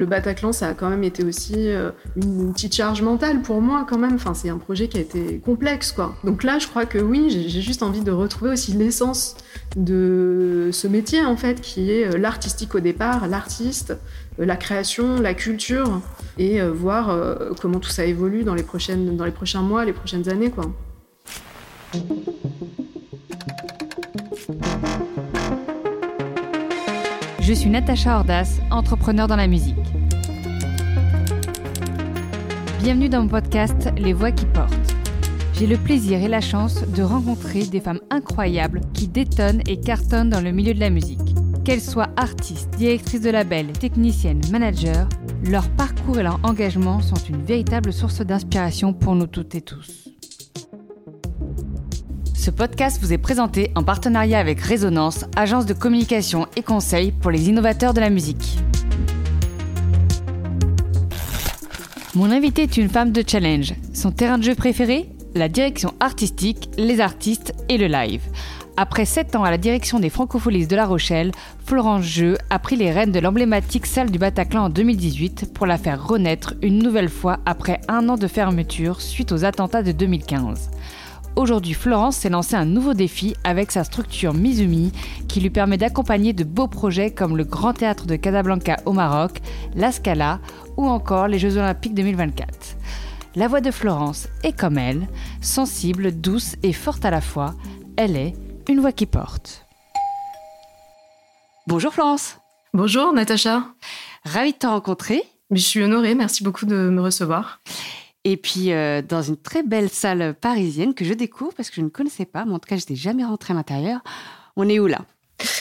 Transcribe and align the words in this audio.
Le 0.00 0.06
Bataclan, 0.06 0.52
ça 0.52 0.68
a 0.68 0.72
quand 0.72 0.88
même 0.88 1.04
été 1.04 1.22
aussi 1.24 1.68
euh, 1.68 1.90
une, 2.16 2.54
petite 2.54 2.74
charge 2.74 3.02
mentale 3.02 3.42
pour 3.42 3.60
moi 3.60 3.84
quand 3.86 3.98
même. 3.98 4.14
Enfin, 4.14 4.32
c'est 4.32 4.48
un 4.48 4.56
projet 4.56 4.88
qui 4.88 4.96
a 4.96 5.00
été 5.02 5.42
complexe, 5.44 5.92
quoi. 5.92 6.16
Donc 6.24 6.42
là, 6.42 6.58
je 6.58 6.66
crois 6.66 6.86
que 6.86 6.96
oui, 6.96 7.28
j'ai 7.28 7.60
juste 7.60 7.82
envie 7.82 8.00
de 8.00 8.10
retrouver 8.10 8.52
aussi 8.52 8.72
l'essence 8.72 9.36
de 9.76 10.70
ce 10.72 10.88
métier, 10.88 11.22
en 11.22 11.36
fait, 11.36 11.60
qui 11.60 11.90
est 11.90 12.06
euh, 12.06 12.16
l'artistique 12.16 12.74
au 12.74 12.80
départ, 12.80 13.28
l'artiste, 13.28 13.94
euh, 14.40 14.46
la 14.46 14.56
création, 14.56 15.20
la 15.20 15.34
culture, 15.34 16.00
et 16.38 16.62
voir 16.62 17.14
comment 17.60 17.78
tout 17.78 17.90
ça 17.90 18.06
évolue 18.06 18.44
dans 18.44 18.54
les, 18.54 18.62
prochaines, 18.62 19.18
dans 19.18 19.26
les 19.26 19.32
prochains 19.32 19.60
mois, 19.60 19.84
les 19.84 19.92
prochaines 19.92 20.30
années, 20.30 20.50
quoi. 20.50 20.64
Je 27.50 27.56
suis 27.56 27.68
Natacha 27.68 28.18
Ordas, 28.18 28.60
entrepreneur 28.70 29.26
dans 29.26 29.34
la 29.34 29.48
musique. 29.48 29.74
Bienvenue 32.80 33.08
dans 33.08 33.22
mon 33.22 33.28
podcast 33.28 33.88
Les 33.96 34.12
Voix 34.12 34.30
qui 34.30 34.46
portent. 34.46 34.94
J'ai 35.54 35.66
le 35.66 35.76
plaisir 35.76 36.22
et 36.22 36.28
la 36.28 36.40
chance 36.40 36.86
de 36.86 37.02
rencontrer 37.02 37.64
des 37.64 37.80
femmes 37.80 37.98
incroyables 38.08 38.82
qui 38.94 39.08
détonnent 39.08 39.62
et 39.66 39.80
cartonnent 39.80 40.30
dans 40.30 40.40
le 40.40 40.52
milieu 40.52 40.74
de 40.74 40.78
la 40.78 40.90
musique. 40.90 41.34
Qu'elles 41.64 41.80
soient 41.80 42.10
artistes, 42.16 42.70
directrices 42.76 43.22
de 43.22 43.30
label, 43.30 43.72
techniciennes, 43.72 44.42
managers, 44.52 45.08
leur 45.44 45.68
parcours 45.70 46.20
et 46.20 46.22
leur 46.22 46.38
engagement 46.44 47.00
sont 47.00 47.16
une 47.16 47.42
véritable 47.42 47.92
source 47.92 48.20
d'inspiration 48.20 48.92
pour 48.92 49.16
nous 49.16 49.26
toutes 49.26 49.56
et 49.56 49.60
tous. 49.60 50.09
Ce 52.40 52.50
podcast 52.50 52.98
vous 53.02 53.12
est 53.12 53.18
présenté 53.18 53.70
en 53.74 53.82
partenariat 53.82 54.38
avec 54.38 54.62
Résonance, 54.62 55.26
agence 55.36 55.66
de 55.66 55.74
communication 55.74 56.46
et 56.56 56.62
conseil 56.62 57.12
pour 57.12 57.30
les 57.30 57.50
innovateurs 57.50 57.92
de 57.92 58.00
la 58.00 58.08
musique. 58.08 58.56
Mon 62.14 62.30
invité 62.30 62.62
est 62.62 62.78
une 62.78 62.88
femme 62.88 63.12
de 63.12 63.22
challenge. 63.26 63.74
Son 63.92 64.10
terrain 64.10 64.38
de 64.38 64.44
jeu 64.44 64.54
préféré 64.54 65.10
La 65.34 65.50
direction 65.50 65.92
artistique, 66.00 66.70
les 66.78 67.02
artistes 67.02 67.52
et 67.68 67.76
le 67.76 67.88
live. 67.88 68.22
Après 68.78 69.04
7 69.04 69.36
ans 69.36 69.44
à 69.44 69.50
la 69.50 69.58
direction 69.58 70.00
des 70.00 70.08
Francopholies 70.08 70.66
de 70.66 70.76
La 70.76 70.86
Rochelle, 70.86 71.32
Florence 71.66 72.04
Jeu 72.04 72.38
a 72.48 72.58
pris 72.58 72.76
les 72.76 72.90
rênes 72.90 73.12
de 73.12 73.20
l'emblématique 73.20 73.84
salle 73.84 74.10
du 74.10 74.18
Bataclan 74.18 74.64
en 74.64 74.70
2018 74.70 75.52
pour 75.52 75.66
la 75.66 75.76
faire 75.76 76.08
renaître 76.08 76.54
une 76.62 76.78
nouvelle 76.78 77.10
fois 77.10 77.40
après 77.44 77.82
un 77.88 78.08
an 78.08 78.16
de 78.16 78.26
fermeture 78.26 79.02
suite 79.02 79.30
aux 79.30 79.44
attentats 79.44 79.82
de 79.82 79.92
2015. 79.92 80.70
Aujourd'hui, 81.36 81.74
Florence 81.74 82.16
s'est 82.16 82.28
lancée 82.28 82.56
un 82.56 82.64
nouveau 82.64 82.92
défi 82.92 83.34
avec 83.44 83.70
sa 83.70 83.84
structure 83.84 84.34
Mizumi 84.34 84.92
qui 85.28 85.40
lui 85.40 85.50
permet 85.50 85.78
d'accompagner 85.78 86.32
de 86.32 86.44
beaux 86.44 86.66
projets 86.66 87.12
comme 87.12 87.36
le 87.36 87.44
Grand 87.44 87.72
Théâtre 87.72 88.06
de 88.06 88.16
Casablanca 88.16 88.76
au 88.84 88.92
Maroc, 88.92 89.40
la 89.74 89.92
Scala 89.92 90.40
ou 90.76 90.86
encore 90.86 91.28
les 91.28 91.38
Jeux 91.38 91.56
Olympiques 91.56 91.94
2024. 91.94 92.76
La 93.36 93.46
voix 93.46 93.60
de 93.60 93.70
Florence 93.70 94.28
est 94.42 94.52
comme 94.52 94.76
elle, 94.76 95.06
sensible, 95.40 96.12
douce 96.20 96.56
et 96.62 96.72
forte 96.72 97.04
à 97.04 97.10
la 97.10 97.20
fois. 97.20 97.54
Elle 97.96 98.16
est 98.16 98.34
une 98.68 98.80
voix 98.80 98.92
qui 98.92 99.06
porte. 99.06 99.66
Bonjour 101.66 101.92
Florence. 101.92 102.38
Bonjour 102.74 103.12
Natacha. 103.12 103.64
Ravie 104.24 104.52
de 104.52 104.58
te 104.58 104.66
rencontrer. 104.66 105.22
Je 105.50 105.60
suis 105.60 105.82
honorée, 105.82 106.14
merci 106.14 106.42
beaucoup 106.42 106.66
de 106.66 106.90
me 106.90 107.00
recevoir. 107.00 107.60
Et 108.24 108.36
puis, 108.36 108.72
euh, 108.72 109.00
dans 109.02 109.22
une 109.22 109.36
très 109.36 109.62
belle 109.62 109.88
salle 109.88 110.34
parisienne 110.34 110.94
que 110.94 111.04
je 111.04 111.14
découvre 111.14 111.54
parce 111.54 111.70
que 111.70 111.76
je 111.76 111.80
ne 111.80 111.88
connaissais 111.88 112.26
pas, 112.26 112.44
mais 112.44 112.52
en 112.52 112.58
tout 112.58 112.68
cas, 112.68 112.76
je 112.76 112.82
n'étais 112.82 112.96
jamais 112.96 113.24
rentrée 113.24 113.54
à 113.54 113.56
l'intérieur. 113.56 114.00
On 114.56 114.68
est 114.68 114.78
où 114.78 114.86
là? 114.86 115.00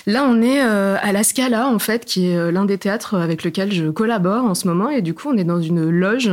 Là, 0.05 0.25
on 0.25 0.41
est 0.41 0.61
euh, 0.61 0.97
à 1.01 1.13
la 1.13 1.23
Scala, 1.23 1.69
en 1.69 1.79
fait, 1.79 2.03
qui 2.03 2.27
est 2.27 2.35
euh, 2.35 2.51
l'un 2.51 2.65
des 2.65 2.77
théâtres 2.77 3.15
avec 3.15 3.45
lequel 3.45 3.71
je 3.71 3.89
collabore 3.89 4.43
en 4.43 4.55
ce 4.55 4.67
moment. 4.67 4.89
Et 4.89 5.01
du 5.01 5.13
coup, 5.13 5.29
on 5.29 5.37
est 5.37 5.45
dans 5.45 5.61
une 5.61 5.89
loge 5.89 6.31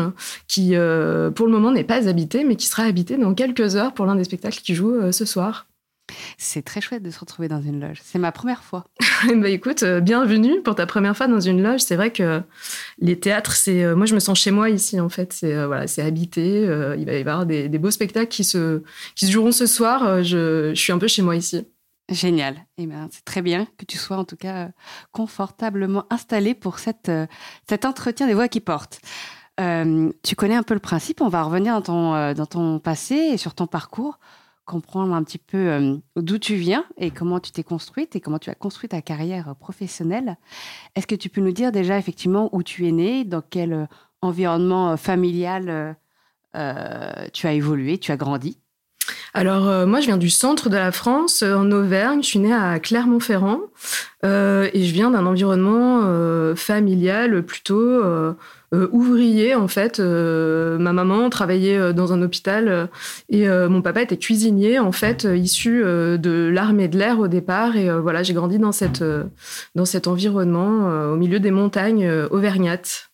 qui, 0.49 0.71
pour 0.71 1.47
le 1.47 1.53
moment, 1.53 1.71
n'est 1.71 1.85
pas 1.85 2.09
habitée, 2.09 2.43
mais 2.43 2.57
qui 2.57 2.67
sera 2.67 2.83
habitée 2.83 3.17
dans 3.17 3.35
quelques 3.35 3.77
heures 3.77 3.95
pour 3.95 4.07
l'un 4.07 4.17
des 4.17 4.25
spectacles 4.25 4.59
qui 4.59 4.75
joue 4.75 5.13
ce 5.13 5.25
soir. 5.25 5.67
C'est 6.39 6.63
très 6.65 6.81
chouette 6.81 7.03
de 7.03 7.11
se 7.11 7.19
retrouver 7.19 7.49
dans 7.49 7.61
une 7.61 7.81
loge. 7.81 7.99
C'est 8.03 8.19
ma 8.19 8.33
première 8.33 8.63
fois. 8.63 8.85
bah 9.37 9.49
écoute, 9.49 9.83
euh, 9.83 10.01
bienvenue 10.01 10.63
pour 10.63 10.75
ta 10.75 10.87
première 10.87 11.17
fois 11.17 11.27
dans 11.27 11.41
une 11.41 11.63
loge. 11.63 11.81
C'est 11.81 11.97
vrai 11.97 12.13
que 12.13 12.43
les 12.99 13.19
théâtres, 13.19 13.53
c'est 13.53 13.83
euh, 13.83 13.97
moi 13.97 14.07
je 14.07 14.15
me 14.15 14.21
sens 14.21 14.39
chez 14.39 14.51
moi 14.51 14.71
ici 14.71 15.01
en 15.01 15.09
fait. 15.09 15.33
C'est 15.33 15.55
euh, 15.55 15.67
voilà, 15.67 15.87
c'est 15.87 16.03
habité. 16.03 16.63
il 16.63 17.05
va 17.05 17.13
y 17.13 17.21
avoir 17.21 17.47
des, 17.47 17.69
beaux 17.79 17.91
spectacles 17.91 18.29
qui 18.29 18.45
se 18.45 18.83
qui 19.15 19.27
se 19.27 19.33
joueront 19.33 19.53
ce 19.53 19.67
soir. 19.67 20.23
Je, 20.23 20.73
suis 20.75 20.93
un 20.93 20.99
peu 20.99 21.09
chez 21.09 21.23
moi 21.23 21.37
ici. 21.37 21.67
Génial. 22.09 22.57
Eh 22.79 22.87
ben, 22.87 23.09
c'est 23.11 23.25
très 23.25 23.43
bien 23.43 23.67
que 23.77 23.85
tu 23.85 23.99
sois 23.99 24.17
en 24.17 24.25
tout 24.25 24.37
cas 24.37 24.71
confortablement 25.11 26.07
installé 26.11 26.55
pour 26.55 26.79
cette, 26.79 27.11
cet 27.69 27.85
entretien 27.85 28.29
des 28.29 28.35
voix 28.35 28.47
qui 28.47 28.61
portent. 28.61 29.01
tu 29.59 30.37
connais 30.37 30.55
un 30.55 30.63
peu 30.63 30.75
le 30.75 30.81
principe. 30.81 31.21
On 31.21 31.29
va 31.29 31.43
revenir 31.43 31.75
dans 31.75 31.83
ton, 31.83 32.33
dans 32.35 32.47
ton 32.47 32.79
passé 32.79 33.15
et 33.15 33.37
sur 33.37 33.55
ton 33.55 33.67
parcours 33.67 34.21
comprendre 34.67 35.15
un 35.15 35.23
petit 35.23 35.39
peu 35.39 35.57
euh, 35.57 35.97
d'où 36.17 36.39
tu 36.39 36.57
viens 36.57 36.85
et 36.99 37.11
comment 37.11 37.41
tu 37.41 37.53
t'es 37.53 37.63
construite 37.63 38.15
et 38.17 38.21
comment 38.21 38.39
tu 38.39 38.51
as 38.51 38.55
construit 38.55 38.89
ta 38.89 39.01
carrière 39.01 39.55
professionnelle. 39.57 40.37
Est-ce 40.95 41.07
que 41.07 41.15
tu 41.15 41.31
peux 41.31 41.41
nous 41.41 41.53
dire 41.53 41.73
déjà 41.73 41.97
effectivement 41.99 42.51
où 42.53 42.63
tu 42.63 42.87
es 42.87 42.93
né, 42.93 43.25
dans 43.25 43.41
quel 43.41 43.73
euh, 43.73 43.87
environnement 44.21 44.91
euh, 44.91 44.97
familial 44.97 45.97
tu 47.35 47.47
as 47.47 47.53
évolué, 47.53 47.99
tu 47.99 48.13
as 48.13 48.17
grandi? 48.17 48.59
Alors 49.35 49.87
moi 49.87 50.01
je 50.01 50.07
viens 50.07 50.17
du 50.17 50.31
centre 50.31 50.69
de 50.69 50.77
la 50.77 50.93
France, 50.93 51.43
en 51.43 51.71
Auvergne, 51.71 52.23
je 52.23 52.29
suis 52.29 52.39
née 52.39 52.55
à 52.55 52.79
Clermont-Ferrand 52.79 53.61
et 54.25 54.85
je 54.85 54.93
viens 54.93 55.11
d'un 55.11 55.27
environnement 55.27 56.03
familial 56.55 57.43
plutôt 57.45 58.35
euh, 58.75 58.89
ouvrier 58.91 59.55
en 59.55 59.69
fait. 59.69 60.01
Euh, 60.01 60.77
ma 60.79 60.93
maman 60.93 61.31
travaillait 61.31 61.79
euh, 61.79 61.93
dans 61.93 62.13
un 62.13 62.21
hôpital 62.21 62.89
et 63.29 63.49
mon 63.49 63.81
papa 63.81 64.03
était 64.03 64.17
cuisinier 64.17 64.79
en 64.79 64.93
fait, 64.93 65.25
issu 65.25 65.83
de 65.83 66.51
l'armée 66.53 66.89
de 66.89 66.99
l'air 66.99 67.19
au 67.19 67.29
départ. 67.29 67.77
Et 67.77 67.91
voilà, 68.01 68.23
j'ai 68.23 68.35
grandi 68.35 68.59
dans 68.59 68.73
cette 68.73 69.05
dans 69.75 69.85
cet 69.85 70.07
environnement 70.07 71.13
au 71.13 71.17
milieu 71.17 71.41
des 71.41 71.51
montagnes 71.51 72.11
auvergnates. 72.31 73.11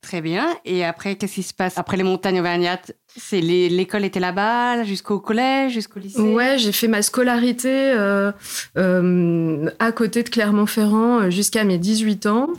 Très 0.00 0.20
bien. 0.20 0.56
Et 0.64 0.84
après, 0.84 1.16
qu'est-ce 1.16 1.34
qui 1.34 1.42
se 1.42 1.54
passe 1.54 1.76
après 1.76 1.96
les 1.96 2.04
montagnes 2.04 2.40
auvergnates? 2.40 2.92
C'est 3.16 3.40
l'école 3.40 4.04
était 4.04 4.20
là-bas 4.20 4.84
jusqu'au 4.84 5.18
collège, 5.18 5.72
jusqu'au 5.72 5.98
lycée. 5.98 6.20
Ouais, 6.20 6.58
j'ai 6.58 6.72
fait 6.72 6.88
ma 6.88 7.00
scolarité 7.00 7.70
euh, 7.70 8.32
euh, 8.76 9.70
à 9.78 9.92
côté 9.92 10.22
de 10.22 10.28
Clermont-Ferrand 10.28 11.20
euh, 11.20 11.30
jusqu'à 11.30 11.64
mes 11.64 11.78
18 11.78 12.26
ans. 12.26 12.50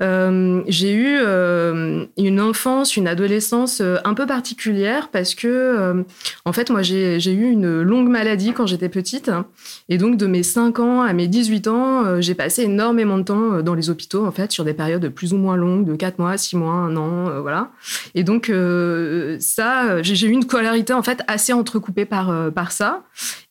j'ai 0.00 0.92
eu 0.94 1.18
une 2.18 2.40
enfance, 2.40 2.96
une 2.96 3.06
adolescence 3.06 3.80
un 3.80 4.14
peu 4.14 4.26
particulière 4.26 5.08
parce 5.08 5.34
que, 5.34 6.04
en 6.44 6.52
fait, 6.52 6.70
moi, 6.70 6.82
j'ai 6.82 7.32
eu 7.32 7.50
une 7.50 7.82
longue 7.82 8.08
maladie 8.08 8.52
quand 8.52 8.66
j'étais 8.66 8.88
petite. 8.88 9.30
Et 9.88 9.98
donc, 9.98 10.16
de 10.16 10.26
mes 10.26 10.42
5 10.42 10.78
ans 10.80 11.02
à 11.02 11.12
mes 11.12 11.28
18 11.28 11.68
ans, 11.68 12.20
j'ai 12.20 12.34
passé 12.34 12.62
énormément 12.62 13.18
de 13.18 13.22
temps 13.22 13.62
dans 13.62 13.74
les 13.74 13.90
hôpitaux, 13.90 14.26
en 14.26 14.32
fait, 14.32 14.50
sur 14.50 14.64
des 14.64 14.74
périodes 14.74 15.08
plus 15.08 15.32
ou 15.32 15.36
moins 15.36 15.56
longues, 15.56 15.84
de 15.84 15.94
4 15.94 16.18
mois, 16.18 16.36
6 16.36 16.56
mois, 16.56 16.72
1 16.72 16.96
an, 16.96 17.40
voilà. 17.40 17.70
Et 18.14 18.24
donc, 18.24 18.50
ça, 19.38 19.81
euh, 19.90 20.00
j'ai 20.02 20.26
eu 20.26 20.30
une 20.30 20.42
scolarité 20.42 20.92
en 20.92 21.02
fait 21.02 21.22
assez 21.26 21.52
entrecoupée 21.52 22.04
par, 22.04 22.30
euh, 22.30 22.50
par 22.50 22.72
ça. 22.72 23.02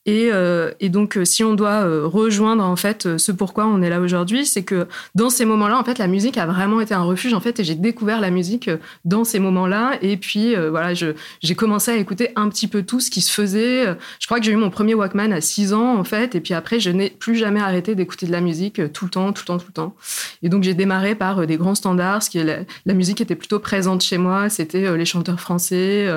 Et, 0.07 0.29
euh, 0.33 0.71
et, 0.79 0.89
donc, 0.89 1.15
euh, 1.15 1.25
si 1.25 1.43
on 1.43 1.53
doit 1.53 1.85
euh, 1.85 2.07
rejoindre 2.07 2.63
en 2.63 2.75
fait 2.75 3.17
ce 3.17 3.31
pourquoi 3.31 3.67
on 3.67 3.83
est 3.83 3.89
là 3.89 3.99
aujourd'hui, 3.99 4.47
c'est 4.47 4.63
que 4.63 4.87
dans 5.13 5.29
ces 5.29 5.45
moments-là, 5.45 5.77
en 5.77 5.83
fait, 5.83 5.99
la 5.99 6.07
musique 6.07 6.39
a 6.39 6.47
vraiment 6.47 6.81
été 6.81 6.95
un 6.95 7.03
refuge 7.03 7.35
en 7.35 7.39
fait, 7.39 7.59
et 7.59 7.63
j'ai 7.63 7.75
découvert 7.75 8.19
la 8.19 8.31
musique 8.31 8.69
dans 9.05 9.23
ces 9.23 9.37
moments-là. 9.37 9.99
Et 10.01 10.17
puis 10.17 10.55
voilà, 10.55 10.93
j'ai 10.95 11.55
commencé 11.55 11.91
à 11.91 11.97
écouter 11.97 12.29
un 12.35 12.49
petit 12.49 12.67
peu 12.67 12.81
tout 12.81 12.99
ce 12.99 13.11
qui 13.11 13.21
se 13.21 13.31
faisait. 13.31 13.95
Je 14.19 14.25
crois 14.25 14.39
que 14.39 14.45
j'ai 14.45 14.51
eu 14.51 14.55
mon 14.55 14.71
premier 14.71 14.95
Walkman 14.95 15.31
à 15.31 15.41
6 15.41 15.73
ans 15.73 15.97
en 15.97 16.03
fait, 16.03 16.33
et 16.33 16.41
puis 16.41 16.55
après, 16.55 16.79
je 16.79 16.89
n'ai 16.89 17.11
plus 17.11 17.35
jamais 17.35 17.59
arrêté 17.59 17.93
d'écouter 17.93 18.25
de 18.25 18.31
la 18.31 18.41
musique 18.41 18.81
tout 18.93 19.05
le 19.05 19.11
temps, 19.11 19.31
tout 19.33 19.43
le 19.43 19.47
temps, 19.47 19.57
tout 19.59 19.67
le 19.67 19.73
temps. 19.73 19.95
Et 20.41 20.49
donc, 20.49 20.63
j'ai 20.63 20.73
démarré 20.73 21.13
par 21.13 21.45
des 21.45 21.57
grands 21.57 21.75
standards, 21.75 22.23
la, 22.33 22.93
musique 22.93 23.21
était 23.21 23.35
plutôt 23.35 23.59
présente 23.59 24.01
chez 24.01 24.17
moi. 24.17 24.49
C'était 24.49 24.97
les 24.97 25.05
chanteurs 25.05 25.39
français, 25.39 26.07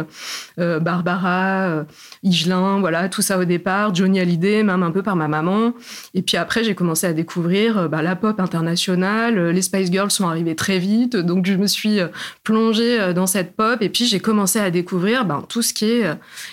Barbara, 0.57 1.85
Igelin, 2.23 2.81
voilà, 2.81 3.11
tout 3.11 3.23
ça 3.23 3.39
au 3.39 3.45
départ 3.45 3.74
Johnny 3.93 4.21
Hallyday, 4.21 4.63
même 4.63 4.83
un 4.83 4.91
peu 4.91 5.03
par 5.03 5.17
ma 5.17 5.29
maman. 5.29 5.73
Et 6.15 6.23
puis 6.23 6.37
après, 6.37 6.65
j'ai 6.65 6.75
commencé 6.75 7.07
à 7.07 7.13
découvrir 7.13 7.79
euh, 7.79 7.89
bah, 7.89 8.03
la 8.03 8.17
pop 8.17 8.41
internationale. 8.41 9.39
Euh, 9.39 9.53
les 9.53 9.63
Spice 9.63 9.91
Girls 9.91 10.11
sont 10.11 10.29
arrivées 10.29 10.55
très 10.55 10.79
vite, 10.79 11.17
donc 11.17 11.47
je 11.47 11.55
me 11.55 11.67
suis 11.67 12.01
euh, 12.01 12.09
plongée 12.43 13.13
dans 13.15 13.27
cette 13.27 13.57
pop. 13.57 13.81
Et 13.81 13.89
puis 13.89 14.07
j'ai 14.07 14.21
commencé 14.21 14.59
à 14.59 14.71
découvrir 14.71 15.25
ben, 15.25 15.45
tout 15.49 15.63
ce 15.63 15.73
qui 15.73 15.87
est 15.87 16.05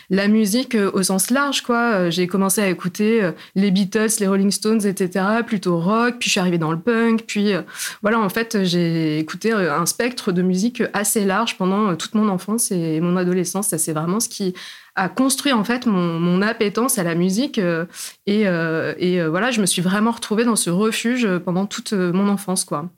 la 0.09 0.27
musique 0.27 0.75
au 0.93 1.03
sens 1.03 1.29
large. 1.29 1.61
quoi. 1.61 2.09
J'ai 2.09 2.27
commencé 2.27 2.61
à 2.61 2.69
écouter 2.69 3.29
les 3.55 3.71
Beatles, 3.71 4.09
les 4.19 4.27
Rolling 4.27 4.51
Stones, 4.51 4.85
etc. 4.85 5.25
Plutôt 5.45 5.79
rock. 5.79 6.15
Puis 6.19 6.29
je 6.29 6.31
suis 6.31 6.39
arrivée 6.39 6.57
dans 6.57 6.71
le 6.71 6.79
punk. 6.79 7.23
Puis 7.27 7.53
voilà, 8.01 8.19
en 8.19 8.29
fait, 8.29 8.63
j'ai 8.63 9.19
écouté 9.19 9.51
un 9.51 9.85
spectre 9.85 10.31
de 10.31 10.41
musique 10.41 10.83
assez 10.93 11.25
large 11.25 11.57
pendant 11.57 11.95
toute 11.95 12.15
mon 12.15 12.27
enfance 12.29 12.71
et 12.71 12.99
mon 13.01 13.17
adolescence. 13.17 13.67
Ça, 13.69 13.77
c'est 13.77 13.93
vraiment 13.93 14.19
ce 14.19 14.29
qui 14.29 14.53
a 14.95 15.09
construit 15.09 15.53
en 15.53 15.63
fait 15.63 15.85
mon, 15.85 16.41
appétence 16.41 16.97
à 16.97 17.03
la 17.03 17.15
musique 17.15 17.59
euh, 17.59 17.85
et, 18.25 18.47
euh, 18.47 18.93
et 18.97 19.21
euh, 19.21 19.29
voilà 19.29 19.51
je 19.51 19.61
me 19.61 19.65
suis 19.65 19.81
vraiment 19.81 20.11
retrouvée 20.11 20.43
dans 20.43 20.55
ce 20.55 20.69
refuge 20.69 21.27
pendant 21.39 21.65
toute 21.65 21.93
mon 21.93 22.27
enfance 22.27 22.65
quoi. 22.65 22.89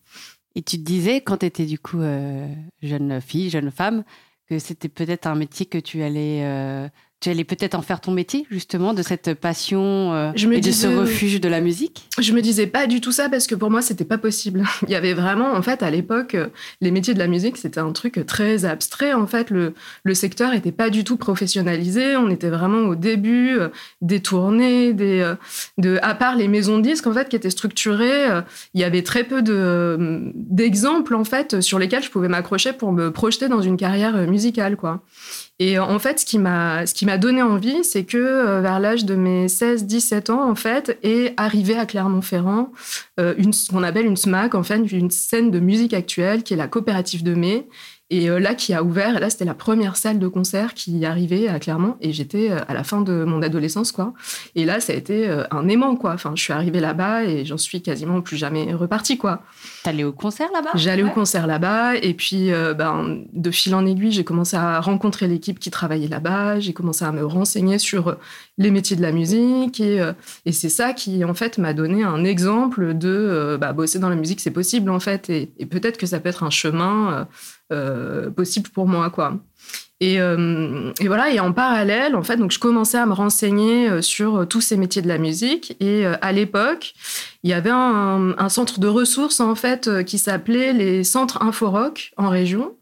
Et 0.55 0.61
tu 0.61 0.77
te 0.77 0.83
disais, 0.83 1.21
quand 1.21 1.37
tu 1.37 1.47
étais 1.47 1.65
du 1.65 1.79
coup 1.79 1.99
jeune 2.83 3.21
fille, 3.21 3.49
jeune 3.49 3.71
femme, 3.71 4.03
que 4.47 4.59
c'était 4.59 4.87
peut-être 4.87 5.25
un 5.25 5.33
métier 5.33 5.65
que 5.65 5.79
tu 5.79 6.03
allais 6.03 6.91
tu 7.23 7.29
allais 7.29 7.45
peut-être 7.45 7.73
en 7.73 7.81
faire 7.81 8.01
ton 8.01 8.11
métier, 8.11 8.45
justement, 8.51 8.93
de 8.93 9.01
cette 9.01 9.33
passion 9.33 10.13
euh, 10.13 10.33
et 10.33 10.59
de 10.59 10.71
ce 10.71 10.87
refuge 10.87 11.39
de 11.39 11.47
la 11.47 11.61
musique? 11.61 12.03
Je 12.19 12.33
me 12.33 12.41
disais 12.41 12.67
pas 12.67 12.85
du 12.85 12.99
tout 12.99 13.13
ça 13.13 13.29
parce 13.29 13.47
que 13.47 13.55
pour 13.55 13.71
moi, 13.71 13.81
c'était 13.81 14.03
pas 14.03 14.17
possible. 14.17 14.65
Il 14.87 14.89
y 14.89 14.95
avait 14.95 15.13
vraiment, 15.13 15.53
en 15.53 15.61
fait, 15.61 15.83
à 15.83 15.89
l'époque, 15.89 16.35
euh, 16.35 16.47
les 16.81 16.91
métiers 16.91 17.13
de 17.13 17.19
la 17.19 17.27
musique, 17.27 17.55
c'était 17.55 17.79
un 17.79 17.93
truc 17.93 18.25
très 18.27 18.65
abstrait. 18.65 19.13
En 19.13 19.25
fait, 19.25 19.51
le, 19.51 19.73
le 20.03 20.13
secteur 20.13 20.53
était 20.53 20.73
pas 20.73 20.89
du 20.89 21.05
tout 21.05 21.15
professionnalisé. 21.15 22.17
On 22.17 22.29
était 22.29 22.49
vraiment 22.49 22.89
au 22.89 22.95
début 22.95 23.57
euh, 23.57 23.69
des 24.01 24.19
tournées, 24.19 24.91
des, 24.91 25.33
de, 25.77 25.99
à 26.01 26.15
part 26.15 26.35
les 26.35 26.49
maisons 26.49 26.77
de 26.77 26.83
disques, 26.83 27.07
en 27.07 27.13
fait, 27.13 27.29
qui 27.29 27.37
étaient 27.37 27.49
structurées. 27.49 28.25
il 28.73 28.81
y 28.81 28.83
avait 28.83 29.01
très 29.01 29.23
peu 29.23 29.41
de, 29.41 30.33
d'exemples, 30.35 31.15
en 31.15 31.23
fait, 31.23 31.61
sur 31.61 31.79
lesquels 31.79 32.03
je 32.03 32.09
pouvais 32.09 32.27
m'accrocher 32.27 32.73
pour 32.73 32.91
me 32.91 33.11
projeter 33.11 33.47
dans 33.47 33.61
une 33.61 33.77
carrière 33.77 34.13
musicale, 34.27 34.75
quoi. 34.75 35.01
Et 35.65 35.79
en 35.79 35.97
fait, 35.97 36.19
ce 36.19 36.25
qui 36.25 36.39
m'a, 36.39 37.17
donné 37.17 37.41
envie, 37.41 37.85
c'est 37.85 38.03
que 38.03 38.17
euh, 38.17 38.59
vers 38.59 38.81
l'âge 38.81 39.05
de 39.05 39.15
mes 39.15 39.47
16-17 39.47 40.29
ans, 40.29 40.49
en 40.49 40.55
fait, 40.55 40.97
est 41.03 41.33
arrivé 41.37 41.77
à 41.77 41.85
Clermont-Ferrand 41.85 42.73
euh, 43.17 43.33
ce 43.53 43.71
qu'on 43.71 43.81
appelle 43.81 44.05
une 44.05 44.17
SMAC, 44.17 44.55
en 44.55 44.63
fait, 44.63 44.79
une 44.91 45.09
scène 45.09 45.51
de 45.51 45.61
musique 45.61 45.93
actuelle 45.93 46.43
qui 46.43 46.53
est 46.53 46.57
la 46.57 46.67
coopérative 46.67 47.23
de 47.23 47.33
mai 47.33 47.65
et 48.13 48.29
euh, 48.29 48.39
là, 48.39 48.53
qui 48.53 48.75
a 48.75 48.83
ouvert, 48.83 49.19
là, 49.19 49.31
c'était 49.31 49.43
la 49.43 49.55
première 49.55 49.97
salle 49.97 50.19
de 50.19 50.27
concert 50.27 50.75
qui 50.75 51.03
arrivait 51.03 51.47
à 51.47 51.57
Clermont. 51.57 51.95
Et 51.99 52.13
j'étais 52.13 52.51
euh, 52.51 52.59
à 52.67 52.75
la 52.75 52.83
fin 52.83 53.01
de 53.01 53.23
mon 53.23 53.41
adolescence, 53.41 53.91
quoi. 53.91 54.13
Et 54.53 54.65
là, 54.65 54.79
ça 54.79 54.93
a 54.93 54.95
été 54.95 55.27
euh, 55.27 55.45
un 55.49 55.67
aimant, 55.67 55.95
quoi. 55.95 56.13
Enfin, 56.13 56.33
je 56.35 56.43
suis 56.43 56.53
arrivée 56.53 56.79
là-bas 56.79 57.23
et 57.23 57.43
j'en 57.43 57.57
suis 57.57 57.81
quasiment 57.81 58.21
plus 58.21 58.37
jamais 58.37 58.71
repartie, 58.71 59.17
quoi. 59.17 59.41
T'allais 59.81 60.03
au 60.03 60.11
concert 60.11 60.47
là-bas? 60.53 60.69
J'allais 60.75 61.01
au 61.01 61.09
concert 61.09 61.47
là-bas. 61.47 61.95
Et 61.95 62.13
puis, 62.13 62.51
ben, 62.77 63.23
de 63.33 63.49
fil 63.49 63.73
en 63.73 63.83
aiguille, 63.83 64.11
j'ai 64.11 64.23
commencé 64.23 64.55
à 64.55 64.79
rencontrer 64.79 65.27
l'équipe 65.27 65.57
qui 65.57 65.71
travaillait 65.71 66.07
là-bas. 66.07 66.59
J'ai 66.59 66.73
commencé 66.73 67.03
à 67.03 67.11
me 67.11 67.25
renseigner 67.25 67.79
sur 67.79 68.15
les 68.59 68.69
métiers 68.69 68.95
de 68.95 69.01
la 69.01 69.11
musique. 69.11 69.79
Et, 69.81 70.07
et 70.45 70.51
c'est 70.51 70.69
ça 70.69 70.93
qui, 70.93 71.25
en 71.25 71.33
fait, 71.33 71.57
m'a 71.57 71.73
donné 71.73 72.03
un 72.03 72.23
exemple 72.23 72.93
de 72.93 73.57
bah, 73.59 73.73
bosser 73.73 73.97
dans 73.97 74.09
la 74.09 74.15
musique, 74.15 74.39
c'est 74.39 74.51
possible, 74.51 74.91
en 74.91 74.99
fait. 74.99 75.31
Et, 75.31 75.51
et 75.57 75.65
peut-être 75.65 75.97
que 75.97 76.05
ça 76.05 76.19
peut 76.19 76.29
être 76.29 76.43
un 76.43 76.51
chemin 76.51 77.27
euh, 77.71 78.29
possible 78.29 78.69
pour 78.69 78.87
moi, 78.87 79.09
quoi. 79.09 79.39
Et, 79.99 80.19
euh, 80.19 80.91
et, 80.99 81.07
voilà, 81.07 81.31
et 81.31 81.39
en 81.39 81.53
parallèle, 81.53 82.15
en 82.15 82.23
fait, 82.23 82.35
donc 82.35 82.51
je 82.51 82.59
commençais 82.59 82.97
à 82.97 83.05
me 83.05 83.13
renseigner 83.13 83.89
euh, 83.89 84.01
sur 84.01 84.45
tous 84.47 84.59
ces 84.59 84.75
métiers 84.75 85.01
de 85.01 85.07
la 85.07 85.17
musique. 85.17 85.77
Et 85.79 86.05
à 86.05 86.31
l'époque, 86.31 86.93
il 87.43 87.49
y 87.49 87.53
avait 87.53 87.71
un, 87.71 88.49
centre 88.49 88.79
de 88.79 88.87
ressources, 88.87 89.39
en 89.39 89.55
fait, 89.55 90.03
qui 90.03 90.17
s'appelait 90.17 90.73
les 90.73 91.03
centres 91.03 91.41
Inforoc 91.41 92.11
en 92.17 92.29
région. 92.29 92.75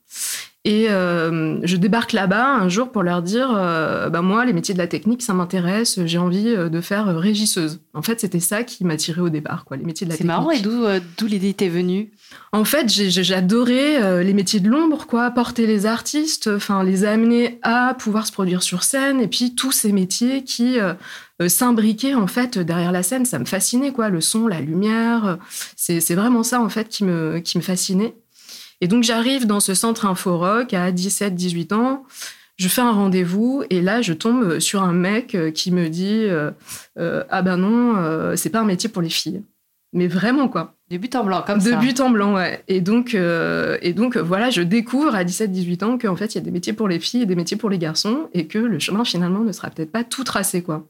Et 0.63 0.91
euh, 0.91 1.59
je 1.63 1.75
débarque 1.75 2.13
là-bas 2.13 2.53
un 2.53 2.69
jour 2.69 2.91
pour 2.91 3.01
leur 3.01 3.23
dire, 3.23 3.51
euh, 3.55 4.09
bah 4.09 4.21
moi, 4.21 4.45
les 4.45 4.53
métiers 4.53 4.75
de 4.75 4.79
la 4.79 4.85
technique, 4.85 5.23
ça 5.23 5.33
m'intéresse, 5.33 5.99
j'ai 6.05 6.19
envie 6.19 6.49
euh, 6.49 6.69
de 6.69 6.81
faire 6.81 7.17
régisseuse. 7.17 7.79
En 7.95 8.03
fait, 8.03 8.19
c'était 8.19 8.39
ça 8.39 8.63
qui 8.63 8.85
m'attirait 8.85 9.21
au 9.21 9.29
départ, 9.29 9.65
quoi, 9.65 9.75
les 9.75 9.83
métiers 9.83 10.05
de 10.05 10.11
la 10.11 10.17
technique. 10.17 10.31
C'est 10.31 10.37
marrant, 10.37 10.51
et 10.51 11.01
d'où 11.17 11.25
l'idée 11.25 11.55
t'est 11.55 11.67
venue? 11.67 12.11
En 12.51 12.63
fait, 12.63 12.87
j'adorais 12.89 14.23
les 14.23 14.33
métiers 14.33 14.59
de 14.59 14.69
l'ombre, 14.69 15.07
quoi, 15.07 15.31
porter 15.31 15.65
les 15.65 15.87
artistes, 15.87 16.47
enfin 16.47 16.83
les 16.83 17.05
amener 17.05 17.59
à 17.63 17.95
pouvoir 17.97 18.27
se 18.27 18.31
produire 18.31 18.61
sur 18.61 18.83
scène, 18.83 19.19
et 19.19 19.27
puis 19.27 19.55
tous 19.55 19.71
ces 19.71 19.91
métiers 19.91 20.43
qui 20.43 20.77
s'imbriquaient 21.47 22.13
en 22.13 22.27
fait 22.27 22.59
derrière 22.59 22.91
la 22.91 23.01
scène, 23.01 23.25
ça 23.25 23.39
me 23.39 23.45
fascinait, 23.45 23.91
quoi, 23.91 24.09
le 24.09 24.21
son, 24.21 24.47
la 24.47 24.61
lumière, 24.61 25.39
c'est 25.75 26.13
vraiment 26.13 26.43
ça 26.43 26.61
en 26.61 26.69
fait 26.69 26.87
qui 26.87 27.03
me 27.03 27.39
qui 27.39 27.57
me 27.57 27.63
fascinait. 27.63 28.13
Et 28.81 28.87
donc 28.87 29.03
j'arrive 29.03 29.45
dans 29.45 29.59
ce 29.59 29.75
centre 29.75 30.05
Inforoc 30.05 30.73
à 30.73 30.91
17-18 30.91 31.73
ans. 31.73 32.03
Je 32.57 32.67
fais 32.67 32.81
un 32.81 32.91
rendez-vous 32.91 33.63
et 33.69 33.81
là 33.81 34.01
je 34.01 34.13
tombe 34.13 34.59
sur 34.59 34.83
un 34.83 34.93
mec 34.93 35.33
euh, 35.33 35.51
qui 35.51 35.71
me 35.71 35.87
dit 35.87 36.25
euh, 36.25 36.51
euh, 36.99 37.23
ah 37.29 37.41
ben 37.41 37.57
non 37.57 38.35
c'est 38.35 38.49
pas 38.49 38.59
un 38.59 38.65
métier 38.65 38.89
pour 38.89 39.01
les 39.01 39.09
filles 39.09 39.43
mais 39.93 40.07
vraiment 40.07 40.47
quoi. 40.47 40.75
De 40.89 40.97
but 40.97 41.15
en 41.15 41.23
blanc 41.23 41.43
comme 41.45 41.59
de 41.59 41.63
ça. 41.63 41.75
de 41.75 41.81
but 41.81 41.99
en 41.99 42.09
blanc 42.09 42.35
ouais. 42.35 42.63
Et 42.67 42.81
donc 42.81 43.13
et 43.13 43.93
donc 43.93 44.17
voilà 44.17 44.49
je 44.49 44.61
découvre 44.61 45.15
à 45.15 45.23
17-18 45.23 45.83
ans 45.83 45.97
qu'en 45.97 46.15
fait 46.15 46.33
il 46.33 46.37
y 46.37 46.41
a 46.41 46.43
des 46.43 46.51
métiers 46.51 46.73
pour 46.73 46.87
les 46.87 46.99
filles 46.99 47.23
et 47.23 47.25
des 47.25 47.35
métiers 47.35 47.57
pour 47.57 47.69
les 47.69 47.77
garçons 47.77 48.29
et 48.33 48.47
que 48.47 48.57
le 48.57 48.79
chemin 48.79 49.05
finalement 49.05 49.41
ne 49.41 49.51
sera 49.51 49.69
peut-être 49.69 49.91
pas 49.91 50.03
tout 50.03 50.23
tracé 50.23 50.63
quoi. 50.63 50.87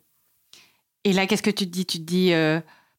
Et 1.04 1.14
là 1.14 1.26
qu'est-ce 1.26 1.44
que 1.44 1.50
tu 1.50 1.66
te 1.66 1.72
dis? 1.72 1.86
Tu 1.86 2.00
te 2.00 2.04
dis 2.04 2.32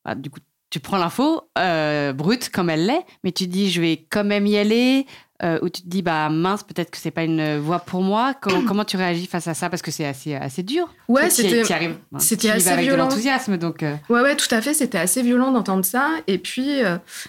bah, 0.05 0.15
du 0.15 0.29
coup 0.29 0.41
tu 0.73 0.81
prends 0.81 0.97
l'info 0.97 1.43
euh, 1.59 2.15
brute 2.15 2.49
comme 2.49 2.71
elle 2.71 2.87
l'est, 2.87 3.05
mais 3.25 3.31
tu 3.31 3.47
dis 3.47 3.71
je 3.71 3.83
vais 3.83 4.07
quand 4.09 4.25
même 4.25 4.47
y 4.47 4.57
aller, 4.57 5.07
euh, 5.43 5.59
ou 5.63 5.69
tu 5.69 5.83
te 5.83 5.89
dis 5.89 6.03
bah 6.03 6.29
mince 6.29 6.63
peut-être 6.63 6.91
que 6.91 6.99
c'est 6.99 7.11
pas 7.11 7.25
une 7.25 7.59
voie 7.59 7.79
pour 7.81 8.03
moi. 8.03 8.35
Comment, 8.41 8.63
comment, 8.67 8.85
tu 8.85 8.97
réagis 8.97 9.27
face 9.27 9.49
à 9.49 9.55
ça? 9.55 9.71
Parce 9.71 9.83
que 9.83 9.91
c'est 9.91 10.07
assez 10.07 10.35
assez 10.35 10.63
dur. 10.63 10.89
Ouais, 11.09 11.31
c'était 11.31 11.63
c'était 12.19 12.51
assez 12.51 12.69
avec 12.69 12.85
violent. 12.85 13.05
l'enthousiasme 13.05 13.57
donc. 13.57 13.83
Euh. 13.83 13.95
Ouais 14.09 14.21
ouais 14.21 14.37
tout 14.37 14.53
à 14.55 14.61
fait, 14.61 14.75
c'était 14.75 14.99
assez 14.99 15.23
violent 15.23 15.53
d'entendre 15.53 15.85
ça 15.85 16.09
et 16.27 16.39
puis 16.39 16.81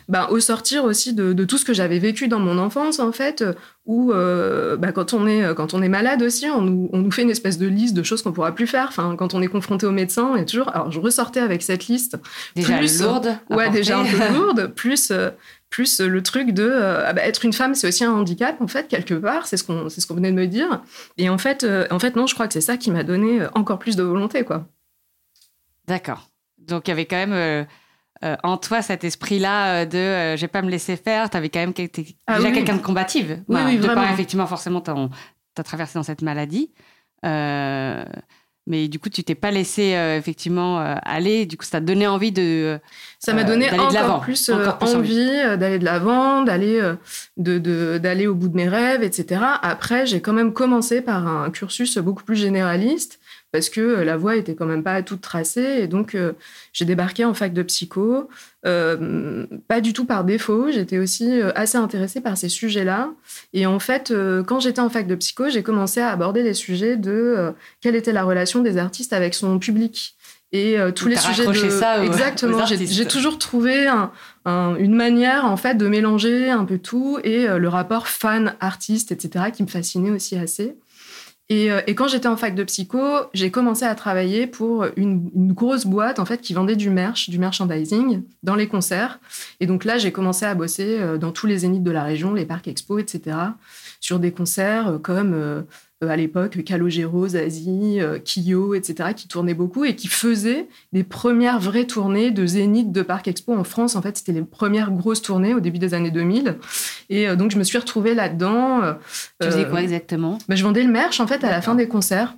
bah, 0.08 0.28
au 0.32 0.40
sortir 0.40 0.84
aussi 0.84 1.14
de, 1.14 1.34
de 1.34 1.46
tout 1.46 1.58
ce 1.58 1.66
que 1.66 1.74
j'avais 1.74 2.00
vécu 2.00 2.28
dans 2.28 2.40
mon 2.40 2.58
enfance 2.58 3.00
en 3.00 3.12
fait 3.12 3.44
où 3.86 4.12
euh, 4.12 4.78
bah, 4.78 4.92
quand, 4.94 5.14
on 5.14 5.28
est, 5.28 5.54
quand 5.56 5.74
on 5.74 5.82
est 5.82 5.90
malade 5.90 6.22
aussi, 6.22 6.46
on 6.46 6.62
nous, 6.62 6.90
on 6.94 7.00
nous 7.00 7.12
fait 7.12 7.24
une 7.24 7.30
espèce 7.30 7.58
de 7.58 7.68
liste 7.68 7.94
de 7.94 8.04
choses 8.04 8.22
qu'on 8.22 8.32
pourra 8.32 8.54
plus 8.54 8.68
faire. 8.68 8.88
Enfin, 8.88 9.16
quand 9.18 9.34
on 9.34 9.42
est 9.42 9.48
confronté 9.48 9.86
au 9.86 9.92
médecin, 9.92 10.36
et 10.36 10.46
toujours. 10.46 10.70
Alors, 10.74 10.90
je 10.92 11.00
ressortais 11.00 11.42
avec 11.42 11.62
cette 11.62 11.88
liste. 11.88 12.18
Déjà 12.56 12.78
plus, 12.78 13.02
lourde. 13.02 13.38
Ouais, 13.50 13.70
déjà 13.70 14.00
un 14.00 14.06
peu 14.06 14.34
lourde. 14.34 14.68
Plus, 14.74 15.12
euh, 15.12 15.32
plus 15.74 16.00
le 16.00 16.24
truc 16.24 16.52
de 16.52 16.64
euh, 16.64 17.04
ah 17.06 17.14
bah, 17.14 17.24
être 17.24 17.46
une 17.46 17.54
femme, 17.54 17.76
c'est 17.76 17.88
aussi 17.88 18.04
un 18.04 18.12
handicap 18.12 18.62
en 18.62 18.68
fait 18.68 18.88
quelque 18.88 19.16
part. 19.16 19.48
C'est 19.48 19.58
ce 19.58 19.64
qu'on, 19.64 19.90
ce 19.90 20.06
qu'on 20.06 20.16
venait 20.16 20.32
de 20.32 20.38
me 20.38 20.48
dire. 20.48 20.82
Et 21.18 21.30
en 21.30 21.38
fait, 21.38 21.66
en 21.90 22.00
fait, 22.00 22.16
non, 22.16 22.28
je 22.28 22.34
crois 22.34 22.48
que 22.48 22.54
c'est 22.54 22.62
ça 22.62 22.78
qui 22.78 22.92
m'a 22.92 23.04
donné 23.04 23.42
encore 23.56 23.80
plus 23.80 23.96
de 23.96 24.04
volonté, 24.04 24.44
quoi. 24.44 24.68
D'accord. 25.88 26.30
Donc, 26.58 26.88
il 26.88 26.92
y 26.92 26.94
avait 26.94 27.06
quand 27.06 27.28
même 27.28 27.66
euh, 28.24 28.38
en 28.44 28.56
toi 28.58 28.82
cet 28.82 29.04
esprit-là 29.04 29.82
euh, 29.82 29.86
de 29.86 29.98
euh, 29.98 30.38
je 30.38 30.42
vais 30.42 30.48
pas 30.48 30.62
me 30.62 30.70
laisser 30.70 30.96
faire 30.96 31.30
Tu 31.30 31.36
avais 31.36 31.50
quand 31.50 31.60
même 31.60 31.74
ah 32.28 32.38
déjà 32.38 32.52
quelqu'un 32.52 32.78
de 32.78 32.82
combative. 32.82 33.44
Oui, 33.50 33.60
oui, 33.66 33.78
de 33.78 33.82
vraiment. 33.82 34.04
effectivement, 34.14 34.48
forcément, 34.48 34.80
tu 34.80 34.92
as, 34.92 35.64
traversé 35.64 36.00
dans 36.00 36.04
cette 36.04 36.22
maladie. 36.22 36.72
Mais 38.68 38.88
du 38.88 39.00
coup, 39.00 39.10
tu 39.10 39.24
t'es 39.24 39.36
pas 39.36 39.52
laissé 39.52 39.96
effectivement 40.18 40.80
aller. 41.04 41.46
Du 41.46 41.58
coup, 41.58 41.66
ça 41.66 41.72
t'a 41.72 41.80
donné 41.82 42.08
envie 42.08 42.32
de. 42.32 42.80
Ça 43.20 43.34
m'a 43.34 43.44
donné 43.44 43.70
encore 43.72 44.22
plus, 44.22 44.50
envie 44.50 45.32
d'aller 45.58 45.80
de 45.80 45.86
l'avant, 45.86 46.44
d'aller 46.44 46.82
de, 47.38 47.98
d'aller 47.98 48.28
au 48.28 48.36
bout 48.36 48.48
de 48.48 48.56
mes 48.56 48.68
rêves, 48.68 49.04
etc. 49.04 49.42
Après, 49.62 50.06
j'ai 50.06 50.22
quand 50.22 50.34
même 50.34 50.54
commencé 50.54 51.02
par 51.02 51.28
un 51.28 51.50
cursus 51.50 51.98
beaucoup 51.98 52.24
plus 52.24 52.36
généraliste 52.36 53.20
parce 53.54 53.70
que 53.70 53.80
euh, 53.80 54.04
la 54.04 54.18
voie 54.18 54.36
était 54.36 54.56
quand 54.56 54.66
même 54.66 54.84
pas 54.84 55.02
toute 55.04 55.22
tracée. 55.22 55.78
Et 55.82 55.88
donc, 55.88 56.16
euh, 56.16 56.34
j'ai 56.74 56.86
débarqué 56.86 57.24
en 57.24 57.36
fac 57.36 57.54
de 57.54 57.62
psycho, 57.62 58.28
euh, 58.66 59.46
pas 59.68 59.80
du 59.80 59.94
tout 59.94 60.06
par 60.06 60.24
défaut. 60.26 60.72
J'étais 60.72 60.98
aussi 60.98 61.40
assez 61.56 61.78
intéressée 61.78 62.20
par 62.20 62.36
ces 62.36 62.50
sujets-là. 62.50 63.12
Et 63.54 63.68
en 63.68 63.78
fait, 63.78 64.12
quand 64.48 64.60
j'étais 64.60 64.82
en 64.82 64.90
fac 64.90 65.06
de 65.06 65.16
psycho, 65.16 65.50
j'ai 65.50 65.62
commencé 65.62 66.02
à 66.02 66.10
aborder 66.10 66.42
les 66.42 66.56
sujets 66.56 66.98
de 66.98 67.54
quelle 67.80 67.96
était 67.96 68.12
la 68.12 68.24
relation 68.24 68.62
des 68.62 68.78
artistes 68.78 69.14
avec 69.14 69.36
son 69.36 69.60
public. 69.60 70.16
Et 70.52 70.78
tous 70.96 71.08
les 71.08 71.16
sujets 71.16 71.48
de... 71.48 71.70
ça 71.70 72.04
exactement 72.04 72.64
j'ai 72.66 73.08
toujours 73.08 73.40
trouvé 73.40 73.88
une 74.46 74.94
manière 74.94 75.46
en 75.46 75.58
fait 75.58 75.76
de 75.76 75.88
mélanger 75.88 76.52
un 76.52 76.64
peu 76.64 76.78
tout 76.78 77.20
et 77.24 77.48
le 77.48 77.68
rapport 77.68 78.08
fan 78.08 78.56
artiste 78.60 79.12
etc 79.12 79.46
qui 79.52 79.64
me 79.64 79.68
fascinait 79.68 80.12
aussi 80.12 80.38
assez 80.38 80.76
euh, 81.52 81.82
et, 81.88 81.96
quand 81.96 82.08
j'étais 82.08 82.28
en 82.28 82.38
fac 82.38 82.56
de 82.56 82.64
psycho, 82.64 83.00
j'ai 83.34 83.52
commencé 83.52 83.84
à 83.84 83.94
travailler 83.96 84.48
pour 84.48 84.86
une, 84.96 85.30
grosse 85.54 85.86
boîte 85.86 86.20
en 86.20 86.26
fait 86.26 86.42
qui 86.42 86.54
vendait 86.54 86.76
du 86.76 86.90
merch, 86.90 87.30
du 87.30 87.38
merchandising 87.38 88.24
dans 88.44 88.56
les 88.56 88.68
concerts. 88.68 89.20
Et 89.60 89.68
donc 89.68 89.84
là, 89.84 89.98
j'ai 89.98 90.12
commencé 90.12 90.46
à 90.46 90.56
bosser 90.56 91.00
euh, 91.00 91.18
dans 91.18 91.32
tous 91.32 91.48
les 91.48 91.60
zéniths 91.60 91.84
de 91.84 91.92
la 91.92 92.04
région, 92.04 92.34
les 92.34 92.46
parcs 92.46 92.68
expo, 92.68 92.98
etc., 92.98 93.38
sur 94.00 94.20
des 94.20 94.32
concerts 94.32 94.88
euh, 94.88 94.98
comme 94.98 95.66
à 96.10 96.16
l'époque, 96.16 96.64
Calogero, 96.64 97.28
Zazie, 97.28 98.00
euh, 98.02 98.20
Kyo, 98.20 98.74
etc., 98.74 99.10
qui 99.16 99.28
tournaient 99.28 99.54
beaucoup 99.54 99.86
et 99.86 99.96
qui 99.96 100.08
faisaient 100.08 100.68
des 100.92 101.04
premières 101.04 101.60
vraies 101.60 101.86
tournées 101.86 102.32
de 102.32 102.46
Zénith 102.46 102.92
de 102.92 103.02
Parc 103.02 103.28
Expo 103.28 103.54
en 103.54 103.64
France. 103.64 103.96
En 103.96 104.02
fait, 104.02 104.18
c'était 104.18 104.32
les 104.32 104.42
premières 104.42 104.92
grosses 104.92 105.22
tournées 105.22 105.54
au 105.54 105.60
début 105.60 105.80
des 105.80 105.94
années 105.94 106.12
2000. 106.12 106.58
Et 107.10 107.28
euh, 107.28 107.36
donc, 107.36 107.52
je 107.52 107.58
me 107.58 107.64
suis 107.64 107.78
retrouvée 107.78 108.14
là-dedans. 108.14 108.82
tu 109.40 109.48
faisais 109.48 109.68
quoi 109.68 109.82
exactement? 109.82 110.38
ben, 110.48 110.56
Je 110.56 110.64
vendais 110.64 110.84
le 110.84 110.92
merch, 110.92 111.20
en 111.20 111.28
fait, 111.28 111.44
à 111.44 111.50
la 111.50 111.62
fin 111.62 111.76
des 111.76 111.88
concerts. 111.88 112.36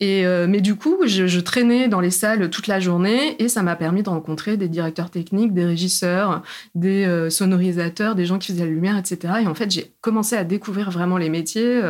Et, 0.00 0.26
euh, 0.26 0.46
mais 0.48 0.60
du 0.60 0.74
coup, 0.74 0.98
je, 1.06 1.38
traînais 1.40 1.88
dans 1.88 2.00
les 2.00 2.10
salles 2.10 2.50
toute 2.50 2.66
la 2.66 2.80
journée 2.80 3.40
et 3.40 3.48
ça 3.48 3.62
m'a 3.62 3.76
permis 3.76 4.02
de 4.02 4.08
rencontrer 4.08 4.56
des 4.56 4.68
directeurs 4.68 5.10
techniques, 5.10 5.54
des 5.54 5.64
régisseurs, 5.64 6.42
des 6.74 7.04
euh, 7.04 7.30
sonorisateurs, 7.30 8.14
des 8.14 8.26
gens 8.26 8.38
qui 8.38 8.52
faisaient 8.52 8.64
la 8.64 8.70
lumière, 8.70 8.98
etc. 8.98 9.34
Et 9.42 9.46
en 9.46 9.54
fait, 9.54 9.70
j'ai 9.70 9.94
commencé 10.00 10.36
à 10.36 10.44
découvrir 10.44 10.90
vraiment 10.90 11.16
les 11.16 11.30
métiers 11.30 11.82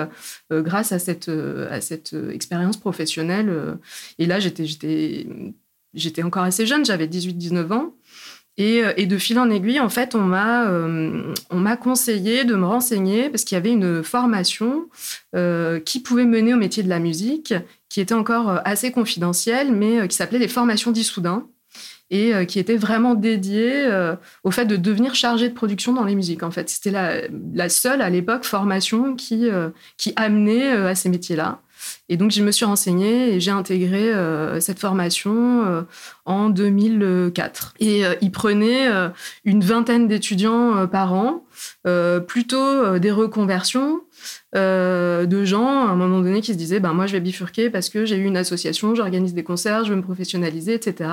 euh, 0.53 0.63
grâce 0.63 0.93
à 0.93 0.99
cette, 0.99 1.31
expérience 2.33 2.77
professionnelle. 2.77 3.79
Et 4.19 4.27
là, 4.27 4.39
j'étais 4.39 5.27
encore 6.23 6.43
assez 6.43 6.67
jeune, 6.67 6.85
j'avais 6.85 7.07
18-19 7.07 7.73
ans. 7.73 7.95
Et, 8.57 8.83
et, 8.97 9.07
de 9.07 9.19
fil 9.19 9.39
en 9.41 9.51
aiguille, 9.51 9.81
en 9.81 9.89
fait, 9.89 10.15
on 10.15 10.21
m'a 10.21 10.71
on 10.71 11.59
m'a 11.59 11.77
conseillé 11.77 12.45
de 12.45 12.55
me 12.55 12.67
renseigner 12.67 13.29
parce 13.29 13.43
qu'il 13.43 13.57
y 13.57 13.59
avait 13.59 13.73
une 13.73 14.05
formation 14.05 14.89
qui 15.85 16.01
pouvait 16.01 16.25
mener 16.25 16.55
au 16.55 16.57
métier 16.57 16.85
de 16.85 16.89
la 16.89 17.01
musique, 17.01 17.53
qui 17.89 18.01
était 18.01 18.15
encore 18.15 18.61
assez 18.65 18.93
confidentielle, 18.93 19.73
mais 19.73 20.07
qui 20.07 20.17
s'appelait 20.17 20.39
les 20.39 20.47
formations 20.47 20.93
d'Issoudun 20.93 21.49
et 22.11 22.35
euh, 22.35 22.45
qui 22.45 22.59
était 22.59 22.77
vraiment 22.77 23.15
dédié 23.15 23.87
euh, 23.87 24.15
au 24.45 24.51
fait 24.51 24.67
de 24.67 24.77
devenir 24.77 25.15
chargé 25.15 25.49
de 25.49 25.55
production 25.55 25.93
dans 25.93 26.05
les 26.05 26.15
musiques. 26.15 26.43
En 26.43 26.51
fait, 26.51 26.69
c'était 26.69 26.91
la, 26.91 27.69
seule 27.69 28.03
à 28.03 28.11
l'époque 28.11 28.45
formation 28.45 29.17
qui, 29.17 29.49
euh, 29.49 29.71
qui 29.97 30.13
amenait 30.17 30.71
à 30.71 30.95
ces 30.95 31.09
métiers-là. 31.09 31.61
Et 32.09 32.17
donc, 32.17 32.31
je 32.31 32.43
me 32.43 32.51
suis 32.51 32.65
renseignée 32.65 33.35
et 33.35 33.41
j'ai 33.41 33.51
intégré 33.51 34.13
cette 34.61 34.79
formation 34.79 35.87
en 36.27 36.51
2004. 36.51 37.75
Et 37.81 38.03
il 38.21 38.31
prenait 38.31 38.89
une 39.45 39.63
vingtaine 39.63 40.07
d'étudiants 40.07 40.87
par 40.87 41.15
an, 41.15 41.45
plutôt 42.27 42.99
des 42.99 43.11
reconversions, 43.11 44.03
euh, 44.57 45.27
de 45.27 45.45
gens 45.45 45.89
à 45.89 45.91
un 45.91 45.97
moment 45.97 46.21
donné 46.21 46.41
qui 46.41 46.53
se 46.53 46.59
disaient 46.59 46.79
ben 46.79 46.93
moi 46.93 47.07
je 47.07 47.13
vais 47.13 47.21
bifurquer 47.21 47.71
parce 47.71 47.89
que 47.89 48.05
j'ai 48.05 48.17
eu 48.17 48.25
une 48.25 48.37
association, 48.37 48.95
j'organise 48.95 49.35
des 49.35 49.43
concerts, 49.43 49.85
je 49.85 49.91
veux 49.91 49.97
me 49.97 50.03
professionnaliser, 50.03 50.75
etc. 50.75 51.11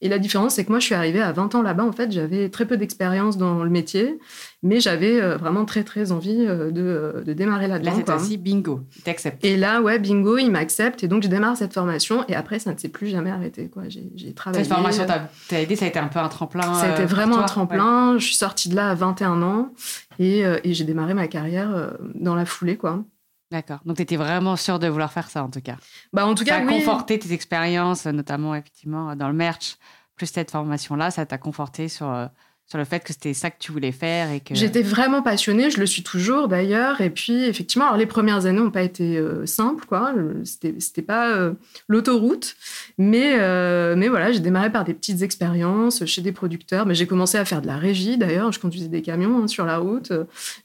Et 0.00 0.08
la 0.08 0.18
différence 0.18 0.54
c'est 0.54 0.64
que 0.64 0.70
moi 0.70 0.78
je 0.78 0.84
suis 0.84 0.94
arrivée 0.94 1.20
à 1.20 1.32
20 1.32 1.56
ans 1.56 1.62
là-bas 1.62 1.84
en 1.84 1.90
fait 1.90 2.12
j'avais 2.12 2.48
très 2.48 2.64
peu 2.64 2.76
d'expérience 2.76 3.38
dans 3.38 3.64
le 3.64 3.70
métier, 3.70 4.18
mais 4.62 4.78
j'avais 4.78 5.20
euh, 5.20 5.36
vraiment 5.36 5.64
très 5.64 5.82
très 5.82 6.12
envie 6.12 6.44
euh, 6.46 6.70
de, 6.70 7.24
de 7.24 7.32
démarrer 7.32 7.66
là-dedans. 7.66 7.90
Là 7.90 7.96
c'est 7.96 8.10
ainsi 8.10 8.36
bingo, 8.36 8.80
t'acceptes. 9.04 9.44
Et 9.44 9.56
là 9.56 9.82
ouais 9.82 9.98
bingo 9.98 10.25
il 10.38 10.50
m'accepte 10.50 11.04
et 11.04 11.08
donc 11.08 11.22
je 11.22 11.28
démarre 11.28 11.56
cette 11.56 11.72
formation 11.72 12.24
et 12.28 12.34
après 12.34 12.58
ça 12.58 12.72
ne 12.72 12.78
s'est 12.78 12.88
plus 12.88 13.08
jamais 13.08 13.30
arrêté 13.30 13.68
quoi. 13.68 13.84
J'ai 13.88 14.34
travaillé. 14.34 14.64
Cette 14.64 14.72
formation 14.72 15.06
t'a 15.06 15.60
aidé, 15.60 15.76
ça 15.76 15.84
a 15.84 15.88
été 15.88 15.98
un 15.98 16.08
peu 16.08 16.18
un 16.18 16.28
tremplin. 16.28 16.74
Ça 16.74 16.92
a 16.92 16.94
été 16.94 17.04
vraiment 17.04 17.38
un 17.38 17.44
tremplin. 17.44 18.18
Je 18.18 18.24
suis 18.24 18.34
sortie 18.34 18.68
de 18.68 18.74
là 18.74 18.90
à 18.90 18.94
21 18.94 19.42
ans 19.42 19.72
et, 20.18 20.40
et 20.40 20.74
j'ai 20.74 20.84
démarré 20.84 21.14
ma 21.14 21.28
carrière 21.28 21.92
dans 22.14 22.34
la 22.34 22.44
foulée 22.44 22.76
quoi. 22.76 23.04
D'accord. 23.52 23.78
Donc, 23.84 23.96
tu 23.96 24.02
étais 24.02 24.16
vraiment 24.16 24.56
sûre 24.56 24.78
de 24.78 24.88
vouloir 24.88 25.12
faire 25.12 25.30
ça, 25.30 25.44
en 25.44 25.48
tout 25.50 25.60
cas. 25.60 25.76
Bah, 26.12 26.26
en 26.26 26.34
tout 26.34 26.44
cas, 26.44 26.58
ça 26.58 26.64
a 26.64 26.66
conforté 26.66 27.18
tes 27.18 27.32
expériences, 27.32 28.06
notamment, 28.06 28.54
effectivement, 28.54 29.14
dans 29.14 29.28
le 29.28 29.34
merch, 29.34 29.76
plus 30.16 30.26
cette 30.26 30.50
formation-là, 30.50 31.10
ça 31.10 31.26
t'a 31.26 31.38
conforté 31.38 31.88
sur, 31.88 32.10
euh, 32.10 32.26
sur 32.68 32.78
le 32.78 32.84
fait 32.84 32.98
que 32.98 33.12
c'était 33.12 33.32
ça 33.32 33.50
que 33.50 33.58
tu 33.60 33.70
voulais 33.70 33.92
faire 33.92 34.32
et 34.32 34.40
que... 34.40 34.56
J'étais 34.56 34.82
vraiment 34.82 35.22
passionnée, 35.22 35.70
je 35.70 35.78
le 35.78 35.86
suis 35.86 36.02
toujours 36.02 36.48
d'ailleurs. 36.48 37.00
Et 37.00 37.10
puis, 37.10 37.44
effectivement, 37.44 37.86
alors 37.86 37.96
les 37.96 38.06
premières 38.06 38.46
années 38.46 38.58
n'ont 38.58 38.72
pas 38.72 38.82
été 38.82 39.16
euh, 39.18 39.46
simples, 39.46 39.84
quoi. 39.86 40.12
C'était, 40.42 40.74
c'était 40.80 41.02
pas 41.02 41.30
euh, 41.30 41.52
l'autoroute. 41.86 42.56
Mais, 42.98 43.34
euh, 43.38 43.94
mais 43.96 44.08
voilà, 44.08 44.32
j'ai 44.32 44.40
démarré 44.40 44.72
par 44.72 44.82
des 44.82 44.94
petites 44.94 45.22
expériences 45.22 46.04
chez 46.06 46.22
des 46.22 46.32
producteurs. 46.32 46.86
Mais 46.86 46.96
j'ai 46.96 47.06
commencé 47.06 47.38
à 47.38 47.44
faire 47.44 47.62
de 47.62 47.68
la 47.68 47.76
régie 47.76 48.18
d'ailleurs. 48.18 48.50
Je 48.50 48.58
conduisais 48.58 48.88
des 48.88 49.02
camions 49.02 49.44
hein, 49.44 49.46
sur 49.46 49.64
la 49.64 49.78
route. 49.78 50.12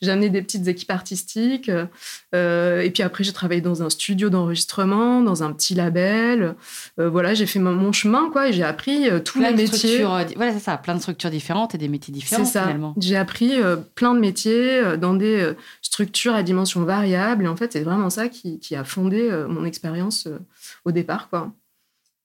J'ai 0.02 0.10
amené 0.10 0.32
des 0.32 0.42
petites 0.42 0.68
équipes 0.68 0.92
artistiques. 0.92 1.70
et 1.70 2.92
puis 2.92 3.04
après, 3.04 3.24
j'ai 3.24 3.34
travaillé 3.34 3.62
dans 3.62 3.84
un 3.84 3.92
studio 3.92 4.32
d'enregistrement, 4.32 5.22
dans 5.22 5.44
un 5.44 5.54
petit 5.54 5.76
label. 5.76 6.56
voilà, 6.98 7.36
j'ai 7.36 7.46
fait 7.46 7.60
mon, 7.60 7.92
chemin, 7.92 8.32
quoi. 8.32 8.50
Et 8.50 8.54
j'ai 8.54 8.64
appris 8.64 9.08
tous 9.24 9.40
les 9.40 9.54
métiers. 9.54 10.04
Voilà, 10.04 10.54
c'est 10.54 10.60
ça, 10.60 10.78
plein 10.78 10.96
de 10.96 11.00
structures 11.00 11.30
différentes 11.30 11.76
et 11.76 11.78
des 11.78 11.91
métiers 11.92 12.14
différents 12.14 12.46
ça. 12.46 12.64
finalement. 12.64 12.94
J'ai 12.98 13.18
appris 13.18 13.62
euh, 13.62 13.76
plein 13.76 14.14
de 14.14 14.20
métiers 14.20 14.80
euh, 14.80 14.98
dans 14.98 15.14
des 15.14 15.40
euh, 15.40 15.54
structures 15.82 16.34
à 16.34 16.44
dimension 16.44 16.84
variable. 16.84 17.46
Et 17.46 17.48
en 17.48 17.56
fait, 17.56 17.74
c'est 17.74 17.84
vraiment 17.84 18.10
ça 18.10 18.30
qui, 18.30 18.76
a 18.76 18.84
fondé 18.84 19.30
mon 19.50 19.66
expérience 19.66 20.28
au 20.86 20.92
départ. 20.92 21.30
quoi. 21.30 21.52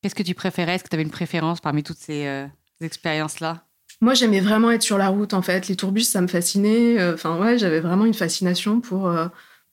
Qu'est-ce 0.01 0.15
que 0.15 0.23
tu 0.23 0.35
préférais? 0.35 0.77
Est-ce 0.77 0.85
que 0.85 0.89
tu 0.89 0.95
avais 0.95 1.03
une 1.03 1.11
préférence 1.11 1.61
parmi 1.61 1.83
toutes 1.83 1.99
ces 1.99 2.47
expériences-là? 2.81 3.65
Moi, 4.01 4.15
j'aimais 4.15 4.41
vraiment 4.41 4.71
être 4.71 4.83
sur 4.83 4.97
la 4.97 5.09
route, 5.09 5.35
en 5.35 5.43
fait. 5.43 5.67
Les 5.69 5.75
tourbus, 5.75 6.03
ça 6.03 6.21
me 6.21 6.29
fascinait. 6.29 7.13
Enfin, 7.13 7.39
ouais, 7.39 7.59
j'avais 7.59 7.81
vraiment 7.81 8.05
une 8.05 8.15
fascination 8.15 8.81
pour, 8.81 9.13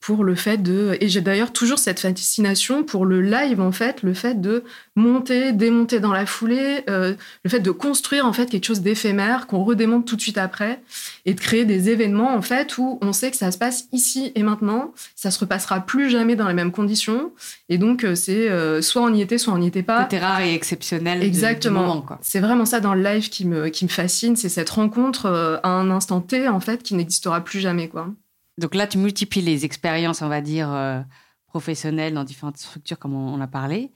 pour 0.03 0.25
le 0.25 0.36
fait 0.36 0.57
de... 0.57 0.98
Et 1.00 1.07
j'ai 1.07 1.22
d'ailleurs 1.22 1.53
toujours 1.53 1.79
cette 1.79 2.01
fascination 2.01 2.83
pour 2.83 3.05
le 3.05 3.22
live, 3.22 3.62
en 3.62 3.72
fait, 3.72 4.03
le 4.03 4.13
fait 4.13 4.41
de 4.41 4.65
monter, 4.98 5.53
démonter 5.53 6.01
dans 6.01 6.12
la 6.12 6.25
foulée, 6.25 6.83
euh, 6.89 7.13
le 7.45 7.50
fait 7.50 7.62
de 7.62 7.72
construire, 7.72 8.25
en 8.25 8.33
fait, 8.33 8.48
quelque 8.48 8.65
chose 8.65 8.81
d'éphémère 8.81 9.48
qu'on 9.48 9.63
redémonte 9.63 10.05
tout 10.05 10.17
de 10.17 10.22
suite 10.22 10.38
après 10.38 10.81
et 11.25 11.33
de 11.33 11.39
créer 11.39 11.63
des 11.63 11.89
événements, 11.89 12.36
en 12.36 12.41
fait, 12.41 12.77
où 12.77 13.00
on 13.01 13.13
sait 13.13 13.31
que 13.31 13.38
ça 13.38 13.50
se 13.50 13.57
passe 13.57 13.86
ici 13.93 14.33
et 14.36 14.43
maintenant, 14.43 14.93
ça 15.15 15.31
se 15.31 15.39
repassera 15.39 15.79
plus 15.79 16.10
jamais 16.10 16.36
dans 16.36 16.50
les 16.50 16.53
mêmes 16.53 16.74
conditions. 16.74 17.31
Et 17.69 17.77
donc, 17.77 18.03
euh, 18.03 18.13
c'est 18.13 18.50
euh, 18.50 18.81
soit 18.81 19.03
on 19.03 19.13
y 19.13 19.22
était, 19.22 19.38
soit 19.38 19.53
on 19.53 19.60
n'y 19.60 19.67
était 19.67 19.83
pas. 19.83 20.01
C'était 20.01 20.19
rare 20.19 20.41
et 20.41 20.53
exceptionnel. 20.53 21.24
Exactement. 21.24 22.05
C'est 22.22 22.41
vraiment 22.41 22.65
ça 22.65 22.81
dans 22.81 22.93
le 22.93 23.01
live 23.01 23.29
qui 23.29 23.45
me, 23.45 23.69
qui 23.69 23.86
me 23.86 23.89
fascine, 23.89 24.36
c'est 24.36 24.50
cette 24.50 24.69
rencontre 24.69 25.60
à 25.63 25.69
un 25.69 25.89
instant 25.91 26.19
T, 26.19 26.50
en 26.50 26.60
fait, 26.60 26.83
qui 26.83 26.93
n'existera 26.93 27.39
plus 27.39 27.62
jamais, 27.62 27.88
quoi. 27.88 28.10
Donc 28.57 28.75
là, 28.75 28.88
tu 28.88 28.98
multiplies 28.98 29.41
les 29.41 29.65
expériences, 29.65 30.22
on 30.22 30.29
va 30.29 30.41
dire, 30.41 30.72
euh, 30.72 31.01
professionnelles 31.48 32.13
dans 32.13 32.24
différentes 32.24 32.57
structures, 32.57 33.00
comme 33.00 33.15
on, 33.15 33.41
a 33.41 33.48
parlé. 33.48 33.91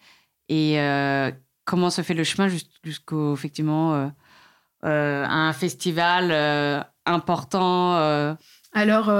Et 0.49 0.79
euh, 0.79 1.31
comment 1.65 1.89
se 1.89 2.01
fait 2.01 2.13
le 2.13 2.23
chemin 2.23 2.47
jusqu'au, 2.83 3.33
effectivement, 3.33 4.11
euh, 4.83 5.25
un 5.27 5.53
festival 5.53 6.85
important 7.05 8.35
alors, 8.73 9.11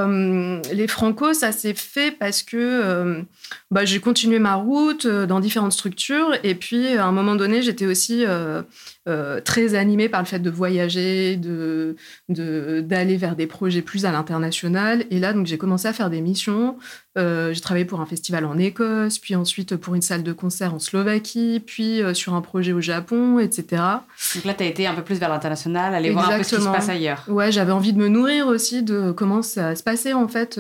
les 0.72 0.88
Franco, 0.88 1.34
ça 1.34 1.52
s'est 1.52 1.74
fait 1.74 2.12
parce 2.12 2.44
que 2.44 3.26
bah, 3.72 3.86
j'ai 3.86 4.00
continué 4.00 4.38
ma 4.38 4.54
route 4.54 5.08
dans 5.08 5.40
différentes 5.40 5.72
structures. 5.72 6.38
Et 6.44 6.54
puis, 6.54 6.96
à 6.96 7.06
un 7.06 7.12
moment 7.12 7.36
donné, 7.36 7.64
j'étais 7.64 7.88
aussi 7.88 8.24
très 9.46 9.76
animée 9.76 10.10
par 10.10 10.22
le 10.22 10.26
fait 10.26 10.40
de 10.40 10.50
voyager, 10.50 11.38
de 11.38 11.96
d'aller 12.30 13.18
vers 13.18 13.36
des 13.36 13.48
projets 13.48 13.82
plus 13.82 14.06
à 14.06 14.12
l'international. 14.12 15.06
Et 15.12 15.20
là, 15.20 15.34
donc 15.34 15.46
j'ai 15.46 15.58
commencé 15.58 15.88
à 15.88 15.94
faire 15.94 16.10
des 16.10 16.22
missions. 16.22 16.78
Euh, 17.18 17.54
j'ai 17.54 17.62
travaillé 17.62 17.86
pour 17.86 18.00
un 18.00 18.06
festival 18.06 18.46
en 18.46 18.58
Écosse, 18.58 19.18
puis 19.18 19.36
ensuite 19.36 19.76
pour 19.76 19.96
une 19.96 20.02
salle 20.02 20.24
de 20.24 20.34
concert 20.34 20.74
en 20.74 20.80
Slovaquie, 20.80 21.62
puis 21.66 22.02
euh, 22.02 22.14
sur 22.14 22.36
un 22.36 22.42
projet 22.42 22.74
au 22.74 22.82
Japon, 22.82 23.40
etc. 23.40 23.82
Donc 24.36 24.46
là, 24.46 24.54
tu 24.54 24.64
as 24.64 24.68
été 24.68 24.86
un 24.86 24.94
peu 24.94 25.02
plus 25.02 25.20
vers 25.20 25.30
l'international, 25.30 25.96
aller 25.96 26.12
voir 26.12 26.30
un 26.30 26.38
peu 26.38 26.44
ce 26.44 26.56
qui 26.58 26.62
se 26.62 26.68
passe 26.68 26.90
ailleurs. 26.90 27.24
Ouais, 27.28 27.52
j'avais 27.52 27.72
envie 27.72 27.94
de 27.94 27.98
me 27.98 28.08
nourrir 28.08 28.48
aussi 28.48 28.84
de 28.84 29.12
comment 29.12 29.42
ça 29.42 29.76
se 29.76 29.84
passait 29.84 30.14
en 30.14 30.28
fait 30.28 30.60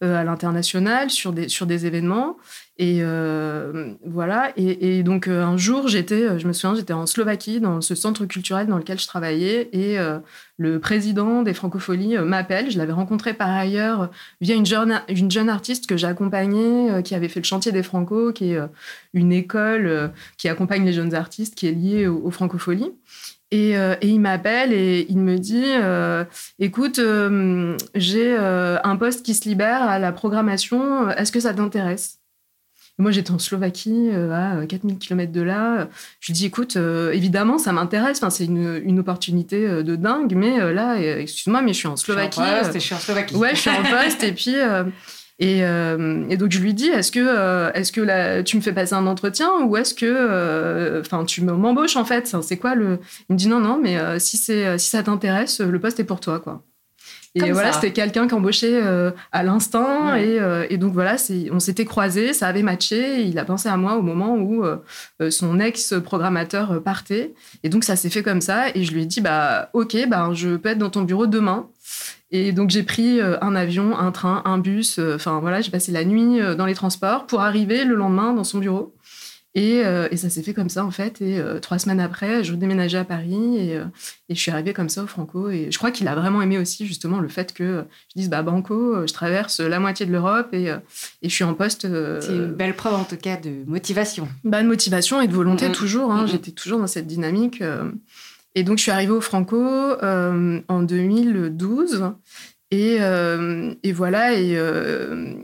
à 0.00 0.24
l'international 0.24 1.10
sur 1.10 1.32
des, 1.32 1.48
sur 1.48 1.66
des 1.66 1.86
événements. 1.86 2.36
Et 2.78 2.98
euh, 3.00 3.94
voilà. 4.04 4.52
Et, 4.56 5.02
donc 5.02 5.28
euh, 5.28 5.42
un 5.42 5.56
jour, 5.56 5.88
j'étais, 5.88 6.22
euh, 6.22 6.38
je 6.38 6.46
me 6.46 6.52
souviens, 6.52 6.74
j'étais 6.74 6.92
en 6.92 7.06
Slovaquie 7.06 7.58
dans 7.58 7.80
ce 7.80 7.94
centre 7.94 8.26
culturel 8.26 8.66
dans 8.66 8.76
lequel 8.76 9.00
je 9.00 9.06
travaillais, 9.06 9.70
et 9.72 9.96
le 10.58 10.78
président 10.78 11.42
des 11.42 11.54
Francopholies 11.54 12.18
m'appelle. 12.18 12.70
Je 12.70 12.78
l'avais 12.78 12.92
rencontré 12.92 13.32
par 13.34 13.48
ailleurs 13.50 14.10
via 14.40 14.54
une 14.54 14.66
jeune, 14.66 15.00
une 15.08 15.30
jeune 15.30 15.48
artiste 15.48 15.86
que 15.86 15.96
j'ai 15.96 16.06
accompagnée, 16.06 17.02
qui 17.02 17.14
avait 17.14 17.28
fait 17.28 17.40
le 17.40 17.44
chantier 17.44 17.72
des 17.72 17.82
Franco, 17.82 18.32
qui 18.32 18.52
est 18.52 18.60
une 19.14 19.32
école 19.32 20.12
qui 20.36 20.48
accompagne 20.48 20.84
les 20.84 20.92
jeunes 20.92 21.14
artistes, 21.14 21.54
qui 21.54 21.66
est 21.68 21.72
liée 21.72 22.06
aux, 22.06 22.30
Francopholies. 22.30 22.92
Et, 23.52 23.74
il 24.02 24.20
m'appelle 24.20 24.72
et 24.72 25.06
il 25.08 25.18
me 25.18 25.38
dit 25.38 25.64
Écoute, 26.58 27.00
j'ai 27.94 28.36
un 28.36 28.96
poste 28.96 29.24
qui 29.24 29.34
se 29.34 29.48
libère 29.48 29.82
à 29.82 29.98
la 29.98 30.12
programmation, 30.12 31.08
est-ce 31.10 31.32
que 31.32 31.40
ça 31.40 31.54
t'intéresse? 31.54 32.18
Moi, 32.98 33.10
j'étais 33.10 33.30
en 33.30 33.38
Slovaquie, 33.38 34.08
euh, 34.10 34.62
à 34.62 34.66
4000 34.66 34.94
euh, 34.94 34.98
km 34.98 35.30
de 35.30 35.42
là. 35.42 35.88
Je 36.20 36.28
lui 36.28 36.34
dis, 36.34 36.46
écoute, 36.46 36.76
euh, 36.76 37.12
évidemment, 37.12 37.58
ça 37.58 37.72
m'intéresse. 37.72 38.18
Enfin, 38.18 38.30
c'est 38.30 38.46
une, 38.46 38.80
une, 38.84 38.98
opportunité 38.98 39.68
de 39.82 39.96
dingue. 39.96 40.34
Mais 40.34 40.72
là, 40.72 40.96
excuse-moi, 40.98 41.60
mais 41.60 41.74
je 41.74 41.78
suis 41.78 41.88
en 41.88 41.96
Slovaquie. 41.96 42.40
Je 42.72 42.78
suis 42.78 42.94
en 42.94 42.98
Slovaquie. 42.98 43.34
Ouais, 43.36 43.54
je 43.54 43.60
suis 43.60 43.70
en 43.70 43.82
poste. 43.82 44.22
et 44.22 44.32
puis, 44.32 44.54
et, 45.38 45.58
et, 45.58 46.36
donc, 46.38 46.50
je 46.50 46.58
lui 46.58 46.72
dis, 46.72 46.88
est-ce 46.88 47.12
que, 47.12 47.70
est-ce 47.76 47.92
que 47.92 48.00
là, 48.00 48.42
tu 48.42 48.56
me 48.56 48.62
fais 48.62 48.72
passer 48.72 48.94
un 48.94 49.06
entretien 49.06 49.50
ou 49.64 49.76
est-ce 49.76 49.92
que, 49.92 51.00
enfin, 51.00 51.26
tu 51.26 51.42
m'embauches 51.42 51.96
en 51.96 52.06
fait? 52.06 52.34
C'est 52.40 52.56
quoi 52.56 52.74
le 52.74 52.98
Il 53.28 53.34
me 53.34 53.38
dit, 53.38 53.48
non, 53.48 53.60
non, 53.60 53.78
mais 53.80 54.18
si, 54.18 54.38
c'est, 54.38 54.78
si 54.78 54.88
ça 54.88 55.02
t'intéresse, 55.02 55.60
le 55.60 55.78
poste 55.78 56.00
est 56.00 56.04
pour 56.04 56.20
toi, 56.20 56.40
quoi. 56.40 56.62
Et 57.44 57.52
voilà, 57.52 57.72
c'était 57.72 57.92
quelqu'un 57.92 58.26
qui 58.26 58.34
embauchait 58.34 58.80
euh, 58.82 59.10
à 59.30 59.42
l'instant. 59.42 60.14
Et, 60.14 60.40
euh, 60.40 60.66
et, 60.70 60.78
donc 60.78 60.94
voilà, 60.94 61.16
on 61.52 61.60
s'était 61.60 61.84
croisés, 61.84 62.32
ça 62.32 62.48
avait 62.48 62.62
matché. 62.62 63.22
il 63.22 63.38
a 63.38 63.44
pensé 63.44 63.68
à 63.68 63.76
moi 63.76 63.96
au 63.96 64.02
moment 64.02 64.36
où 64.36 64.64
euh, 64.64 64.78
son 65.30 65.60
ex-programmateur 65.60 66.82
partait. 66.82 67.34
Et 67.62 67.68
donc 67.68 67.84
ça 67.84 67.94
s'est 67.94 68.10
fait 68.10 68.22
comme 68.22 68.40
ça. 68.40 68.70
Et 68.74 68.84
je 68.84 68.92
lui 68.92 69.02
ai 69.02 69.06
dit, 69.06 69.20
bah 69.20 69.68
ok, 69.74 69.96
bah, 70.08 70.30
je 70.32 70.56
peux 70.56 70.70
être 70.70 70.78
dans 70.78 70.90
ton 70.90 71.02
bureau 71.02 71.26
demain. 71.26 71.68
Et 72.30 72.52
donc 72.52 72.70
j'ai 72.70 72.82
pris 72.82 73.20
un 73.20 73.54
avion, 73.54 73.96
un 73.96 74.10
train, 74.10 74.42
un 74.46 74.58
bus. 74.58 74.98
Enfin 74.98 75.38
voilà, 75.40 75.60
j'ai 75.60 75.70
passé 75.70 75.92
la 75.92 76.04
nuit 76.04 76.40
dans 76.56 76.66
les 76.66 76.74
transports 76.74 77.26
pour 77.26 77.42
arriver 77.42 77.84
le 77.84 77.94
lendemain 77.94 78.32
dans 78.32 78.44
son 78.44 78.58
bureau. 78.58 78.95
Euh, 79.56 80.08
et, 80.10 80.16
ça 80.16 80.28
s'est 80.28 80.42
fait 80.42 80.52
comme 80.52 80.68
ça, 80.68 80.84
en 80.84 80.90
fait. 80.90 81.22
Et 81.22 81.38
euh, 81.38 81.58
trois 81.60 81.78
semaines 81.78 82.00
après, 82.00 82.44
je 82.44 82.54
déménageais 82.54 82.98
à 82.98 83.04
Paris 83.04 83.56
et, 83.56 83.76
euh, 83.76 83.84
et, 84.28 84.34
je 84.34 84.40
suis 84.40 84.50
arrivée 84.50 84.72
comme 84.72 84.88
ça 84.88 85.02
au 85.02 85.06
Franco. 85.06 85.48
Et 85.48 85.68
je 85.70 85.78
crois 85.78 85.90
qu'il 85.90 86.08
a 86.08 86.14
vraiment 86.14 86.42
aimé 86.42 86.58
aussi, 86.58 86.86
justement, 86.86 87.20
le 87.20 87.28
fait 87.28 87.54
que 87.54 87.84
je 88.14 88.20
dise, 88.20 88.28
bah, 88.28 88.42
Banco, 88.42 89.06
je 89.06 89.12
traverse 89.12 89.60
la 89.60 89.80
moitié 89.80 90.04
de 90.04 90.12
l'Europe 90.12 90.48
et, 90.52 90.66
et, 90.66 91.28
je 91.28 91.34
suis 91.34 91.44
en 91.44 91.54
poste. 91.54 91.82
C'est 92.20 92.32
une 92.32 92.52
belle 92.52 92.74
preuve, 92.74 92.94
en 92.94 93.04
tout 93.04 93.16
cas, 93.16 93.36
de 93.36 93.64
motivation. 93.66 94.28
Bah, 94.44 94.62
de 94.62 94.68
motivation 94.68 95.20
et 95.22 95.28
de 95.28 95.34
volonté, 95.34 95.72
toujours. 95.72 96.12
Hein. 96.12 96.26
J'étais 96.26 96.52
toujours 96.52 96.78
dans 96.78 96.86
cette 96.86 97.06
dynamique. 97.06 97.62
Et 98.54 98.62
donc, 98.62 98.78
je 98.78 98.82
suis 98.82 98.92
arrivée 98.92 99.12
au 99.12 99.20
Franco 99.20 99.64
en 100.02 100.82
2012. 100.82 102.12
Et, 102.72 102.98
et, 103.82 103.92
voilà, 103.92 104.34
et, 104.34 104.58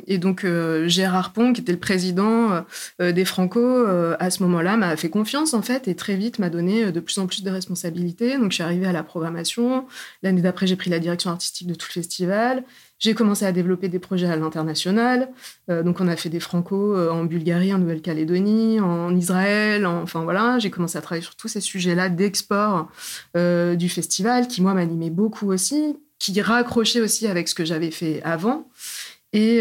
et 0.07 0.19
donc 0.19 0.45
Gérard 0.87 1.33
Pont, 1.33 1.53
qui 1.53 1.61
était 1.61 1.73
le 1.73 1.79
président 1.79 2.65
des 2.99 3.25
Franco, 3.25 3.87
à 4.19 4.31
ce 4.31 4.43
moment-là, 4.43 4.77
m'a 4.77 4.97
fait 4.97 5.09
confiance 5.09 5.55
en 5.55 5.63
fait, 5.63 5.87
et 5.87 5.95
très 5.95 6.17
vite 6.17 6.41
m'a 6.41 6.51
donné 6.51 6.91
de 6.91 7.01
plus 7.01 7.19
en 7.19 7.27
plus 7.27 7.45
de 7.45 7.51
responsabilités. 7.51 8.39
Donc 8.39 8.51
je 8.51 8.57
suis 8.57 8.65
arrivée 8.65 8.87
à 8.87 8.93
la 8.93 9.05
programmation. 9.05 9.87
L'année 10.23 10.43
d'après, 10.43 10.67
j'ai 10.67 10.77
pris 10.77 10.91
la 10.91 10.99
direction 10.99 11.31
artistique 11.31 11.69
de 11.69 11.75
tout 11.75 11.87
le 11.89 11.93
festival. 11.93 12.65
J'ai 13.03 13.15
commencé 13.15 13.45
à 13.45 13.51
développer 13.51 13.89
des 13.89 13.99
projets 13.99 14.29
à 14.29 14.37
l'international. 14.37 15.29
Euh, 15.69 15.83
donc, 15.83 16.01
on 16.01 16.07
a 16.07 16.15
fait 16.15 16.29
des 16.29 16.39
franco 16.39 16.95
euh, 16.97 17.11
en 17.11 17.25
Bulgarie, 17.25 17.75
en 17.75 17.79
Nouvelle-Calédonie, 17.79 18.79
en 18.79 19.13
Israël. 19.17 19.87
enfin, 19.87 20.23
voilà, 20.23 20.61
j'ai 20.61 20.71
commencé 20.71 20.99
à 20.99 21.01
travailler 21.01 21.25
sur 21.25 21.35
tous 21.35 21.49
ces 21.49 21.61
sujets-là 21.61 22.09
d'export 22.11 22.89
euh, 23.37 23.75
du 23.75 23.89
festival, 23.89 24.47
qui, 24.47 24.63
moi, 24.63 24.73
m'animait 24.73 25.11
beaucoup 25.11 25.51
aussi, 25.51 25.97
qui 26.23 26.41
raccrochait 26.41 27.01
aussi 27.01 27.27
avec 27.27 27.49
ce 27.49 27.55
que 27.55 27.65
j'avais 27.65 27.91
fait 27.91 28.23
avant. 28.23 28.69
Et, 29.33 29.61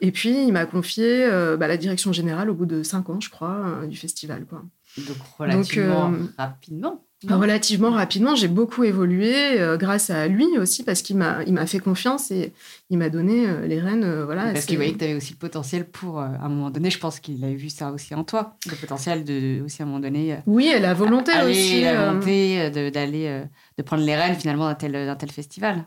et 0.00 0.10
puis, 0.10 0.44
il 0.46 0.52
m'a 0.52 0.66
confié 0.66 1.28
bah, 1.56 1.68
la 1.68 1.76
direction 1.76 2.12
générale 2.12 2.50
au 2.50 2.54
bout 2.54 2.66
de 2.66 2.82
cinq 2.82 3.08
ans, 3.10 3.20
je 3.20 3.30
crois, 3.30 3.82
du 3.88 3.96
festival. 3.96 4.44
Quoi. 4.44 4.62
Donc, 4.98 5.16
relativement 5.38 6.12
rapidement. 6.36 7.04
Relativement 7.28 7.90
rapidement, 7.90 8.34
j'ai 8.34 8.48
beaucoup 8.48 8.84
évolué 8.84 9.58
euh, 9.60 9.76
grâce 9.76 10.10
à 10.10 10.28
lui 10.28 10.58
aussi 10.58 10.82
parce 10.82 11.02
qu'il 11.02 11.16
m'a 11.16 11.42
il 11.46 11.54
m'a 11.54 11.66
fait 11.66 11.78
confiance 11.78 12.30
et 12.30 12.52
il 12.90 12.98
m'a 12.98 13.08
donné 13.08 13.48
euh, 13.48 13.66
les 13.66 13.80
rênes 13.80 14.04
euh, 14.04 14.24
voilà. 14.24 14.52
Parce 14.52 14.66
qu'il 14.66 14.76
voyait 14.76 14.92
que 14.92 14.98
tu 14.98 15.04
avais 15.04 15.14
aussi 15.14 15.32
le 15.32 15.38
potentiel 15.38 15.86
pour 15.86 16.20
à 16.20 16.26
un 16.26 16.48
moment 16.48 16.70
donné, 16.70 16.90
je 16.90 16.98
pense 16.98 17.20
qu'il 17.20 17.42
avait 17.44 17.54
vu 17.54 17.70
ça 17.70 17.90
aussi 17.92 18.14
en 18.14 18.24
toi, 18.24 18.56
le 18.66 18.76
potentiel 18.76 19.24
de 19.24 19.62
aussi 19.64 19.82
à 19.82 19.84
un 19.84 19.88
moment 19.88 20.00
donné. 20.00 20.38
oui, 20.46 20.66
et 20.66 20.80
la 20.80 20.94
volonté 20.94 21.32
aussi. 21.48 21.82
La 21.82 22.06
volonté 22.06 22.70
d'aller 22.90 23.44
de, 23.78 23.82
prendre 23.82 24.04
les 24.04 24.16
rênes 24.16 24.36
finalement 24.36 24.66
d'un 24.66 24.74
tel 24.74 24.92
d'un 24.92 25.16
tel 25.16 25.30
festival. 25.30 25.86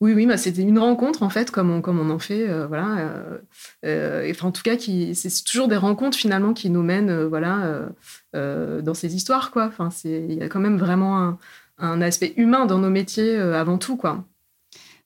Oui, 0.00 0.12
oui, 0.12 0.26
bah, 0.26 0.36
c'était 0.36 0.62
une 0.62 0.78
rencontre 0.78 1.22
en 1.22 1.30
fait, 1.30 1.50
comme 1.50 1.70
on, 1.70 1.80
comme 1.80 2.00
on 2.00 2.10
en 2.10 2.18
fait, 2.18 2.48
euh, 2.48 2.66
voilà. 2.66 2.98
Euh, 2.98 3.38
euh, 3.86 4.30
enfin, 4.30 4.48
en 4.48 4.52
tout 4.52 4.62
cas, 4.62 4.76
qui, 4.76 5.14
c'est 5.14 5.44
toujours 5.44 5.68
des 5.68 5.76
rencontres 5.76 6.18
finalement 6.18 6.52
qui 6.52 6.68
nous 6.68 6.82
mènent, 6.82 7.24
voilà, 7.24 7.88
dans 8.32 8.94
ces 8.94 9.14
histoires, 9.14 9.50
quoi. 9.50 9.66
Enfin, 9.66 9.90
c'est, 9.90 10.26
il 10.28 10.34
y 10.34 10.42
a 10.42 10.48
quand 10.48 10.60
même 10.60 10.78
vraiment 10.78 11.18
un, 11.18 11.38
un, 11.78 12.02
aspect 12.02 12.34
humain 12.36 12.66
dans 12.66 12.78
nos 12.78 12.90
métiers 12.90 13.36
avant 13.36 13.78
tout, 13.78 13.96
quoi. 13.96 14.24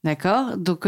D'accord. 0.04 0.57
Donc. 0.57 0.87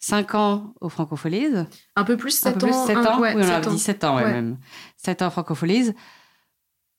5 0.00 0.34
ans 0.34 0.74
au 0.82 0.90
Francopholies. 0.90 1.64
Un 1.96 2.04
peu 2.04 2.18
plus, 2.18 2.38
7 2.38 2.56
ans. 2.56 2.58
Plus, 2.58 2.74
7 2.74 2.96
ans. 2.98 3.20
oui, 3.22 3.28
on 3.34 3.40
a 3.40 3.60
dit 3.60 3.78
7 3.78 4.04
ans, 4.04 4.16
ouais, 4.16 4.30
même. 4.30 4.58
7 4.98 5.22
ans 5.22 5.28
au 5.28 5.30
Francopholies. 5.30 5.94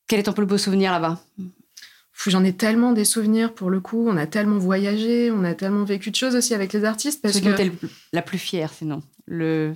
Quel 0.07 0.19
est 0.19 0.23
ton 0.23 0.33
plus 0.33 0.47
beau 0.47 0.57
souvenir 0.57 0.91
là-bas? 0.91 1.19
J'en 2.27 2.43
ai 2.43 2.53
tellement 2.53 2.91
des 2.91 3.05
souvenirs 3.05 3.53
pour 3.53 3.69
le 3.69 3.79
coup. 3.79 4.07
On 4.07 4.17
a 4.17 4.25
tellement 4.25 4.57
voyagé, 4.57 5.31
on 5.31 5.43
a 5.43 5.53
tellement 5.53 5.83
vécu 5.83 6.09
de 6.09 6.15
choses 6.15 6.35
aussi 6.35 6.53
avec 6.53 6.73
les 6.73 6.83
artistes. 6.83 7.21
Parce 7.21 7.39
que 7.39 7.49
es 7.49 7.71
la 8.13 8.21
plus 8.21 8.39
fière, 8.39 8.73
sinon 8.73 9.03
le 9.27 9.75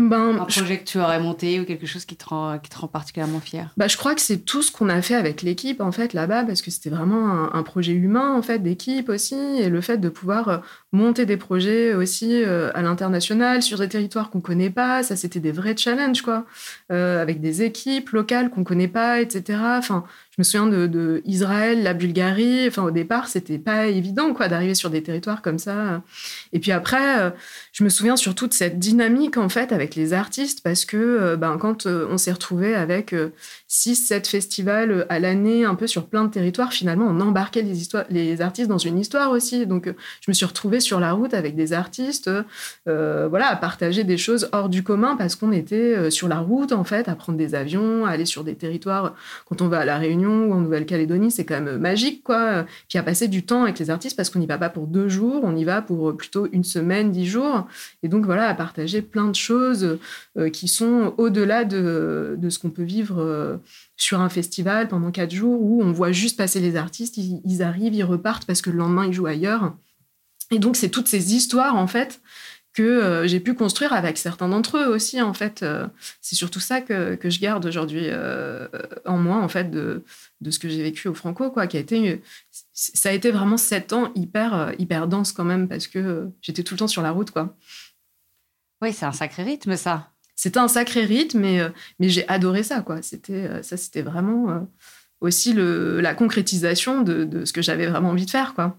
ben, 0.00 0.38
un 0.38 0.44
projet 0.44 0.78
que 0.78 0.84
tu 0.84 1.00
aurais 1.00 1.18
monté 1.18 1.58
ou 1.58 1.64
quelque 1.64 1.86
chose 1.86 2.04
qui 2.04 2.14
te 2.14 2.24
rend, 2.24 2.60
qui 2.60 2.70
te 2.70 2.78
rend 2.78 2.86
particulièrement 2.86 3.40
fier 3.40 3.72
bah, 3.76 3.88
Je 3.88 3.96
crois 3.96 4.14
que 4.14 4.20
c'est 4.20 4.38
tout 4.38 4.62
ce 4.62 4.70
qu'on 4.70 4.88
a 4.88 5.02
fait 5.02 5.16
avec 5.16 5.42
l'équipe 5.42 5.80
en 5.80 5.90
fait 5.90 6.12
là-bas 6.12 6.44
parce 6.44 6.62
que 6.62 6.70
c'était 6.70 6.90
vraiment 6.90 7.52
un, 7.52 7.62
projet 7.64 7.94
humain 7.94 8.32
en 8.32 8.42
fait 8.42 8.60
d'équipe 8.60 9.08
aussi 9.08 9.34
et 9.34 9.68
le 9.68 9.80
fait 9.80 9.98
de 9.98 10.08
pouvoir 10.08 10.48
euh, 10.48 10.58
monter 10.92 11.26
des 11.26 11.36
projets 11.36 11.92
aussi 11.94 12.42
euh, 12.42 12.70
à 12.74 12.80
l'international 12.80 13.62
sur 13.62 13.78
des 13.78 13.88
territoires 13.88 14.30
qu'on 14.30 14.40
connaît 14.40 14.70
pas, 14.70 15.02
ça 15.02 15.16
c'était 15.16 15.40
des 15.40 15.52
vrais 15.52 15.76
challenges 15.76 16.22
quoi, 16.22 16.46
euh, 16.90 17.20
avec 17.20 17.42
des 17.42 17.62
équipes 17.62 18.10
locales 18.10 18.48
qu'on 18.48 18.64
connaît 18.64 18.88
pas, 18.88 19.20
etc. 19.20 19.58
Enfin, 19.78 20.04
je 20.30 20.36
me 20.38 20.44
souviens 20.44 20.66
de, 20.66 21.20
Israël, 21.26 21.82
la 21.82 21.92
Bulgarie. 21.94 22.68
Enfin, 22.68 22.84
au 22.84 22.90
départ, 22.90 23.28
c'était 23.28 23.58
pas 23.58 23.88
évident, 23.88 24.32
quoi, 24.32 24.48
d'arriver 24.48 24.74
sur 24.74 24.88
des 24.88 25.02
territoires 25.02 25.42
comme 25.42 25.58
ça. 25.58 26.02
Et 26.52 26.60
puis 26.60 26.70
après, 26.70 27.20
euh, 27.20 27.30
je 27.72 27.82
me 27.82 27.88
souviens 27.88 28.16
surtout 28.16 28.46
de 28.46 28.54
cette 28.54 28.78
dynamique, 28.78 29.36
en 29.36 29.48
fait, 29.48 29.72
avec 29.72 29.96
les 29.96 30.12
artistes, 30.12 30.62
parce 30.62 30.84
que, 30.84 31.34
ben, 31.34 31.58
quand 31.58 31.86
on 31.86 32.16
s'est 32.18 32.32
retrouvé 32.32 32.74
avec 32.76 33.14
6, 33.68 33.96
7 33.96 34.26
festivals 34.26 35.06
à 35.08 35.18
l'année, 35.18 35.64
un 35.64 35.74
peu 35.74 35.86
sur 35.86 36.06
plein 36.06 36.24
de 36.24 36.30
territoires, 36.30 36.72
finalement, 36.72 37.06
on 37.06 37.20
embarquait 37.20 37.62
les, 37.62 38.40
artistes 38.40 38.68
dans 38.68 38.78
une 38.78 38.98
histoire 38.98 39.30
aussi. 39.30 39.66
Donc, 39.66 39.86
je 39.86 40.30
me 40.30 40.32
suis 40.32 40.46
retrouvée 40.46 40.80
sur 40.80 41.00
la 41.00 41.12
route 41.12 41.34
avec 41.34 41.54
des 41.54 41.72
artistes, 41.72 42.30
voilà, 42.86 43.48
à 43.48 43.56
partager 43.56 44.04
des 44.04 44.16
choses 44.16 44.48
hors 44.52 44.68
du 44.68 44.82
commun 44.82 45.16
parce 45.16 45.36
qu'on 45.36 45.52
était 45.52 46.10
sur 46.10 46.28
la 46.28 46.38
route, 46.38 46.72
en 46.72 46.84
fait, 46.84 47.08
à 47.08 47.14
prendre 47.14 47.38
des 47.38 47.54
avions, 47.54 48.06
à 48.06 48.10
aller 48.10 48.26
sur 48.26 48.44
des 48.44 48.54
territoires. 48.54 49.14
Quand 49.46 49.62
on 49.62 49.68
va 49.68 49.80
à 49.80 49.84
La 49.84 49.98
Réunion, 49.98 50.46
ou 50.46 50.52
en 50.52 50.60
Nouvelle-Calédonie, 50.60 51.30
c'est 51.30 51.44
quand 51.44 51.60
même 51.60 51.78
magique, 51.78 52.22
quoi. 52.24 52.64
Puis 52.88 52.98
à 52.98 53.02
passer 53.02 53.28
du 53.28 53.44
temps 53.44 53.64
avec 53.64 53.78
les 53.78 53.90
artistes 53.90 54.16
parce 54.16 54.30
qu'on 54.30 54.38
n'y 54.38 54.46
va 54.46 54.58
pas 54.58 54.70
pour 54.70 54.86
deux 54.86 55.08
jours, 55.08 55.42
on 55.44 55.54
y 55.56 55.64
va 55.64 55.82
pour 55.82 56.16
plutôt 56.16 56.48
une 56.52 56.64
semaine, 56.64 57.10
dix 57.10 57.26
jours. 57.26 57.66
Et 58.02 58.08
donc 58.08 58.24
voilà, 58.24 58.48
à 58.48 58.54
partager 58.54 59.02
plein 59.02 59.28
de 59.28 59.34
choses 59.34 59.98
euh, 60.36 60.50
qui 60.50 60.68
sont 60.68 61.14
au-delà 61.18 61.64
de, 61.64 62.38
ce 62.48 62.58
qu'on 62.58 62.70
peut 62.70 62.82
vivre 62.82 63.20
euh, 63.20 63.56
sur 63.98 64.20
un 64.20 64.28
festival 64.28 64.88
pendant 64.88 65.10
quatre 65.10 65.34
jours 65.34 65.60
où 65.60 65.82
on 65.82 65.92
voit 65.92 66.12
juste 66.12 66.38
passer 66.38 66.60
les 66.60 66.76
artistes, 66.76 67.18
ils, 67.18 67.62
arrivent, 67.62 67.94
ils 67.94 68.04
repartent 68.04 68.46
parce 68.46 68.62
que 68.62 68.70
le 68.70 68.78
lendemain 68.78 69.04
ils 69.04 69.12
jouent 69.12 69.26
ailleurs. 69.26 69.76
Et 70.50 70.60
donc 70.60 70.76
c'est 70.76 70.88
toutes 70.88 71.08
ces 71.08 71.34
histoires 71.34 71.76
en 71.76 71.88
fait 71.88 72.22
que 72.72 72.82
euh, 72.82 73.26
j'ai 73.26 73.40
pu 73.40 73.54
construire 73.54 73.92
avec 73.92 74.16
certains 74.16 74.48
d'entre 74.48 74.78
eux 74.78 74.86
aussi 74.86 75.20
en 75.20 75.34
fait 75.34 75.64
euh, 75.64 75.88
c'est 76.20 76.36
surtout 76.36 76.60
ça 76.60 76.80
que, 76.80 77.16
que 77.16 77.28
je 77.28 77.40
garde 77.40 77.66
aujourd'hui 77.66 78.04
euh, 78.04 78.68
en 79.04 79.18
moi 79.18 79.36
en 79.36 79.48
fait 79.48 79.70
de, 79.70 80.04
de 80.40 80.50
ce 80.50 80.60
que 80.60 80.68
j'ai 80.68 80.82
vécu 80.82 81.08
au 81.08 81.14
Franco 81.14 81.50
quoi 81.50 81.66
qui 81.66 81.76
a 81.76 81.80
été 81.80 82.22
ça 82.72 83.08
a 83.08 83.12
été 83.12 83.32
vraiment 83.32 83.56
sept 83.56 83.92
ans 83.92 84.12
hyper 84.14 84.74
hyper 84.78 85.08
dense 85.08 85.32
quand 85.32 85.44
même 85.44 85.66
parce 85.66 85.88
que 85.88 86.28
j'étais 86.40 86.62
tout 86.62 86.74
le 86.74 86.78
temps 86.78 86.88
sur 86.88 87.02
la 87.02 87.10
route 87.10 87.32
quoi. 87.32 87.56
Oui 88.80 88.92
c'est 88.92 89.06
un 89.06 89.12
sacré 89.12 89.42
rythme 89.42 89.74
ça 89.76 90.12
c'était 90.38 90.60
un 90.60 90.68
sacré 90.68 91.04
rythme 91.04 91.40
mais 91.40 91.60
mais 91.98 92.08
j'ai 92.08 92.26
adoré 92.28 92.62
ça 92.62 92.80
quoi 92.80 93.02
c'était 93.02 93.62
ça 93.62 93.76
c'était 93.76 94.02
vraiment 94.02 94.68
aussi 95.20 95.52
le, 95.52 96.00
la 96.00 96.14
concrétisation 96.14 97.02
de, 97.02 97.24
de 97.24 97.44
ce 97.44 97.52
que 97.52 97.60
j'avais 97.62 97.86
vraiment 97.86 98.10
envie 98.10 98.26
de 98.26 98.30
faire 98.30 98.54
quoi 98.54 98.78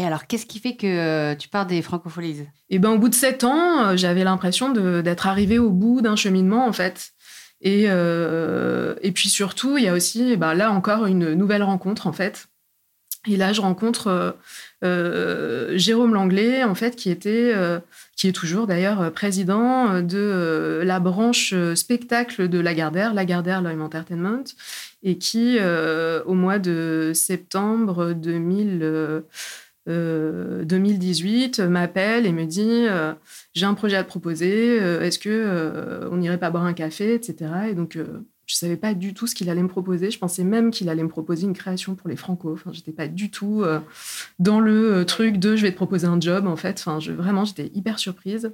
et 0.00 0.04
alors, 0.04 0.26
qu'est-ce 0.26 0.46
qui 0.46 0.60
fait 0.60 0.76
que 0.76 0.86
euh, 0.86 1.34
tu 1.34 1.50
pars 1.50 1.66
des 1.66 1.82
francopholies 1.82 2.46
Eh 2.70 2.78
ben, 2.78 2.88
au 2.90 2.98
bout 2.98 3.10
de 3.10 3.14
sept 3.14 3.44
ans, 3.44 3.84
euh, 3.84 3.96
j'avais 3.98 4.24
l'impression 4.24 4.70
d'être 4.72 5.26
arrivée 5.26 5.58
au 5.58 5.68
bout 5.68 6.00
d'un 6.00 6.16
cheminement, 6.16 6.66
en 6.66 6.72
fait. 6.72 7.10
Et, 7.60 7.84
euh, 7.88 8.94
et 9.02 9.12
puis 9.12 9.28
surtout, 9.28 9.76
il 9.76 9.84
y 9.84 9.88
a 9.88 9.92
aussi, 9.92 10.32
eh 10.32 10.36
ben, 10.38 10.54
là 10.54 10.72
encore, 10.72 11.04
une 11.04 11.34
nouvelle 11.34 11.62
rencontre, 11.62 12.06
en 12.06 12.12
fait. 12.12 12.46
Et 13.26 13.36
là, 13.36 13.52
je 13.52 13.60
rencontre 13.60 14.36
Jérôme 14.82 16.14
Langlais, 16.14 16.64
en 16.64 16.74
fait, 16.74 16.96
qui 16.96 17.10
était, 17.10 17.54
qui 18.16 18.28
est 18.28 18.32
toujours 18.32 18.66
d'ailleurs 18.66 19.12
président 19.12 20.00
de 20.00 20.82
la 20.84 21.00
branche 21.00 21.54
spectacle 21.74 22.48
de 22.48 22.58
Lagardère, 22.58 23.14
Lagardère 23.14 23.62
Lime 23.62 23.82
Entertainment, 23.82 24.44
et 25.02 25.18
qui, 25.18 25.58
au 25.60 26.34
mois 26.34 26.58
de 26.58 27.12
septembre 27.14 28.12
2000 28.12 29.22
2018 29.86 31.60
euh, 31.60 31.68
m'appelle 31.68 32.26
et 32.26 32.32
me 32.32 32.44
dit 32.44 32.86
euh, 32.88 33.12
j'ai 33.54 33.66
un 33.66 33.74
projet 33.74 33.96
à 33.96 34.04
te 34.04 34.08
proposer, 34.08 34.78
euh, 34.80 35.00
est-ce 35.00 35.18
que 35.18 36.08
on 36.10 36.16
n'irait 36.16 36.38
pas 36.38 36.50
boire 36.50 36.64
un 36.64 36.74
café, 36.74 37.14
etc. 37.14 37.50
Et 37.70 37.74
donc 37.74 37.98
je 38.50 38.56
savais 38.56 38.76
pas 38.76 38.94
du 38.94 39.14
tout 39.14 39.26
ce 39.26 39.34
qu'il 39.34 39.48
allait 39.48 39.62
me 39.62 39.68
proposer. 39.68 40.10
Je 40.10 40.18
pensais 40.18 40.42
même 40.42 40.70
qu'il 40.70 40.88
allait 40.88 41.04
me 41.04 41.08
proposer 41.08 41.44
une 41.44 41.52
création 41.52 41.94
pour 41.94 42.08
les 42.08 42.16
Franco. 42.16 42.52
Enfin, 42.52 42.72
j'étais 42.72 42.92
pas 42.92 43.06
du 43.06 43.30
tout 43.30 43.64
dans 44.38 44.58
le 44.58 45.04
truc 45.06 45.36
de 45.36 45.54
je 45.54 45.62
vais 45.62 45.70
te 45.70 45.76
proposer 45.76 46.06
un 46.06 46.20
job 46.20 46.46
en 46.46 46.56
fait. 46.56 46.78
Enfin, 46.80 46.98
je, 46.98 47.12
vraiment, 47.12 47.44
j'étais 47.44 47.70
hyper 47.74 47.98
surprise. 47.98 48.52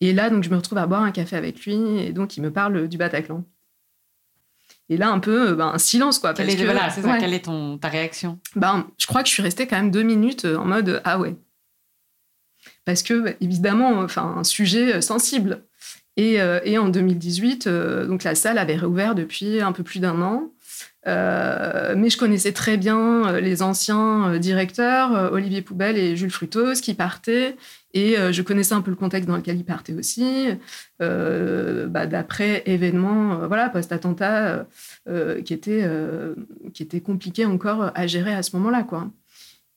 Et 0.00 0.12
là, 0.12 0.30
donc, 0.30 0.42
je 0.42 0.50
me 0.50 0.56
retrouve 0.56 0.78
à 0.78 0.86
boire 0.86 1.02
un 1.02 1.12
café 1.12 1.36
avec 1.36 1.64
lui 1.64 1.74
et 1.74 2.12
donc 2.12 2.36
il 2.36 2.42
me 2.42 2.50
parle 2.50 2.88
du 2.88 2.96
Bataclan. 2.96 3.44
Et 4.90 4.96
là, 4.96 5.10
un 5.10 5.20
peu, 5.20 5.50
euh, 5.50 5.54
ben, 5.54 5.68
un 5.68 5.78
silence, 5.78 6.18
quoi. 6.18 6.34
Quelle, 6.34 6.50
est, 6.50 6.64
voilà, 6.64 6.90
ça, 6.90 7.18
quelle 7.18 7.32
est 7.32 7.44
ton, 7.44 7.78
ta 7.78 7.88
réaction? 7.88 8.40
Ben, 8.56 8.88
Je 8.98 9.06
crois 9.06 9.22
que 9.22 9.28
je 9.28 9.34
suis 9.34 9.42
restée 9.42 9.68
quand 9.68 9.76
même 9.76 9.92
deux 9.92 10.02
minutes 10.02 10.44
euh, 10.44 10.56
en 10.56 10.64
mode 10.64 11.00
Ah 11.04 11.20
ouais. 11.20 11.36
Parce 12.84 13.04
que, 13.04 13.36
évidemment, 13.40 14.00
enfin, 14.00 14.34
un 14.38 14.44
sujet 14.44 14.96
euh, 14.96 15.00
sensible. 15.00 15.64
Et, 16.22 16.38
et 16.64 16.76
en 16.76 16.88
2018, 16.88 17.66
donc 18.06 18.24
la 18.24 18.34
salle 18.34 18.58
avait 18.58 18.76
réouvert 18.76 19.14
depuis 19.14 19.62
un 19.62 19.72
peu 19.72 19.82
plus 19.82 20.00
d'un 20.00 20.20
an. 20.20 20.50
mais 21.06 22.10
je 22.10 22.18
connaissais 22.18 22.52
très 22.52 22.76
bien 22.76 23.40
les 23.40 23.62
anciens 23.62 24.36
directeurs, 24.38 25.32
Olivier 25.32 25.62
Poubelle 25.62 25.96
et 25.96 26.16
Jules 26.16 26.30
Frutos, 26.30 26.74
qui 26.82 26.92
partaient 26.92 27.56
et 27.92 28.18
euh, 28.18 28.32
je 28.32 28.42
connaissais 28.42 28.74
un 28.74 28.82
peu 28.82 28.90
le 28.90 28.96
contexte 28.96 29.28
dans 29.28 29.36
lequel 29.36 29.56
il 29.56 29.64
partait 29.64 29.94
aussi, 29.94 30.48
euh, 31.02 31.86
bah, 31.86 32.06
d'après 32.06 32.62
événements, 32.66 33.42
euh, 33.42 33.46
voilà, 33.46 33.68
post-attentat, 33.68 34.66
qui, 35.44 35.54
était, 35.54 35.88
qui 36.72 36.82
était 36.82 37.00
compliqué 37.00 37.44
encore 37.44 37.90
à 37.94 38.06
gérer 38.06 38.32
à 38.32 38.42
ce 38.42 38.54
moment-là, 38.56 38.84
quoi. 38.84 39.10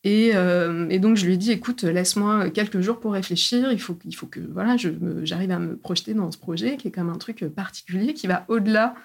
Euh, 0.06 0.88
et, 0.90 1.00
donc 1.00 1.16
je 1.16 1.26
lui 1.26 1.34
ai 1.34 1.38
dit, 1.38 1.52
écoute, 1.52 1.84
laisse-moi 1.84 2.50
quelques 2.50 2.82
jours 2.82 3.00
pour 3.00 3.14
réfléchir. 3.14 3.72
Il 3.72 3.80
faut, 3.80 3.98
il 4.06 4.16
faut 4.16 4.28
que 4.28 4.40
voilà, 4.40 4.76
j'arrive 5.24 5.52
à 5.52 5.60
me 5.60 5.78
projeter 5.78 6.14
dans 6.14 6.30
ce 6.32 6.38
projet 6.38 6.76
qui 6.78 6.90
est 6.90 6.92
comme 6.92 7.10
un 7.10 7.18
truc 7.18 7.46
particulier 7.46 8.14
qui 8.14 8.28
va 8.28 8.46
au-delà 8.50 8.96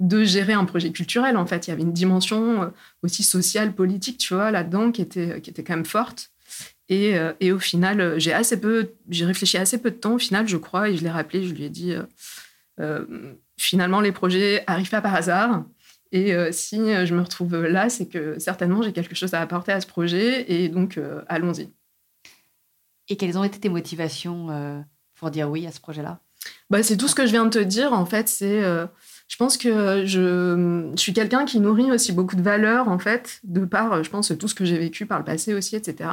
de 0.00 0.24
gérer 0.24 0.54
un 0.54 0.64
projet 0.64 0.90
culturel. 0.90 1.36
En 1.36 1.46
fait, 1.46 1.66
il 1.66 1.70
y 1.70 1.72
avait 1.72 1.82
une 1.82 1.92
dimension 1.92 2.62
euh, 2.62 2.66
aussi 3.02 3.22
sociale, 3.22 3.72
politique, 3.72 4.18
tu 4.18 4.34
vois, 4.34 4.50
là-dedans 4.50 4.90
qui 4.90 5.02
était, 5.02 5.40
qui 5.40 5.50
était 5.50 5.62
quand 5.62 5.76
même 5.76 5.84
forte. 5.84 6.30
Et, 6.88 7.16
euh, 7.16 7.32
et 7.40 7.52
au 7.52 7.58
final, 7.58 8.18
j'ai 8.18 8.32
assez 8.32 8.58
peu, 8.58 8.90
j'ai 9.10 9.26
réfléchi 9.26 9.58
assez 9.58 9.78
peu 9.78 9.90
de 9.90 9.96
temps 9.96 10.14
au 10.14 10.18
final, 10.18 10.48
je 10.48 10.56
crois, 10.56 10.88
et 10.88 10.96
je 10.96 11.04
l'ai 11.04 11.10
rappelé. 11.10 11.46
Je 11.46 11.54
lui 11.54 11.64
ai 11.64 11.70
dit, 11.70 11.94
finalement, 13.58 14.00
les 14.00 14.12
projets 14.12 14.64
arrivent 14.66 14.90
pas 14.90 15.02
par 15.02 15.14
hasard. 15.14 15.64
Et 16.12 16.34
euh, 16.34 16.50
si 16.52 16.76
je 16.76 17.14
me 17.14 17.20
retrouve 17.20 17.56
là, 17.62 17.88
c'est 17.88 18.06
que 18.06 18.38
certainement 18.38 18.82
j'ai 18.82 18.92
quelque 18.92 19.14
chose 19.14 19.34
à 19.34 19.40
apporter 19.40 19.72
à 19.72 19.80
ce 19.80 19.86
projet 19.86 20.50
et 20.50 20.68
donc 20.68 20.96
euh, 20.96 21.22
allons-y. 21.28 21.70
Et 23.08 23.16
quelles 23.16 23.38
ont 23.38 23.44
été 23.44 23.58
tes 23.58 23.68
motivations 23.68 24.50
euh, 24.50 24.80
pour 25.14 25.30
dire 25.30 25.50
oui 25.50 25.66
à 25.66 25.72
ce 25.72 25.80
projet-là? 25.80 26.20
Bah, 26.70 26.82
C'est 26.82 26.96
tout 26.96 27.08
ce 27.08 27.14
que 27.14 27.26
je 27.26 27.32
viens 27.32 27.44
de 27.44 27.50
te 27.50 27.58
dire. 27.58 27.92
En 27.92 28.06
fait, 28.06 28.28
c'est. 28.28 28.60
je 28.60 29.36
pense 29.38 29.56
que 29.56 30.04
je, 30.06 30.92
je 30.94 31.00
suis 31.00 31.12
quelqu'un 31.12 31.44
qui 31.44 31.58
nourrit 31.60 31.90
aussi 31.90 32.12
beaucoup 32.12 32.36
de 32.36 32.42
valeurs, 32.42 32.88
en 32.88 32.98
fait, 32.98 33.40
de 33.44 33.64
par, 33.64 34.04
je 34.04 34.10
pense, 34.10 34.32
tout 34.38 34.48
ce 34.48 34.54
que 34.54 34.64
j'ai 34.64 34.78
vécu 34.78 35.04
par 35.04 35.18
le 35.18 35.24
passé 35.24 35.54
aussi, 35.54 35.74
etc. 35.74 36.10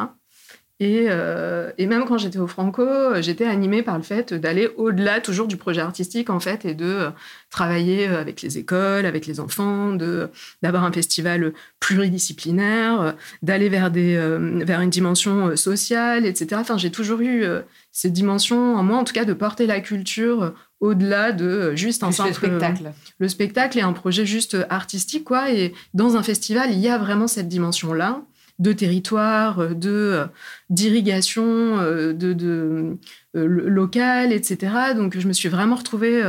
Euh, 0.83 1.71
et, 1.77 1.87
même 1.87 2.03
quand 2.05 2.17
j'étais 2.17 2.37
au 2.37 2.47
Franco, 2.47 2.83
j'étais 3.21 3.45
animée 3.45 3.81
par 3.81 3.95
le 3.95 4.03
fait 4.03 4.33
d'aller 4.33 4.69
au-delà 4.75 5.21
toujours 5.21 5.47
du 5.47 5.55
projet 5.55 5.79
artistique 5.79 6.29
en 6.29 6.41
fait 6.41 6.65
et 6.65 6.73
de 6.73 6.85
euh, 6.85 7.09
travailler 7.49 8.09
euh, 8.09 8.19
avec 8.19 8.41
les 8.41 8.57
écoles, 8.57 9.05
avec 9.05 9.25
les 9.25 9.39
enfants, 9.39 9.93
de 9.93 10.29
d'avoir 10.61 10.83
un 10.83 10.91
festival 10.91 11.53
pluridisciplinaire, 11.79 13.15
d'aller 13.41 13.69
vers 13.69 13.89
des 13.89 14.17
vers 14.65 14.81
une 14.81 14.89
dimension 14.89 15.55
sociale, 15.55 16.25
etc. 16.25 16.59
Enfin, 16.59 16.77
j'ai 16.77 16.91
toujours 16.91 17.21
eu 17.21 17.45
cette 17.91 18.13
dimension 18.13 18.75
en 18.75 18.83
moi, 18.83 18.97
en 18.97 19.03
tout 19.03 19.13
cas, 19.13 19.25
de 19.25 19.33
porter 19.33 19.67
la 19.67 19.79
culture 19.79 20.53
au-delà 20.81 21.31
de 21.31 21.73
juste 21.75 22.03
un 22.03 22.11
simple 22.11 22.33
spectacle. 22.33 22.91
Le 23.19 23.29
spectacle 23.29 23.77
est 23.77 23.83
un 23.83 23.93
projet 23.93 24.25
juste 24.25 24.57
artistique 24.69 25.23
quoi. 25.23 25.51
Et 25.51 25.73
dans 25.93 26.17
un 26.17 26.23
festival, 26.23 26.71
il 26.71 26.79
y 26.79 26.89
a 26.89 26.97
vraiment 26.97 27.27
cette 27.27 27.47
dimension 27.47 27.93
là 27.93 28.21
de 28.59 28.71
territoire, 28.71 29.59
euh, 29.59 29.73
de 29.73 29.89
euh, 29.89 30.25
d'irrigation, 30.69 31.43
euh, 31.79 32.13
de, 32.13 32.33
de 32.33 32.97
local, 33.33 34.31
etc. 34.31 34.93
Donc 34.95 35.19
je 35.19 35.27
me 35.27 35.33
suis 35.33 35.49
vraiment 35.49 35.75
retrouvée 35.75 36.23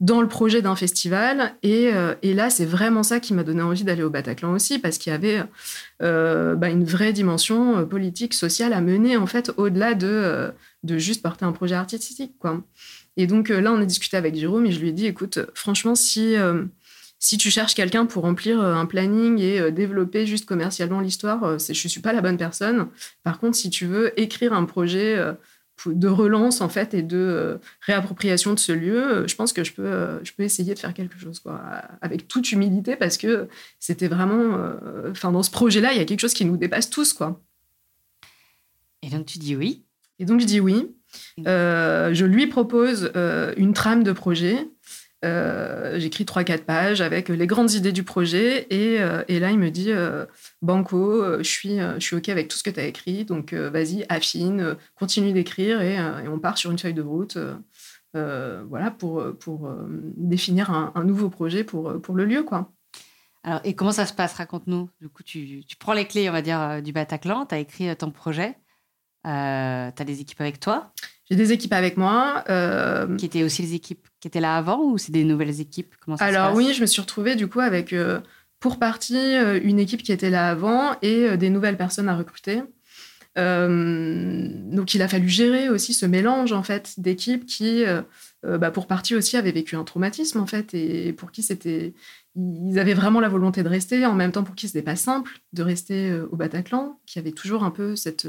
dans 0.00 0.20
le 0.20 0.26
projet 0.26 0.60
d'un 0.60 0.74
festival 0.74 1.54
et, 1.62 1.92
et 2.22 2.34
là 2.34 2.50
c'est 2.50 2.64
vraiment 2.64 3.04
ça 3.04 3.20
qui 3.20 3.32
m'a 3.32 3.44
donné 3.44 3.62
envie 3.62 3.84
d'aller 3.84 4.02
au 4.02 4.10
Bataclan 4.10 4.52
aussi 4.52 4.80
parce 4.80 4.98
qu'il 4.98 5.12
y 5.12 5.14
avait 5.14 5.44
bah, 6.00 6.68
une 6.68 6.82
vraie 6.82 7.12
dimension 7.12 7.86
politique, 7.86 8.34
sociale 8.34 8.72
à 8.72 8.80
mener 8.80 9.16
en 9.16 9.26
fait 9.26 9.52
au-delà 9.56 9.94
de, 9.94 10.50
de 10.82 10.98
juste 10.98 11.22
porter 11.22 11.44
un 11.44 11.52
projet 11.52 11.76
artistique 11.76 12.32
quoi. 12.40 12.60
Et 13.16 13.28
donc 13.28 13.50
là 13.50 13.72
on 13.72 13.80
a 13.80 13.84
discuté 13.84 14.16
avec 14.16 14.34
Jérôme 14.34 14.66
et 14.66 14.72
je 14.72 14.80
lui 14.80 14.88
ai 14.88 14.92
dit 14.92 15.06
écoute 15.06 15.38
franchement 15.54 15.94
si 15.94 16.34
si 17.18 17.36
tu 17.36 17.50
cherches 17.50 17.74
quelqu'un 17.74 18.06
pour 18.06 18.22
remplir 18.22 18.60
euh, 18.60 18.74
un 18.74 18.86
planning 18.86 19.40
et 19.40 19.58
euh, 19.58 19.70
développer 19.70 20.26
juste 20.26 20.46
commercialement 20.46 21.00
l'histoire, 21.00 21.42
euh, 21.44 21.58
je 21.58 21.72
ne 21.72 21.88
suis 21.88 22.00
pas 22.00 22.12
la 22.12 22.20
bonne 22.20 22.36
personne. 22.36 22.88
Par 23.24 23.40
contre, 23.40 23.56
si 23.56 23.70
tu 23.70 23.86
veux 23.86 24.18
écrire 24.20 24.52
un 24.52 24.64
projet 24.64 25.18
de 25.86 26.08
relance 26.08 26.60
en 26.60 26.68
fait 26.68 26.94
et 26.94 27.02
de 27.02 27.60
réappropriation 27.80 28.54
de 28.54 28.58
ce 28.58 28.72
lieu, 28.72 29.26
je 29.26 29.34
pense 29.34 29.52
que 29.52 29.64
je 29.64 29.72
peux, 29.72 30.20
je 30.22 30.32
peux 30.32 30.42
essayer 30.42 30.74
de 30.74 30.78
faire 30.78 30.94
quelque 30.94 31.18
chose 31.18 31.40
quoi, 31.40 31.60
avec 32.00 32.28
toute 32.28 32.50
humilité 32.52 32.96
parce 32.96 33.16
que 33.16 33.48
c'était 33.78 34.08
vraiment, 34.08 34.72
enfin 35.08 35.30
dans 35.30 35.42
ce 35.42 35.50
projet-là, 35.50 35.92
il 35.92 35.98
y 35.98 36.00
a 36.00 36.04
quelque 36.04 36.20
chose 36.20 36.34
qui 36.34 36.44
nous 36.44 36.56
dépasse 36.56 36.90
tous 36.90 37.12
quoi. 37.12 37.40
Et 39.02 39.10
donc 39.10 39.26
tu 39.26 39.38
dis 39.38 39.54
oui? 39.54 39.84
Et 40.18 40.24
donc 40.24 40.40
je 40.40 40.46
dis 40.46 40.60
oui. 40.60 40.88
je 41.38 42.24
lui 42.24 42.46
propose 42.48 43.12
une 43.56 43.72
trame 43.72 44.02
de 44.02 44.12
projet 44.12 44.68
euh, 45.24 45.98
j'écris 45.98 46.22
3-4 46.24 46.64
pages 46.64 47.00
avec 47.00 47.28
les 47.28 47.46
grandes 47.48 47.72
idées 47.72 47.90
du 47.90 48.04
projet 48.04 48.68
et, 48.70 49.00
euh, 49.00 49.24
et 49.26 49.40
là 49.40 49.50
il 49.50 49.58
me 49.58 49.68
dit 49.68 49.90
euh, 49.90 50.26
Banco, 50.62 51.38
je 51.38 51.48
suis, 51.48 51.78
je 51.78 51.98
suis 51.98 52.14
OK 52.14 52.28
avec 52.28 52.46
tout 52.46 52.56
ce 52.56 52.62
que 52.62 52.70
tu 52.70 52.78
as 52.78 52.84
écrit, 52.84 53.24
donc 53.24 53.52
vas-y, 53.52 54.04
affine, 54.08 54.76
continue 54.94 55.32
d'écrire 55.32 55.80
et, 55.80 55.98
on 56.28 56.38
part 56.38 56.56
sur 56.56 56.70
une 56.70 56.78
feuille 56.78 56.94
de 56.94 57.02
route 57.02 57.36
voilà, 58.14 58.90
pour, 58.90 59.24
pour 59.38 59.70
définir 60.16 60.70
un, 60.70 61.04
nouveau 61.04 61.30
projet 61.30 61.64
pour, 61.64 62.00
pour 62.00 62.14
le 62.14 62.24
lieu. 62.24 62.42
quoi. 62.42 62.72
Alors, 63.44 63.60
et 63.64 63.74
comment 63.74 63.92
ça 63.92 64.06
se 64.06 64.12
passe? 64.12 64.34
Raconte-nous. 64.34 64.90
Du 65.00 65.08
coup, 65.08 65.22
tu, 65.22 65.64
tu, 65.64 65.76
prends 65.76 65.92
les 65.92 66.06
clés, 66.06 66.28
on 66.28 66.32
va 66.32 66.42
dire, 66.42 66.82
du 66.82 66.92
Bataclan, 66.92 67.46
tu 67.46 67.54
as 67.54 67.58
écrit 67.58 67.94
ton 67.96 68.10
projet, 68.10 68.58
tu 69.24 69.30
as 69.30 70.04
des 70.04 70.20
équipes 70.20 70.40
avec 70.40 70.60
toi 70.60 70.92
j'ai 71.30 71.36
des 71.36 71.52
équipes 71.52 71.72
avec 71.72 71.96
moi. 71.96 72.44
Euh, 72.48 73.16
qui 73.16 73.26
étaient 73.26 73.42
aussi 73.42 73.62
les 73.62 73.74
équipes 73.74 74.06
qui 74.20 74.28
étaient 74.28 74.40
là 74.40 74.56
avant 74.56 74.82
ou 74.82 74.98
c'est 74.98 75.12
des 75.12 75.24
nouvelles 75.24 75.60
équipes? 75.60 75.94
Comment 76.00 76.16
ça 76.16 76.24
Alors 76.24 76.50
se 76.50 76.56
passe? 76.56 76.56
oui, 76.56 76.74
je 76.74 76.80
me 76.80 76.86
suis 76.86 77.00
retrouvée 77.00 77.36
du 77.36 77.48
coup 77.48 77.60
avec 77.60 77.92
euh, 77.92 78.20
pour 78.60 78.78
partie 78.78 79.16
euh, 79.16 79.60
une 79.62 79.78
équipe 79.78 80.02
qui 80.02 80.12
était 80.12 80.30
là 80.30 80.48
avant 80.48 80.96
et 81.02 81.36
des 81.36 81.50
nouvelles 81.50 81.76
personnes 81.76 82.08
à 82.08 82.16
recruter. 82.16 82.62
donc 83.36 84.94
il 84.94 85.02
a 85.02 85.08
fallu 85.08 85.28
gérer 85.28 85.68
aussi 85.68 85.92
ce 85.92 86.06
mélange 86.06 86.52
en 86.52 86.62
fait 86.62 86.94
d'équipes 86.98 87.46
qui, 87.46 87.84
bah, 88.42 88.70
pour 88.72 88.88
partie 88.88 89.14
aussi, 89.14 89.36
avaient 89.36 89.52
vécu 89.52 89.76
un 89.76 89.84
traumatisme 89.84 90.40
en 90.40 90.46
fait 90.46 90.74
et 90.74 91.12
pour 91.12 91.30
qui 91.30 91.42
c'était 91.44 91.94
ils 92.34 92.78
avaient 92.78 92.94
vraiment 92.94 93.20
la 93.20 93.28
volonté 93.28 93.62
de 93.62 93.68
rester, 93.68 94.06
en 94.06 94.14
même 94.14 94.32
temps 94.32 94.44
pour 94.44 94.54
qui 94.54 94.66
c'était 94.66 94.82
pas 94.82 94.96
simple 94.96 95.40
de 95.52 95.62
rester 95.62 96.12
au 96.30 96.36
Bataclan, 96.36 97.00
qui 97.06 97.18
avait 97.18 97.32
toujours 97.32 97.64
un 97.64 97.70
peu 97.70 97.96
cette, 97.96 98.28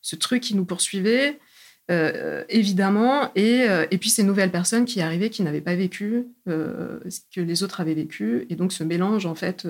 ce 0.00 0.16
truc 0.16 0.42
qui 0.42 0.54
nous 0.54 0.66
poursuivait. 0.66 1.38
Euh, 1.90 2.44
évidemment, 2.48 3.30
et, 3.34 3.68
euh, 3.68 3.84
et, 3.90 3.98
puis 3.98 4.08
ces 4.08 4.22
nouvelles 4.22 4.50
personnes 4.50 4.86
qui 4.86 5.02
arrivaient 5.02 5.28
qui 5.28 5.42
n'avaient 5.42 5.60
pas 5.60 5.74
vécu 5.74 6.28
euh, 6.48 6.98
ce 7.10 7.20
que 7.34 7.42
les 7.42 7.62
autres 7.62 7.82
avaient 7.82 7.92
vécu, 7.92 8.46
et 8.48 8.56
donc 8.56 8.72
ce 8.72 8.82
mélange 8.84 9.26
en 9.26 9.34
fait, 9.34 9.68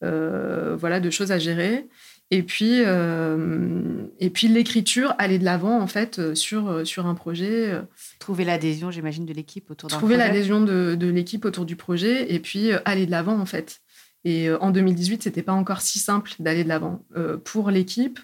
voilà, 0.00 1.00
de 1.00 1.10
choses 1.10 1.32
à 1.32 1.38
gérer. 1.38 1.88
Et 2.30 2.44
puis, 2.44 2.78
et 2.78 4.30
puis 4.30 4.48
l'écriture, 4.48 5.14
aller 5.18 5.40
de 5.40 5.44
l'avant 5.44 5.80
en 5.80 5.88
fait 5.88 6.34
sur 6.34 6.86
sur 6.86 7.06
un 7.06 7.14
projet. 7.14 7.72
Trouver 8.20 8.44
l'adhésion, 8.44 8.92
j'imagine, 8.92 9.26
de 9.26 9.34
l'équipe 9.34 9.68
autour 9.68 9.90
d'un 9.90 9.98
Trouver 9.98 10.16
l'adhésion 10.16 10.60
de, 10.60 10.94
de 10.94 11.08
l'équipe 11.08 11.44
autour 11.44 11.64
du 11.64 11.74
projet, 11.74 12.32
et 12.32 12.38
puis 12.38 12.70
aller 12.84 13.04
de 13.04 13.10
l'avant 13.10 13.38
en 13.38 13.46
fait. 13.46 13.80
Et 14.24 14.48
en 14.52 14.70
2018, 14.70 15.24
c'était 15.24 15.42
pas 15.42 15.52
encore 15.52 15.80
si 15.80 15.98
simple 15.98 16.30
d'aller 16.38 16.62
de 16.62 16.68
l'avant 16.68 17.04
pour 17.42 17.72
l'équipe 17.72 18.20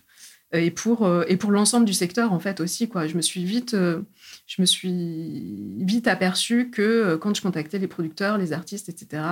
et 0.52 0.70
pour 0.70 1.04
euh, 1.04 1.24
et 1.28 1.37
pour 1.37 1.50
l'ensemble 1.50 1.84
du 1.84 1.92
secteur 1.92 2.32
en 2.32 2.40
fait 2.40 2.61
aussi 2.61 2.88
quoi. 2.88 3.06
Je 3.06 3.16
me 3.16 3.20
suis 3.20 3.44
vite 3.44 3.74
euh, 3.74 4.00
je 4.46 4.62
me 4.62 4.66
suis 4.66 5.76
vite 5.80 6.08
aperçu 6.08 6.70
que 6.70 6.82
euh, 6.82 7.18
quand 7.18 7.34
je 7.34 7.42
contactais 7.42 7.78
les 7.78 7.87
producteurs 7.87 8.38
les 8.38 8.52
artistes 8.52 8.88
etc 8.88 9.22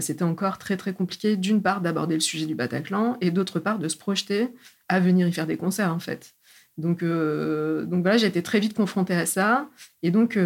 c'était 0.00 0.24
encore 0.24 0.58
très 0.58 0.76
très 0.76 0.92
compliqué 0.92 1.36
d'une 1.36 1.62
part 1.62 1.80
d'aborder 1.80 2.14
le 2.14 2.20
sujet 2.20 2.46
du 2.46 2.56
Bataclan 2.56 3.16
et 3.20 3.30
d'autre 3.30 3.60
part 3.60 3.78
de 3.78 3.86
se 3.86 3.96
projeter 3.96 4.48
à 4.88 4.98
venir 4.98 5.28
y 5.28 5.32
faire 5.32 5.46
des 5.46 5.56
concerts 5.56 5.94
en 5.94 6.00
fait. 6.00 6.34
Donc 6.76 7.04
donc 7.04 8.02
voilà 8.02 8.16
j'ai 8.16 8.26
été 8.26 8.42
très 8.42 8.58
vite 8.58 8.74
confrontée 8.74 9.14
à 9.14 9.26
ça. 9.26 9.68
Et 10.02 10.10
donc 10.10 10.36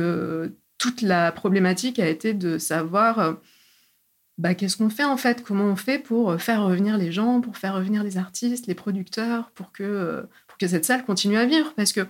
toute 0.77 1.01
la 1.01 1.33
problématique 1.33 1.99
a 1.99 2.07
été 2.07 2.35
de 2.35 2.59
savoir 2.59 3.39
bah, 4.37 4.55
qu'est-ce 4.55 4.77
qu'on 4.77 4.91
fait 4.91 5.05
en 5.05 5.17
fait? 5.17 5.43
Comment 5.43 5.65
on 5.65 5.77
fait 5.77 5.99
pour 5.99 6.31
euh, 6.31 6.39
faire 6.39 6.65
revenir 6.65 6.99
les 6.99 7.13
gens, 7.13 7.41
pour 7.41 7.57
faire 7.57 7.75
revenir 7.75 8.03
les 8.03 8.19
artistes, 8.19 8.67
les 8.67 8.75
producteurs, 8.75 9.51
pour 9.55 9.71
que, 9.71 9.83
euh, 9.83 10.23
pour 10.49 10.59
que 10.59 10.67
cette 10.67 10.85
salle 10.85 11.05
continue 11.05 11.37
à 11.37 11.47
vivre? 11.47 11.73
Parce 11.77 11.93
que 11.93 12.07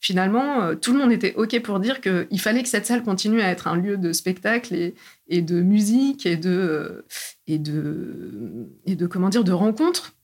finalement, 0.00 0.62
euh, 0.62 0.74
tout 0.74 0.92
le 0.92 0.98
monde 0.98 1.12
était 1.12 1.34
OK 1.34 1.60
pour 1.60 1.78
dire 1.80 2.00
qu'il 2.00 2.40
fallait 2.40 2.62
que 2.62 2.68
cette 2.68 2.86
salle 2.86 3.02
continue 3.02 3.40
à 3.40 3.48
être 3.50 3.66
un 3.66 3.76
lieu 3.76 3.96
de 3.96 4.12
spectacle 4.12 4.74
et, 4.74 4.94
et 5.28 5.42
de 5.42 5.60
musique 5.60 6.24
et 6.24 6.36
de, 6.36 7.04
et, 7.46 7.58
de, 7.58 8.68
et 8.86 8.96
de, 8.96 9.06
comment 9.06 9.28
dire, 9.28 9.44
de 9.44 9.52
rencontres. 9.52 10.14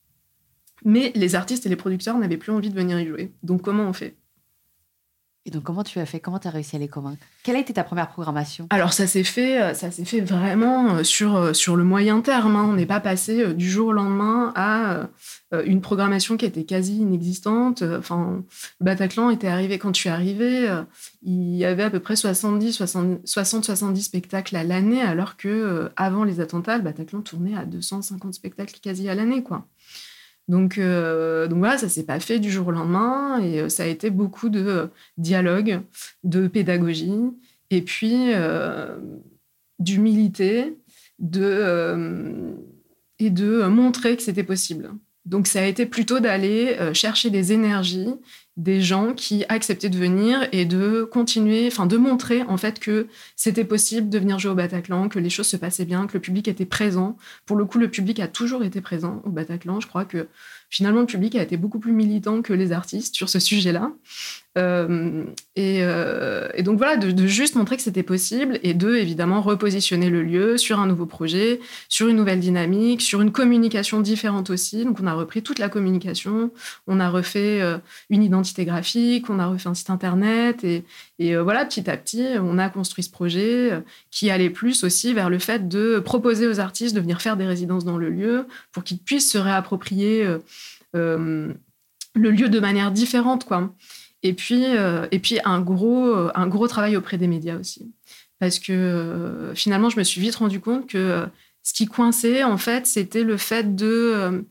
Mais 0.84 1.12
les 1.14 1.34
artistes 1.34 1.66
et 1.66 1.68
les 1.68 1.76
producteurs 1.76 2.18
n'avaient 2.18 2.38
plus 2.38 2.52
envie 2.52 2.70
de 2.70 2.74
venir 2.74 2.98
y 2.98 3.06
jouer. 3.06 3.30
Donc 3.42 3.62
comment 3.62 3.84
on 3.84 3.92
fait? 3.92 4.16
Et 5.44 5.50
donc, 5.50 5.64
comment 5.64 5.82
tu 5.82 5.98
as 5.98 6.06
fait? 6.06 6.20
Comment 6.20 6.38
tu 6.38 6.46
as 6.46 6.52
réussi 6.52 6.76
à 6.76 6.78
les 6.78 6.86
convaincre? 6.86 7.24
Quelle 7.42 7.56
a 7.56 7.58
été 7.58 7.72
ta 7.72 7.82
première 7.82 8.08
programmation? 8.08 8.68
Alors, 8.70 8.92
ça 8.92 9.08
s'est 9.08 9.24
fait, 9.24 9.60
euh, 9.60 9.74
fait 9.74 10.20
vraiment 10.20 10.94
euh, 10.94 11.02
sur, 11.02 11.34
euh, 11.34 11.52
sur 11.52 11.74
le 11.74 11.82
moyen 11.82 12.20
terme. 12.20 12.54
Hein. 12.54 12.64
On 12.68 12.74
n'est 12.74 12.86
pas 12.86 13.00
passé 13.00 13.52
du 13.52 13.68
jour 13.68 13.88
au 13.88 13.92
lendemain 13.92 14.52
à 14.54 15.08
une 15.66 15.82
programmation 15.82 16.38
qui 16.38 16.46
était 16.46 16.64
quasi 16.64 16.96
inexistante. 16.96 17.82
Enfin, 17.82 18.42
Bataclan 18.80 19.30
était 19.30 19.48
arrivé 19.48 19.78
quand 19.78 19.94
je 19.94 20.00
suis 20.00 20.08
arrivée. 20.08 20.66
Il 21.22 21.54
y 21.56 21.66
avait 21.66 21.82
à 21.82 21.90
peu 21.90 22.00
près 22.00 22.16
70, 22.16 22.72
60, 22.72 23.64
70 23.64 24.02
spectacles 24.02 24.56
à 24.56 24.64
l'année, 24.64 25.02
alors 25.02 25.36
que 25.36 25.90
avant 25.96 26.24
les 26.24 26.40
attentats, 26.40 26.78
Bataclan 26.78 27.20
tournait 27.20 27.54
à 27.54 27.66
250 27.66 28.32
spectacles 28.32 28.80
quasi 28.80 29.10
à 29.10 29.14
l'année, 29.14 29.42
quoi. 29.42 29.66
Donc, 30.48 30.78
euh, 30.78 31.46
donc 31.46 31.58
voilà, 31.60 31.78
ça 31.78 31.88
s'est 31.88 32.04
pas 32.04 32.20
fait 32.20 32.38
du 32.38 32.50
jour 32.50 32.68
au 32.68 32.70
lendemain 32.72 33.40
et 33.40 33.60
euh, 33.60 33.68
ça 33.68 33.84
a 33.84 33.86
été 33.86 34.10
beaucoup 34.10 34.48
de 34.48 34.66
euh, 34.66 34.86
dialogue, 35.16 35.80
de 36.24 36.48
pédagogie 36.48 37.14
et 37.70 37.82
puis 37.82 38.32
d'humilité 39.78 40.76
de, 41.18 42.54
et 43.18 43.30
de 43.30 43.66
montrer 43.66 44.16
que 44.16 44.22
c'était 44.22 44.42
possible. 44.42 44.90
Donc 45.24 45.46
ça 45.46 45.60
a 45.60 45.64
été 45.64 45.86
plutôt 45.86 46.20
d'aller 46.20 46.76
chercher 46.92 47.30
des 47.30 47.52
énergies 47.52 48.14
des 48.56 48.82
gens 48.82 49.14
qui 49.14 49.44
acceptaient 49.48 49.88
de 49.88 49.96
venir 49.96 50.46
et 50.52 50.66
de 50.66 51.04
continuer, 51.04 51.66
enfin 51.68 51.86
de 51.86 51.96
montrer 51.96 52.42
en 52.42 52.58
fait 52.58 52.78
que 52.78 53.08
c'était 53.34 53.64
possible 53.64 54.10
de 54.10 54.18
venir 54.18 54.38
jouer 54.38 54.52
au 54.52 54.54
Bataclan, 54.54 55.08
que 55.08 55.18
les 55.18 55.30
choses 55.30 55.46
se 55.46 55.56
passaient 55.56 55.86
bien, 55.86 56.06
que 56.06 56.14
le 56.14 56.20
public 56.20 56.48
était 56.48 56.66
présent. 56.66 57.16
Pour 57.46 57.56
le 57.56 57.64
coup, 57.64 57.78
le 57.78 57.88
public 57.88 58.20
a 58.20 58.28
toujours 58.28 58.62
été 58.62 58.80
présent 58.82 59.22
au 59.24 59.30
Bataclan. 59.30 59.80
Je 59.80 59.86
crois 59.86 60.04
que 60.04 60.28
finalement, 60.72 61.00
le 61.00 61.06
public 61.06 61.36
a 61.36 61.42
été 61.42 61.58
beaucoup 61.58 61.78
plus 61.78 61.92
militant 61.92 62.40
que 62.40 62.54
les 62.54 62.72
artistes 62.72 63.14
sur 63.14 63.28
ce 63.28 63.38
sujet-là. 63.38 63.92
Euh, 64.58 65.24
euh, 65.58 66.48
et, 66.54 66.62
donc 66.62 66.78
voilà, 66.78 66.96
de, 66.96 67.26
juste 67.26 67.54
montrer 67.54 67.76
que 67.76 67.82
c'était 67.82 68.02
possible 68.02 68.58
et 68.62 68.74
de 68.74 68.96
évidemment 68.96 69.40
repositionner 69.40 70.10
le 70.10 70.22
lieu 70.22 70.58
sur 70.58 70.80
un 70.80 70.86
nouveau 70.86 71.06
projet, 71.06 71.60
sur 71.88 72.08
une 72.08 72.16
nouvelle 72.16 72.40
dynamique, 72.40 73.00
sur 73.02 73.20
une 73.20 73.32
communication 73.32 74.00
différente 74.00 74.50
aussi. 74.50 74.84
Donc 74.84 74.98
on 75.00 75.06
a 75.06 75.14
repris 75.14 75.42
toute 75.42 75.58
la 75.58 75.68
communication, 75.68 76.50
on 76.86 77.00
a 77.00 77.08
refait 77.08 77.60
euh, 77.60 77.78
une 78.10 78.22
identité 78.22 78.64
graphique, 78.64 79.30
on 79.30 79.38
a 79.38 79.46
refait 79.46 79.68
un 79.68 79.74
site 79.74 79.90
internet 79.90 80.64
et, 80.64 80.84
et 81.28 81.36
voilà, 81.36 81.64
petit 81.64 81.88
à 81.90 81.96
petit, 81.96 82.26
on 82.38 82.58
a 82.58 82.68
construit 82.68 83.04
ce 83.04 83.10
projet 83.10 83.70
qui 84.10 84.30
allait 84.30 84.50
plus 84.50 84.84
aussi 84.84 85.12
vers 85.14 85.30
le 85.30 85.38
fait 85.38 85.68
de 85.68 85.98
proposer 85.98 86.46
aux 86.46 86.60
artistes 86.60 86.94
de 86.94 87.00
venir 87.00 87.20
faire 87.20 87.36
des 87.36 87.46
résidences 87.46 87.84
dans 87.84 87.98
le 87.98 88.10
lieu 88.10 88.46
pour 88.72 88.84
qu'ils 88.84 88.98
puissent 88.98 89.30
se 89.30 89.38
réapproprier 89.38 90.26
euh, 90.94 91.52
le 92.14 92.30
lieu 92.30 92.48
de 92.48 92.60
manière 92.60 92.92
différente, 92.92 93.44
quoi. 93.46 93.72
Et 94.22 94.34
puis, 94.34 94.64
euh, 94.64 95.06
et 95.10 95.18
puis 95.18 95.38
un, 95.44 95.60
gros, 95.60 96.14
un 96.34 96.46
gros 96.46 96.68
travail 96.68 96.96
auprès 96.96 97.16
des 97.16 97.26
médias 97.26 97.58
aussi. 97.58 97.90
Parce 98.38 98.58
que 98.58 98.72
euh, 98.72 99.54
finalement, 99.54 99.88
je 99.88 99.98
me 99.98 100.04
suis 100.04 100.20
vite 100.20 100.36
rendu 100.36 100.60
compte 100.60 100.86
que 100.86 101.24
ce 101.62 101.72
qui 101.72 101.86
coinçait, 101.86 102.44
en 102.44 102.58
fait, 102.58 102.86
c'était 102.86 103.24
le 103.24 103.36
fait 103.36 103.74
de 103.74 104.44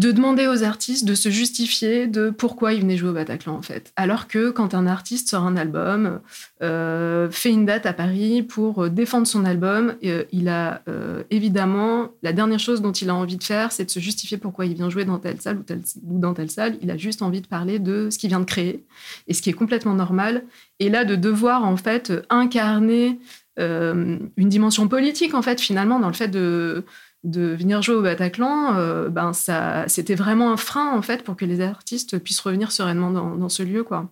de 0.00 0.12
demander 0.12 0.46
aux 0.46 0.64
artistes 0.64 1.04
de 1.04 1.14
se 1.14 1.28
justifier 1.28 2.06
de 2.06 2.30
pourquoi 2.30 2.72
ils 2.72 2.80
venaient 2.80 2.96
jouer 2.96 3.10
au 3.10 3.12
Bataclan 3.12 3.54
en 3.54 3.60
fait. 3.60 3.92
Alors 3.96 4.28
que 4.28 4.48
quand 4.48 4.72
un 4.72 4.86
artiste 4.86 5.28
sort 5.28 5.44
un 5.44 5.58
album, 5.58 6.20
euh, 6.62 7.30
fait 7.30 7.50
une 7.50 7.66
date 7.66 7.84
à 7.84 7.92
Paris 7.92 8.42
pour 8.42 8.84
euh, 8.84 8.88
défendre 8.88 9.26
son 9.26 9.44
album, 9.44 9.94
euh, 10.02 10.24
il 10.32 10.48
a 10.48 10.82
évidemment 11.28 12.12
la 12.22 12.32
dernière 12.32 12.58
chose 12.58 12.80
dont 12.80 12.92
il 12.92 13.10
a 13.10 13.14
envie 13.14 13.36
de 13.36 13.44
faire, 13.44 13.72
c'est 13.72 13.84
de 13.84 13.90
se 13.90 14.00
justifier 14.00 14.38
pourquoi 14.38 14.64
il 14.64 14.72
vient 14.72 14.88
jouer 14.88 15.04
dans 15.04 15.18
telle 15.18 15.38
salle 15.38 15.58
ou, 15.58 16.14
ou 16.14 16.18
dans 16.18 16.32
telle 16.32 16.50
salle. 16.50 16.78
Il 16.80 16.90
a 16.90 16.96
juste 16.96 17.20
envie 17.20 17.42
de 17.42 17.46
parler 17.46 17.78
de 17.78 18.08
ce 18.10 18.18
qu'il 18.18 18.30
vient 18.30 18.40
de 18.40 18.46
créer 18.46 18.82
et 19.28 19.34
ce 19.34 19.42
qui 19.42 19.50
est 19.50 19.54
complètement 19.54 19.94
normal. 19.94 20.44
Et 20.78 20.88
là 20.88 21.04
de 21.04 21.14
devoir 21.14 21.64
en 21.64 21.76
fait 21.76 22.10
incarner 22.30 23.18
une 23.58 24.30
dimension 24.36 24.88
politique 24.88 25.34
en 25.34 25.42
fait 25.42 25.60
finalement 25.60 26.00
dans 26.00 26.08
le 26.08 26.14
fait 26.14 26.28
de 26.28 26.86
de 27.24 27.54
venir 27.54 27.82
jouer 27.82 27.96
au 27.96 28.02
Bataclan, 28.02 28.76
euh, 28.76 29.08
ben 29.08 29.32
ça, 29.32 29.84
c'était 29.88 30.14
vraiment 30.14 30.52
un 30.52 30.56
frein 30.56 30.92
en 30.92 31.02
fait 31.02 31.22
pour 31.22 31.36
que 31.36 31.44
les 31.44 31.60
artistes 31.60 32.18
puissent 32.18 32.40
revenir 32.40 32.72
sereinement 32.72 33.10
dans, 33.10 33.48
ce 33.48 33.62
lieu, 33.62 33.84
quoi. 33.84 34.10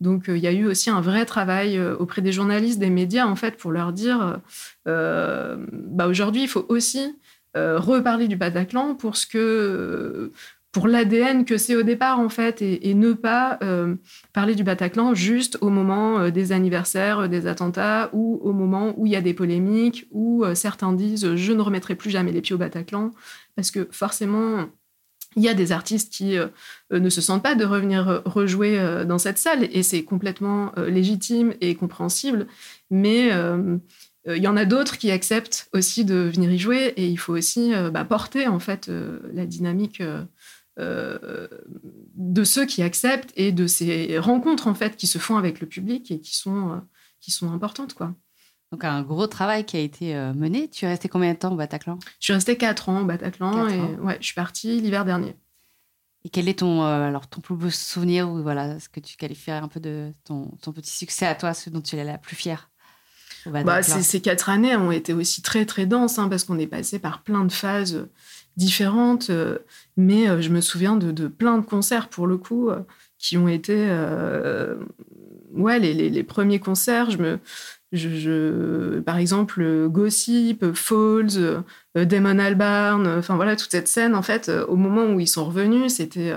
Donc 0.00 0.28
euh, 0.28 0.36
il 0.36 0.42
y 0.42 0.46
a 0.46 0.52
eu 0.52 0.66
aussi 0.66 0.90
un 0.90 1.00
vrai 1.00 1.24
travail 1.24 1.78
euh, 1.78 1.96
auprès 1.96 2.20
des 2.22 2.32
journalistes, 2.32 2.78
des 2.78 2.90
médias 2.90 3.26
en 3.26 3.36
fait, 3.36 3.56
pour 3.56 3.70
leur 3.72 3.92
dire, 3.92 4.40
bah 4.84 6.06
aujourd'hui 6.06 6.42
il 6.42 6.48
faut 6.48 6.66
aussi 6.68 7.16
reparler 7.54 8.28
du 8.28 8.36
Bataclan 8.36 8.94
pour 8.94 9.16
ce 9.16 9.26
que 9.26 10.32
pour 10.72 10.88
l'ADN 10.88 11.44
que 11.44 11.58
c'est 11.58 11.76
au 11.76 11.82
départ 11.82 12.18
en 12.18 12.30
fait 12.30 12.62
et, 12.62 12.94
ne 12.94 13.12
pas 13.12 13.58
euh, 13.62 13.94
parler 14.32 14.54
du 14.54 14.64
Bataclan 14.64 15.14
juste 15.14 15.58
au 15.60 15.68
moment 15.68 16.18
euh, 16.18 16.30
des 16.30 16.52
anniversaires 16.52 17.20
euh, 17.20 17.28
des 17.28 17.46
attentats 17.46 18.08
ou 18.14 18.40
au 18.42 18.52
moment 18.52 18.94
où 18.96 19.06
il 19.06 19.12
y 19.12 19.16
a 19.16 19.20
des 19.20 19.34
polémiques 19.34 20.06
où 20.10 20.44
certains 20.54 20.92
disent 20.92 21.36
je 21.36 21.52
ne 21.52 21.60
remettrai 21.60 21.94
plus 21.94 22.10
jamais 22.10 22.32
les 22.32 22.40
pieds 22.40 22.54
au 22.54 22.58
Bataclan. 22.58 23.10
Parce 23.54 23.70
que 23.70 23.86
forcément 23.90 24.66
il 25.36 25.42
y 25.42 25.48
a 25.48 25.54
des 25.54 25.72
artistes 25.72 26.12
qui 26.12 26.36
ne 26.90 27.08
se 27.08 27.20
sentent 27.22 27.42
pas 27.42 27.54
de 27.54 27.64
revenir 27.64 28.22
rejouer 28.26 29.04
dans 29.06 29.18
cette 29.18 29.38
salle 29.38 29.66
et 29.72 29.82
c'est 29.82 30.02
complètement 30.04 30.72
légitime 30.76 31.54
et 31.62 31.74
compréhensible. 31.74 32.46
Mais 32.90 33.30
il 34.26 34.42
y 34.42 34.46
en 34.46 34.56
a 34.58 34.66
d'autres 34.66 34.98
qui 34.98 35.10
acceptent 35.10 35.68
aussi 35.72 36.04
de 36.04 36.30
venir 36.34 36.52
y 36.52 36.58
jouer 36.58 36.92
et 36.96 37.06
il 37.06 37.16
faut 37.16 37.32
aussi 37.32 37.72
bah, 37.92 38.04
porter 38.04 38.46
en 38.46 38.58
fait 38.58 38.90
la 39.32 39.46
dynamique 39.46 40.02
euh, 40.78 41.48
de 42.14 42.44
ceux 42.44 42.64
qui 42.64 42.82
acceptent 42.82 43.32
et 43.36 43.52
de 43.52 43.66
ces 43.66 44.18
rencontres 44.18 44.66
en 44.66 44.74
fait 44.74 44.96
qui 44.96 45.06
se 45.06 45.18
font 45.18 45.36
avec 45.36 45.60
le 45.60 45.66
public 45.66 46.10
et 46.10 46.20
qui 46.20 46.36
sont, 46.36 46.72
euh, 46.72 46.76
qui 47.20 47.30
sont 47.30 47.52
importantes. 47.52 47.94
quoi. 47.94 48.14
Donc 48.70 48.84
un 48.84 49.02
gros 49.02 49.26
travail 49.26 49.66
qui 49.66 49.76
a 49.76 49.80
été 49.80 50.16
euh, 50.16 50.32
mené. 50.32 50.68
Tu 50.68 50.86
es 50.86 50.88
resté 50.88 51.08
combien 51.08 51.34
de 51.34 51.38
temps 51.38 51.52
au 51.52 51.56
Bataclan? 51.56 51.98
Je 52.20 52.24
suis 52.24 52.32
restée 52.32 52.56
4 52.56 52.88
ans 52.88 53.02
au 53.02 53.04
Bataclan 53.04 53.68
et 53.68 53.80
Ouais, 54.00 54.16
je 54.20 54.26
suis 54.26 54.34
partie 54.34 54.80
l'hiver 54.80 55.04
dernier. 55.04 55.36
Et 56.24 56.28
quel 56.28 56.48
est 56.48 56.60
ton, 56.60 56.82
alors, 56.82 57.26
ton 57.26 57.40
plus 57.40 57.56
beau 57.56 57.68
souvenir 57.68 58.30
ou 58.30 58.42
voilà, 58.42 58.78
ce 58.78 58.88
que 58.88 59.00
tu 59.00 59.16
qualifierais 59.16 59.58
un 59.58 59.66
peu 59.66 59.80
de 59.80 60.12
ton, 60.24 60.52
ton 60.62 60.72
petit 60.72 60.92
succès 60.92 61.26
à 61.26 61.34
toi, 61.34 61.52
ce 61.52 61.68
dont 61.68 61.80
tu 61.80 61.96
es 61.96 62.04
la 62.04 62.16
plus 62.16 62.36
fière 62.36 62.70
bah, 63.46 63.82
ces, 63.82 64.20
quatre 64.20 64.48
années 64.48 64.76
ont 64.76 64.92
été 64.92 65.12
aussi 65.12 65.42
très 65.42 65.66
très 65.66 65.86
denses 65.86 66.18
hein, 66.18 66.28
parce 66.28 66.44
qu'on 66.44 66.58
est 66.58 66.66
passé 66.66 66.98
par 66.98 67.22
plein 67.22 67.44
de 67.44 67.52
phases 67.52 68.08
différentes. 68.56 69.30
Euh, 69.30 69.58
mais 69.96 70.28
euh, 70.28 70.40
je 70.40 70.50
me 70.50 70.60
souviens 70.60 70.96
de, 70.96 71.28
plein 71.28 71.58
de 71.58 71.64
concerts, 71.64 72.08
pour 72.08 72.26
le 72.26 72.36
coup, 72.36 72.70
euh, 72.70 72.80
qui 73.18 73.36
ont 73.36 73.48
été... 73.48 73.88
ouais, 75.52 75.78
les, 75.78 76.22
premiers 76.24 76.58
concerts, 76.58 77.10
je 77.10 77.18
me... 77.18 79.00
Par 79.02 79.18
exemple, 79.18 79.86
Gossip, 79.88 80.72
Falls, 80.72 81.62
Damon 81.94 82.38
Albarn, 82.38 83.06
enfin 83.06 83.36
voilà, 83.36 83.54
toute 83.54 83.70
cette 83.70 83.86
scène, 83.86 84.14
en 84.14 84.22
fait, 84.22 84.50
au 84.68 84.76
moment 84.76 85.04
où 85.04 85.20
ils 85.20 85.28
sont 85.28 85.44
revenus, 85.44 85.94
c'était 85.94 86.32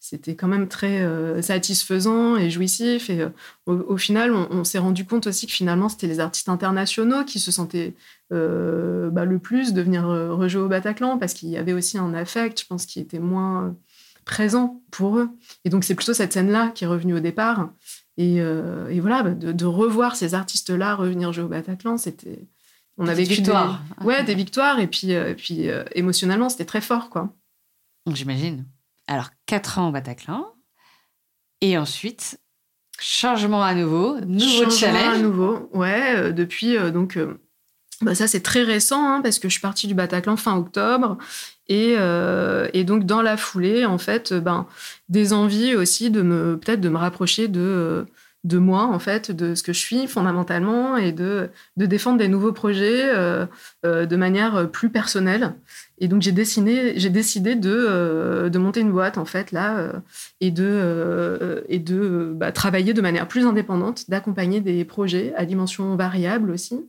c'était 0.00 0.34
quand 0.34 0.48
même 0.48 0.68
très 0.68 1.40
satisfaisant 1.40 2.36
et 2.36 2.50
jouissif. 2.50 3.08
Et 3.08 3.26
au, 3.66 3.96
final, 3.96 4.32
on 4.32 4.64
s'est 4.64 4.78
rendu 4.78 5.06
compte 5.06 5.28
aussi 5.28 5.46
que 5.46 5.52
finalement, 5.52 5.88
c'était 5.88 6.08
les 6.08 6.20
artistes 6.20 6.48
internationaux 6.48 7.24
qui 7.24 7.38
se 7.38 7.52
sentaient 7.52 7.94
euh, 8.30 9.08
bah, 9.10 9.24
le 9.24 9.38
plus 9.38 9.72
de 9.72 9.80
venir 9.80 10.06
euh, 10.06 10.34
rejouer 10.34 10.60
au 10.60 10.68
Bataclan 10.68 11.16
parce 11.16 11.32
qu'il 11.32 11.48
y 11.48 11.56
avait 11.56 11.72
aussi 11.72 11.96
un 11.96 12.12
affect, 12.12 12.60
je 12.60 12.66
pense, 12.66 12.84
qui 12.84 13.00
était 13.00 13.18
moins 13.18 13.64
euh, 13.64 13.70
présent 14.26 14.82
pour 14.90 15.18
eux. 15.18 15.30
Et 15.64 15.70
donc, 15.70 15.84
c'est 15.84 15.94
plutôt 15.94 16.12
cette 16.12 16.34
scène-là 16.34 16.68
qui 16.74 16.84
est 16.84 16.86
revenue 16.86 17.14
au 17.14 17.20
départ. 17.20 17.70
Et, 18.18 18.40
voilà, 19.00 19.22
bah, 19.22 19.30
de, 19.30 19.64
revoir 19.64 20.16
ces 20.16 20.34
artistes-là 20.34 20.94
revenir 20.94 21.32
jouer 21.32 21.44
au 21.44 21.48
Bataclan, 21.48 21.96
c'était. 21.96 22.48
On 22.98 23.06
avait 23.06 23.22
des 23.22 23.34
victoires. 23.36 23.80
Des, 24.00 24.06
ouais, 24.06 24.24
des 24.24 24.34
victoires. 24.34 24.80
Et 24.80 24.88
puis, 24.88 25.14
puis 25.36 25.68
émotionnellement, 25.94 26.48
c'était 26.48 26.64
très 26.64 26.80
fort, 26.80 27.10
quoi. 27.10 27.32
J'imagine. 28.12 28.66
Alors, 29.06 29.30
quatre 29.46 29.78
ans 29.78 29.88
au 29.88 29.92
Bataclan. 29.92 30.46
Et 31.60 31.78
ensuite, 31.78 32.40
changement 32.98 33.62
à 33.62 33.74
nouveau, 33.74 34.20
nouveau 34.20 34.64
changement 34.64 34.70
challenge. 34.70 35.14
à 35.14 35.18
nouveau, 35.18 35.70
ouais. 35.72 36.32
depuis, 36.32 36.76
donc 36.90 37.16
bah 38.00 38.14
ça, 38.14 38.28
c'est 38.28 38.40
très 38.42 38.62
récent 38.62 39.04
hein, 39.08 39.20
parce 39.22 39.40
que 39.40 39.48
je 39.48 39.54
suis 39.54 39.60
partie 39.60 39.88
du 39.88 39.94
Bataclan 39.94 40.36
fin 40.36 40.56
octobre. 40.56 41.18
Et, 41.68 41.96
euh, 41.98 42.68
et 42.72 42.84
donc, 42.84 43.04
dans 43.04 43.22
la 43.22 43.36
foulée, 43.36 43.84
en 43.84 43.98
fait, 43.98 44.32
ben, 44.32 44.66
des 45.08 45.32
envies 45.32 45.74
aussi 45.74 46.10
de 46.10 46.22
me, 46.22 46.56
peut-être 46.58 46.80
de 46.80 46.88
me 46.88 46.96
rapprocher 46.96 47.48
de, 47.48 48.06
de 48.44 48.58
moi, 48.58 48.84
en 48.84 49.00
fait, 49.00 49.32
de 49.32 49.56
ce 49.56 49.64
que 49.64 49.72
je 49.72 49.80
suis 49.80 50.06
fondamentalement 50.06 50.96
et 50.96 51.10
de, 51.10 51.50
de 51.76 51.86
défendre 51.86 52.18
des 52.18 52.28
nouveaux 52.28 52.52
projets 52.52 53.10
euh, 53.14 53.46
euh, 53.84 54.06
de 54.06 54.16
manière 54.16 54.70
plus 54.70 54.90
personnelle. 54.90 55.54
Et 55.98 56.06
donc, 56.06 56.22
j'ai 56.22 56.32
j'ai 56.32 57.10
décidé 57.10 57.56
de, 57.56 58.48
de 58.48 58.58
monter 58.58 58.78
une 58.80 58.92
boîte, 58.92 59.18
en 59.18 59.24
fait, 59.24 59.50
là, 59.50 59.92
et 60.40 60.52
de, 60.52 61.64
et 61.68 61.80
de 61.80 62.32
bah, 62.32 62.52
travailler 62.52 62.94
de 62.94 63.00
manière 63.00 63.26
plus 63.26 63.44
indépendante, 63.44 64.08
d'accompagner 64.08 64.60
des 64.60 64.84
projets 64.84 65.34
à 65.36 65.44
dimension 65.44 65.96
variable 65.96 66.52
aussi. 66.52 66.80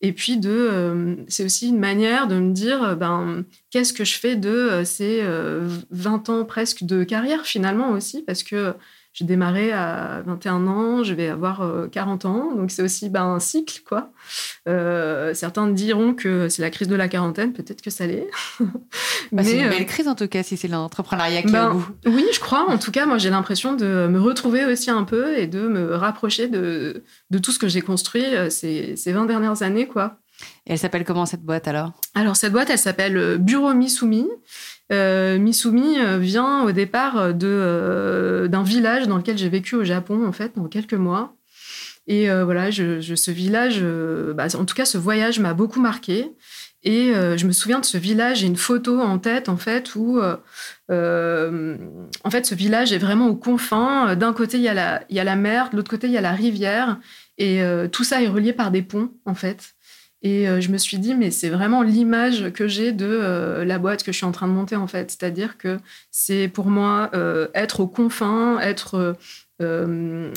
Et 0.00 0.12
puis 0.12 0.36
de, 0.36 0.50
euh, 0.50 1.16
c'est 1.28 1.44
aussi 1.44 1.68
une 1.68 1.78
manière 1.78 2.28
de 2.28 2.36
me 2.36 2.52
dire, 2.52 2.82
euh, 2.82 2.94
ben, 2.94 3.44
qu'est-ce 3.70 3.92
que 3.92 4.04
je 4.04 4.18
fais 4.18 4.36
de 4.36 4.50
euh, 4.50 4.84
ces 4.84 5.22
20 5.90 6.28
ans 6.28 6.44
presque 6.44 6.84
de 6.84 7.04
carrière 7.04 7.46
finalement 7.46 7.90
aussi, 7.90 8.22
parce 8.22 8.42
que 8.42 8.74
j'ai 9.14 9.24
démarré 9.24 9.72
à 9.72 10.22
21 10.26 10.66
ans, 10.66 11.02
je 11.02 11.14
vais 11.14 11.28
avoir 11.28 11.88
40 11.90 12.24
ans, 12.26 12.54
donc 12.54 12.70
c'est 12.70 12.82
aussi 12.82 13.08
ben, 13.08 13.24
un 13.24 13.40
cycle, 13.40 13.82
quoi. 13.86 14.12
certains 14.66 15.68
diront 15.68 16.14
que 16.14 16.48
c'est 16.48 16.62
la 16.62 16.70
crise 16.70 16.88
de 16.88 16.96
la 16.96 17.08
quarantaine, 17.08 17.52
peut-être 17.52 17.80
que 17.80 17.90
ça 17.90 18.06
l'est. 18.06 18.28
Bah, 19.32 19.42
c'est 19.42 19.58
une 19.58 19.70
belle 19.70 19.86
crise 19.86 20.06
en 20.06 20.14
tout 20.14 20.28
cas, 20.28 20.42
si 20.42 20.56
c'est 20.56 20.68
l'entrepreneuriat 20.68 21.42
qui 21.42 21.52
ben, 21.52 21.80
est 22.04 22.08
Oui, 22.08 22.26
je 22.32 22.40
crois. 22.40 22.68
En 22.68 22.78
tout 22.78 22.90
cas, 22.90 23.06
moi 23.06 23.18
j'ai 23.18 23.30
l'impression 23.30 23.74
de 23.74 24.06
me 24.06 24.20
retrouver 24.20 24.66
aussi 24.66 24.90
un 24.90 25.04
peu 25.04 25.38
et 25.38 25.46
de 25.46 25.66
me 25.66 25.94
rapprocher 25.94 26.48
de, 26.48 27.02
de 27.30 27.38
tout 27.38 27.50
ce 27.50 27.58
que 27.58 27.66
j'ai 27.66 27.80
construit 27.80 28.24
ces, 28.50 28.96
ces 28.96 29.12
20 29.12 29.24
dernières 29.24 29.62
années, 29.62 29.86
quoi. 29.86 30.18
Et 30.66 30.72
elle 30.72 30.78
s'appelle 30.78 31.04
comment 31.04 31.26
cette 31.26 31.42
boîte 31.42 31.68
alors? 31.68 31.92
Alors 32.14 32.36
cette 32.36 32.52
boîte, 32.52 32.70
elle 32.70 32.78
s'appelle 32.78 33.38
Bureau 33.38 33.72
Misumi. 33.74 34.26
Euh, 34.92 35.38
Misumi 35.38 35.98
euh, 35.98 36.18
vient 36.18 36.62
au 36.64 36.72
départ 36.72 37.32
de, 37.32 37.46
euh, 37.46 38.48
d'un 38.48 38.62
village 38.62 39.08
dans 39.08 39.16
lequel 39.16 39.38
j'ai 39.38 39.48
vécu 39.48 39.76
au 39.76 39.84
Japon, 39.84 40.26
en 40.26 40.32
fait, 40.32 40.50
pendant 40.50 40.68
quelques 40.68 40.94
mois. 40.94 41.36
Et 42.06 42.28
voilà, 42.28 42.70
je, 42.70 43.00
ce 43.00 43.30
village, 43.30 43.82
bah, 44.34 44.46
en 44.58 44.66
tout 44.66 44.74
cas, 44.74 44.84
ce 44.84 44.98
voyage 44.98 45.40
m'a 45.40 45.54
beaucoup 45.54 45.80
marqué. 45.80 46.30
Et 46.82 47.14
je 47.14 47.46
me 47.46 47.52
souviens 47.52 47.80
de 47.80 47.86
ce 47.86 47.96
village, 47.96 48.40
j'ai 48.40 48.46
une 48.46 48.58
photo 48.58 49.00
en 49.00 49.18
tête, 49.18 49.48
en 49.48 49.56
fait, 49.56 49.94
où, 49.94 50.20
en 50.20 50.40
fait, 50.90 52.44
ce 52.44 52.54
village 52.54 52.92
est 52.92 52.98
vraiment 52.98 53.28
aux 53.28 53.36
confins. 53.36 54.16
D'un 54.16 54.34
côté, 54.34 54.58
il 54.58 54.62
y, 54.64 54.68
a 54.68 54.74
la, 54.74 55.02
il 55.08 55.16
y 55.16 55.20
a 55.20 55.24
la 55.24 55.34
mer, 55.34 55.70
de 55.70 55.76
l'autre 55.76 55.90
côté, 55.90 56.06
il 56.08 56.12
y 56.12 56.18
a 56.18 56.20
la 56.20 56.32
rivière. 56.32 56.98
Et 57.38 57.62
tout 57.90 58.04
ça 58.04 58.22
est 58.22 58.28
relié 58.28 58.52
par 58.52 58.70
des 58.70 58.82
ponts, 58.82 59.10
en 59.24 59.34
fait. 59.34 59.73
Et 60.26 60.46
je 60.60 60.72
me 60.72 60.78
suis 60.78 60.98
dit, 60.98 61.14
mais 61.14 61.30
c'est 61.30 61.50
vraiment 61.50 61.82
l'image 61.82 62.50
que 62.54 62.66
j'ai 62.66 62.92
de 62.92 63.62
la 63.62 63.78
boîte 63.78 64.02
que 64.02 64.10
je 64.10 64.16
suis 64.16 64.24
en 64.24 64.32
train 64.32 64.48
de 64.48 64.54
monter, 64.54 64.74
en 64.74 64.86
fait. 64.86 65.10
C'est-à-dire 65.10 65.58
que 65.58 65.76
c'est 66.10 66.48
pour 66.48 66.70
moi 66.70 67.10
être 67.52 67.80
aux 67.80 67.86
confins, 67.86 68.58
être 68.58 69.16
euh, 69.62 70.32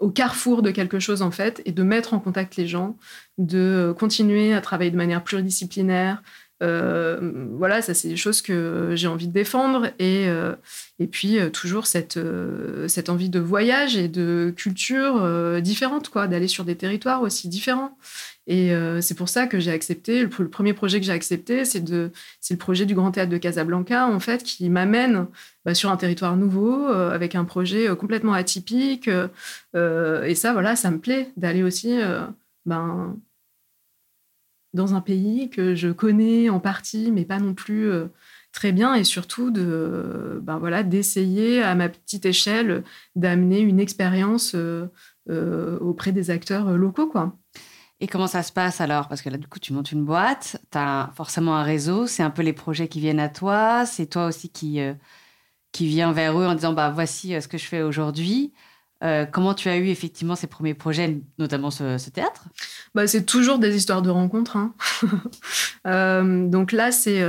au 0.00 0.10
carrefour 0.10 0.60
de 0.60 0.70
quelque 0.70 0.98
chose 0.98 1.22
en 1.22 1.30
fait 1.30 1.62
et 1.64 1.72
de 1.72 1.82
mettre 1.82 2.12
en 2.12 2.18
contact 2.18 2.56
les 2.56 2.66
gens, 2.66 2.98
de 3.38 3.94
continuer 3.98 4.52
à 4.52 4.60
travailler 4.60 4.90
de 4.90 4.96
manière 4.96 5.24
pluridisciplinaire. 5.24 6.22
Euh, 6.62 7.46
voilà, 7.52 7.80
ça 7.80 7.94
c'est 7.94 8.08
des 8.08 8.16
choses 8.16 8.42
que 8.42 8.92
j'ai 8.94 9.08
envie 9.08 9.28
de 9.28 9.32
défendre 9.32 9.86
et, 9.98 10.28
euh, 10.28 10.54
et 10.98 11.06
puis 11.06 11.38
toujours 11.52 11.86
cette, 11.86 12.18
cette 12.86 13.08
envie 13.08 13.30
de 13.30 13.40
voyage 13.40 13.96
et 13.96 14.08
de 14.08 14.52
culture 14.54 15.60
différente, 15.62 16.10
quoi, 16.10 16.26
d'aller 16.26 16.48
sur 16.48 16.64
des 16.64 16.76
territoires 16.76 17.22
aussi 17.22 17.48
différents. 17.48 17.96
Et 18.48 18.72
c'est 19.00 19.16
pour 19.16 19.28
ça 19.28 19.46
que 19.46 19.60
j'ai 19.60 19.70
accepté, 19.70 20.22
le, 20.22 20.28
premier 20.28 20.72
projet 20.74 20.98
que 20.98 21.06
j'ai 21.06 21.12
accepté, 21.12 21.64
c'est 21.64 21.88
le 21.88 22.10
projet 22.58 22.86
du 22.86 22.94
Grand 22.94 23.12
Théâtre 23.12 23.30
de 23.30 23.38
Casablanca, 23.38 24.08
en 24.08 24.18
fait, 24.18 24.42
qui 24.42 24.68
m'amène 24.68 25.28
bah, 25.64 25.74
sur 25.74 25.90
un 25.90 25.96
territoire 25.96 26.36
nouveau, 26.36 26.88
euh, 26.88 27.12
avec 27.12 27.36
un 27.36 27.44
projet 27.44 27.88
euh, 27.88 27.94
complètement 27.94 28.32
atypique. 28.32 29.08
Euh, 29.76 30.24
et 30.24 30.34
ça, 30.34 30.52
voilà, 30.52 30.74
ça 30.74 30.90
me 30.90 30.98
plaît 30.98 31.30
d'aller 31.36 31.62
aussi 31.62 31.98
ben, 32.66 33.16
dans 34.72 34.94
un 34.94 35.00
pays 35.00 35.50
que 35.50 35.74
je 35.74 35.88
connais 35.88 36.48
en 36.48 36.60
partie, 36.60 37.12
mais 37.12 37.24
pas 37.24 37.38
non 37.38 37.54
plus 37.54 37.90
très 38.52 38.72
bien, 38.72 38.94
et 38.94 39.04
surtout 39.04 39.50
de, 39.50 40.40
ben, 40.42 40.58
voilà, 40.58 40.82
d'essayer 40.82 41.62
à 41.62 41.74
ma 41.74 41.88
petite 41.88 42.26
échelle 42.26 42.82
d'amener 43.16 43.60
une 43.60 43.80
expérience 43.80 44.56
auprès 45.28 46.12
des 46.12 46.30
acteurs 46.30 46.72
locaux, 46.76 47.08
quoi. 47.08 47.36
Et 48.02 48.08
comment 48.08 48.26
ça 48.26 48.42
se 48.42 48.52
passe 48.52 48.80
alors? 48.80 49.08
Parce 49.08 49.22
que 49.22 49.30
là, 49.30 49.38
du 49.38 49.46
coup, 49.46 49.60
tu 49.60 49.72
montes 49.72 49.92
une 49.92 50.04
boîte, 50.04 50.60
tu 50.72 50.76
as 50.78 51.10
forcément 51.14 51.56
un 51.56 51.62
réseau, 51.62 52.06
c'est 52.06 52.24
un 52.24 52.30
peu 52.30 52.42
les 52.42 52.52
projets 52.52 52.88
qui 52.88 52.98
viennent 53.00 53.20
à 53.20 53.28
toi, 53.28 53.86
c'est 53.86 54.06
toi 54.06 54.26
aussi 54.26 54.50
qui, 54.50 54.80
qui 55.72 55.86
vient 55.86 56.12
vers 56.12 56.38
eux 56.38 56.46
en 56.46 56.54
disant 56.54 56.72
bah 56.74 56.90
voici 56.90 57.34
euh, 57.34 57.40
ce 57.40 57.48
que 57.48 57.58
je 57.58 57.66
fais 57.66 57.82
aujourd'hui. 57.82 58.52
Euh, 59.02 59.26
comment 59.26 59.54
tu 59.54 59.68
as 59.68 59.76
eu 59.76 59.88
effectivement 59.88 60.36
ces 60.36 60.46
premiers 60.46 60.74
projets, 60.74 61.18
notamment 61.38 61.70
ce, 61.70 62.10
théâtre? 62.10 62.44
Bah, 62.94 63.06
C'est 63.06 63.24
toujours 63.24 63.58
des 63.58 63.76
histoires 63.76 64.02
de 64.02 64.10
rencontres. 64.10 64.56
Hein. 64.56 64.74
Euh, 65.84 66.46
donc 66.46 66.70
là, 66.70 66.92
c'est 66.92 67.24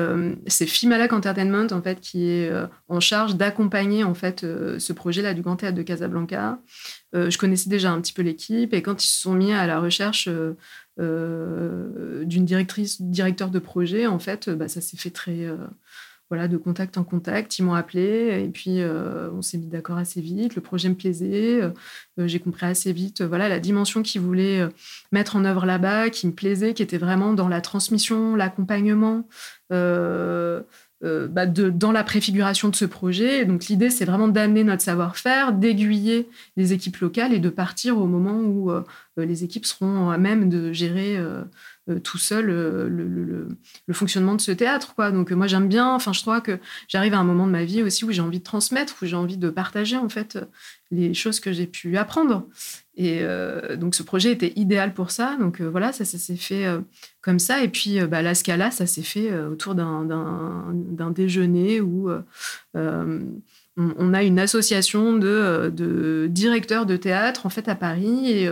c'est 0.46 0.68
Fimalac 0.68 1.12
Entertainment 1.12 1.66
en 1.72 1.82
fait, 1.82 2.00
qui 2.00 2.30
est 2.30 2.52
en 2.88 3.00
charge 3.00 3.36
d'accompagner 3.36 4.04
en 4.04 4.14
fait, 4.14 4.42
ce 4.42 4.94
projet-là 4.94 5.34
du 5.34 5.42
Grand 5.42 5.56
Théâtre 5.56 5.76
de 5.76 5.82
Casablanca. 5.82 6.60
je 7.14 7.36
connaissais 7.36 7.68
déjà 7.68 7.92
un 7.92 8.00
petit 8.00 8.14
peu 8.14 8.22
l'équipe 8.22 8.76
et 8.76 8.84
quand 8.84 9.04
ils 9.04 9.08
se 9.08 9.22
sont 9.22 9.34
mis 9.34 9.54
à 9.54 9.66
la 9.66 9.80
recherche 9.80 10.30
d'une 11.00 12.46
directrice, 12.46 13.02
directeur 13.02 13.50
de 13.50 13.58
projet, 13.58 14.06
en 14.06 14.20
fait, 14.20 14.52
bah, 14.52 14.68
ça 14.68 14.82
s'est 14.82 14.98
fait 14.98 15.10
très 15.10 15.50
voilà, 16.34 16.48
de 16.48 16.58
contact 16.58 16.98
en 16.98 17.04
contact. 17.04 17.60
Ils 17.60 17.62
m'ont 17.62 17.76
appelé 17.76 18.44
et 18.44 18.48
puis 18.48 18.82
euh, 18.82 19.30
on 19.34 19.44
s'est 19.44 19.60
mis 19.60 19.68
d'accord 19.68 20.00
assez 20.00 20.20
vite. 20.20 20.56
Le 20.56 20.64
projet 20.64 20.90
me 20.90 20.96
plaisait. 20.96 21.62
Euh, 21.62 21.70
j'ai 22.18 22.40
compris 22.40 22.66
assez 22.66 22.92
vite 22.92 23.22
voilà, 23.22 23.48
la 23.50 23.60
dimension 23.60 24.02
qu'ils 24.02 24.22
voulaient 24.22 24.62
euh, 24.62 24.70
mettre 25.12 25.36
en 25.36 25.46
œuvre 25.46 25.68
là-bas, 25.68 26.10
qui 26.10 26.26
me 26.26 26.32
plaisait, 26.32 26.74
qui 26.74 26.82
était 26.82 26.98
vraiment 26.98 27.34
dans 27.34 27.48
la 27.48 27.62
transmission, 27.62 28.36
l'accompagnement. 28.36 29.28
Bah, 29.70 31.46
dans 31.46 31.92
la 31.92 32.04
préfiguration 32.06 32.70
de 32.70 32.76
ce 32.78 32.86
projet. 32.86 33.44
donc 33.44 33.66
l'idée, 33.66 33.90
c'est 33.90 34.06
vraiment 34.06 34.30
d'amener 34.30 34.64
notre 34.64 34.84
savoir-faire, 34.84 35.52
d'aiguiller 35.52 36.30
les 36.56 36.72
équipes 36.72 36.96
locales 36.98 37.34
et 37.34 37.40
de 37.40 37.50
partir 37.50 37.98
au 37.98 38.06
moment 38.08 38.40
où 38.40 38.72
les 39.18 39.44
équipes 39.44 39.66
seront 39.66 40.10
à 40.10 40.18
même 40.18 40.50
de 40.50 40.72
gérer 40.72 41.18
euh, 41.18 41.44
tout 42.04 42.18
seul 42.18 42.50
euh, 42.50 42.88
le, 42.88 43.94
fonctionnement 43.94 44.36
de 44.36 44.42
ce 44.42 44.52
théâtre. 44.52 44.96
Quoi. 44.96 45.12
Donc 45.12 45.32
euh, 45.32 45.36
moi 45.36 45.48
j'aime 45.48 45.68
bien, 45.68 45.94
enfin 45.94 46.14
je 46.14 46.22
crois 46.22 46.40
que 46.40 46.60
j'arrive 46.88 47.14
à 47.14 47.18
un 47.18 47.24
moment 47.24 47.46
de 47.46 47.52
ma 47.52 47.66
vie 47.66 47.84
aussi 47.84 48.06
où 48.06 48.12
j'ai 48.12 48.22
envie 48.22 48.40
de 48.40 48.44
transmettre, 48.44 48.96
où 49.02 49.06
j'ai 49.06 49.16
envie 49.16 49.38
de 49.38 49.50
partager 49.50 49.98
en 49.98 50.08
fait 50.08 50.40
les 50.92 51.14
choses 51.14 51.40
que 51.40 51.52
j'ai 51.52 51.68
pu 51.68 51.98
apprendre. 51.98 52.48
Et 52.96 53.24
donc 53.76 53.96
ce 53.96 54.04
projet 54.04 54.32
était 54.32 54.54
idéal 54.56 54.94
pour 54.94 55.10
ça. 55.10 55.36
Donc 55.40 55.62
voilà, 55.62 55.92
ça, 55.92 56.06
s'est 56.06 56.36
fait 56.36 56.66
comme 57.22 57.40
ça. 57.40 57.64
Et 57.64 57.68
puis 57.68 58.00
bah, 58.06 58.22
la 58.22 58.36
Scala, 58.36 58.70
ça 58.70 58.86
s'est 58.86 59.02
fait 59.02 59.36
autour 59.40 59.74
d'un 59.74 61.12
déjeuner 61.16 61.82
où 61.82 62.12
on, 62.76 64.14
a 64.14 64.24
une 64.24 64.38
association 64.38 65.14
de, 65.14 65.74
de, 65.76 66.28
directeurs 66.30 66.86
de 66.86 66.96
théâtre 66.96 67.48
en 67.48 67.50
fait 67.50 67.68
à 67.68 67.74
Paris 67.74 68.48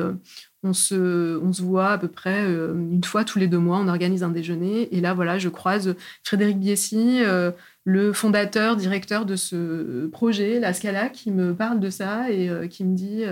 on 0.63 0.74
se, 0.74 1.39
on 1.39 1.54
se 1.54 1.62
voit 1.62 1.91
à 1.91 1.97
peu 1.97 2.08
près 2.08 2.43
euh, 2.43 2.74
une 2.74 3.04
fois 3.04 3.24
tous 3.24 3.39
les 3.39 3.47
deux 3.47 3.58
mois, 3.58 3.80
on 3.80 3.88
organise 3.88 4.24
un 4.24 4.30
déjeuner. 4.30 4.95
Et 4.95 5.02
là, 5.02 5.13
voilà, 5.13 5.38
je 5.39 5.50
croise 5.50 5.95
Frédéric 6.24 6.60
Biessy, 6.60 7.21
euh, 7.24 7.52
le 7.84 8.13
fondateur, 8.13 8.76
directeur 8.76 9.26
de 9.26 9.36
ce 9.36 10.08
projet, 10.08 10.60
la 10.60 10.74
Scala, 10.74 11.10
qui 11.10 11.32
me 11.32 11.56
parle 11.56 11.80
de 11.80 11.89
ça 11.89 12.32
et 12.32 12.50
euh, 12.50 12.67
qui 12.67 12.84
me 12.84 12.95
dit 12.95 13.24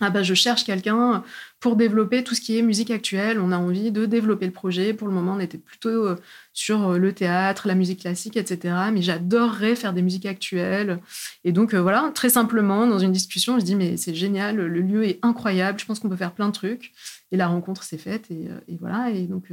ah 0.00 0.10
bah, 0.10 0.22
je 0.22 0.34
cherche 0.34 0.64
quelqu'un 0.64 1.22
pour 1.60 1.76
développer 1.76 2.24
tout 2.24 2.34
ce 2.34 2.40
qui 2.40 2.58
est 2.58 2.62
musique 2.62 2.90
actuelle. 2.90 3.38
On 3.38 3.52
a 3.52 3.58
envie 3.58 3.92
de 3.92 4.06
développer 4.06 4.46
le 4.46 4.52
projet. 4.52 4.92
Pour 4.92 5.06
le 5.06 5.14
moment, 5.14 5.34
on 5.34 5.40
était 5.40 5.56
plutôt 5.56 5.88
euh, 5.88 6.16
sur 6.52 6.90
euh, 6.90 6.98
le 6.98 7.12
théâtre, 7.12 7.68
la 7.68 7.76
musique 7.76 8.00
classique, 8.00 8.36
etc. 8.36 8.74
Mais 8.92 9.02
j'adorerais 9.02 9.76
faire 9.76 9.92
des 9.92 10.02
musiques 10.02 10.26
actuelles. 10.26 11.00
Et 11.44 11.52
donc, 11.52 11.72
euh, 11.72 11.80
voilà, 11.80 12.10
très 12.12 12.28
simplement, 12.28 12.88
dans 12.88 12.98
une 12.98 13.12
discussion, 13.12 13.58
je 13.60 13.64
dis, 13.64 13.76
mais 13.76 13.96
c'est 13.96 14.14
génial, 14.14 14.56
le 14.56 14.80
lieu 14.80 15.04
est 15.06 15.20
incroyable, 15.22 15.78
je 15.78 15.86
pense 15.86 16.00
qu'on 16.00 16.08
peut 16.08 16.16
faire 16.16 16.34
plein 16.34 16.48
de 16.48 16.52
trucs. 16.52 16.92
Et 17.30 17.36
la 17.36 17.46
rencontre 17.46 17.84
s'est 17.84 17.98
faite. 17.98 18.30
Et, 18.30 18.48
voilà. 18.80 19.10
Et 19.10 19.26
donc, 19.26 19.48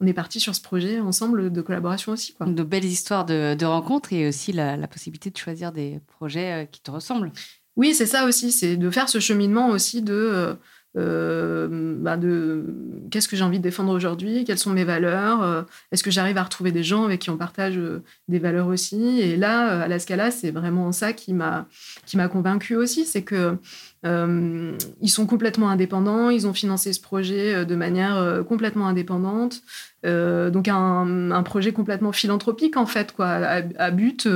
on 0.00 0.06
est 0.06 0.12
parti 0.14 0.40
sur 0.40 0.54
ce 0.54 0.60
projet 0.62 1.00
ensemble 1.00 1.52
de 1.52 1.60
collaboration 1.60 2.12
aussi. 2.12 2.32
Quoi. 2.32 2.46
De 2.46 2.62
belles 2.62 2.84
histoires 2.84 3.26
de, 3.26 3.64
rencontres 3.64 4.12
et 4.12 4.28
aussi 4.28 4.52
la, 4.52 4.76
la 4.76 4.88
possibilité 4.88 5.30
de 5.30 5.36
choisir 5.36 5.72
des 5.72 6.00
projets 6.06 6.68
qui 6.70 6.80
te 6.80 6.90
ressemblent. 6.90 7.32
Oui, 7.80 7.94
c'est 7.94 8.04
ça 8.04 8.26
aussi, 8.26 8.52
c'est 8.52 8.76
de 8.76 8.90
faire 8.90 9.08
ce 9.08 9.20
cheminement 9.20 9.70
aussi 9.70 10.02
de, 10.02 10.12
euh, 10.12 10.54
euh, 10.98 11.96
bah, 11.98 12.18
de 12.18 12.62
qu'est-ce 13.10 13.26
que 13.26 13.36
j'ai 13.36 13.42
envie 13.42 13.56
de 13.56 13.62
défendre 13.62 13.90
aujourd'hui, 13.90 14.44
quelles 14.44 14.58
sont 14.58 14.68
mes 14.68 14.84
valeurs, 14.84 15.42
euh, 15.42 15.62
est-ce 15.90 16.02
que 16.02 16.10
j'arrive 16.10 16.36
à 16.36 16.42
retrouver 16.42 16.72
des 16.72 16.82
gens 16.82 17.06
avec 17.06 17.22
qui 17.22 17.30
on 17.30 17.38
partage 17.38 17.80
des 18.28 18.38
valeurs 18.38 18.66
aussi. 18.66 19.22
Et 19.22 19.34
là, 19.38 19.80
à 19.80 19.88
la 19.88 19.98
Scala, 19.98 20.30
c'est 20.30 20.50
vraiment 20.50 20.92
ça 20.92 21.14
qui 21.14 21.32
m'a 21.32 21.68
qui 22.04 22.18
m'a 22.18 22.28
convaincu 22.28 22.76
aussi, 22.76 23.06
c'est 23.06 23.22
que 23.22 23.56
ils 24.04 25.10
sont 25.10 25.24
complètement 25.24 25.70
indépendants, 25.70 26.28
ils 26.28 26.46
ont 26.46 26.52
financé 26.52 26.92
ce 26.92 27.00
projet 27.00 27.64
de 27.64 27.76
manière 27.76 28.44
complètement 28.46 28.88
indépendante, 28.88 29.62
donc 30.04 30.68
un, 30.68 31.30
un, 31.30 31.42
projet 31.44 31.72
complètement 31.72 32.12
philanthropique 32.12 32.76
en 32.76 32.86
fait, 32.86 33.12
quoi, 33.12 33.28
à 33.28 33.90
but 33.90 34.28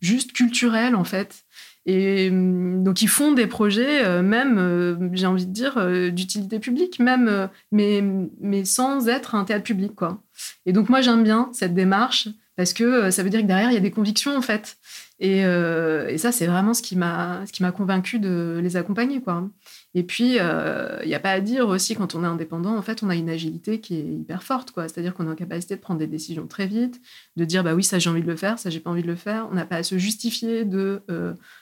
juste 0.00 0.32
culturel 0.32 0.94
en 0.96 1.04
fait. 1.04 1.44
Et 1.86 2.30
hum, 2.30 2.82
donc, 2.82 3.02
ils 3.02 3.08
font 3.08 3.32
des 3.32 3.46
projets, 3.46 4.04
euh, 4.04 4.22
même, 4.22 4.58
euh, 4.58 4.96
j'ai 5.12 5.26
envie 5.26 5.46
de 5.46 5.52
dire, 5.52 5.78
euh, 5.78 6.10
d'utilité 6.10 6.58
publique, 6.58 6.98
même, 6.98 7.48
mais, 7.72 8.64
sans 8.64 9.08
être 9.08 9.34
un 9.34 9.44
théâtre 9.44 9.64
public, 9.64 9.94
quoi. 9.94 10.22
Et 10.66 10.72
donc, 10.72 10.88
moi, 10.88 11.00
j'aime 11.00 11.22
bien 11.22 11.50
cette 11.52 11.74
démarche 11.74 12.28
parce 12.56 12.72
que 12.72 13.10
ça 13.10 13.22
veut 13.22 13.30
dire 13.30 13.40
que 13.40 13.46
derrière, 13.46 13.70
il 13.70 13.74
y 13.74 13.78
a 13.78 13.80
des 13.80 13.90
convictions, 13.90 14.36
en 14.36 14.42
fait. 14.42 14.76
Et, 15.20 15.40
et 15.40 16.18
ça, 16.18 16.32
c'est 16.32 16.46
vraiment 16.46 16.74
ce 16.74 16.82
qui 16.82 16.96
m'a 16.96 17.72
convaincu 17.76 18.18
de 18.18 18.60
les 18.62 18.76
accompagner, 18.76 19.20
quoi. 19.20 19.48
Et 19.96 20.02
puis, 20.02 20.36
il 20.36 21.06
n'y 21.06 21.14
a 21.14 21.20
pas 21.20 21.30
à 21.30 21.40
dire 21.40 21.68
aussi, 21.68 21.94
quand 21.94 22.14
on 22.16 22.24
est 22.24 22.26
indépendant, 22.26 22.76
en 22.76 22.82
fait, 22.82 23.02
on 23.02 23.10
a 23.10 23.14
une 23.14 23.30
agilité 23.30 23.80
qui 23.80 23.94
est 23.94 24.04
hyper 24.04 24.42
forte, 24.42 24.72
quoi. 24.72 24.88
C'est-à-dire 24.88 25.14
qu'on 25.14 25.28
est 25.28 25.30
en 25.30 25.36
capacité 25.36 25.76
de 25.76 25.80
prendre 25.80 26.00
des 26.00 26.08
décisions 26.08 26.48
très 26.48 26.66
vite, 26.66 27.00
de 27.36 27.44
dire, 27.44 27.62
bah 27.62 27.74
oui, 27.74 27.84
ça 27.84 28.00
j'ai 28.00 28.10
envie 28.10 28.22
de 28.22 28.26
le 28.26 28.34
faire, 28.34 28.58
ça 28.58 28.70
j'ai 28.70 28.80
pas 28.80 28.90
envie 28.90 29.02
de 29.02 29.06
le 29.06 29.14
faire. 29.14 29.46
On 29.52 29.54
n'a 29.54 29.64
pas 29.64 29.76
à 29.76 29.82
se 29.84 29.96
justifier 29.96 30.64
de 30.64 31.02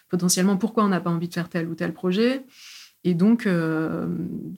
potentiellement 0.09 0.57
pourquoi 0.57 0.85
on 0.85 0.88
n'a 0.88 1.01
pas 1.01 1.11
envie 1.11 1.29
de 1.29 1.35
faire 1.35 1.49
tel 1.51 1.68
ou 1.68 1.75
tel 1.75 1.92
projet. 1.92 2.45
Et 3.05 3.14
donc, 3.14 3.47
euh, 3.47 4.07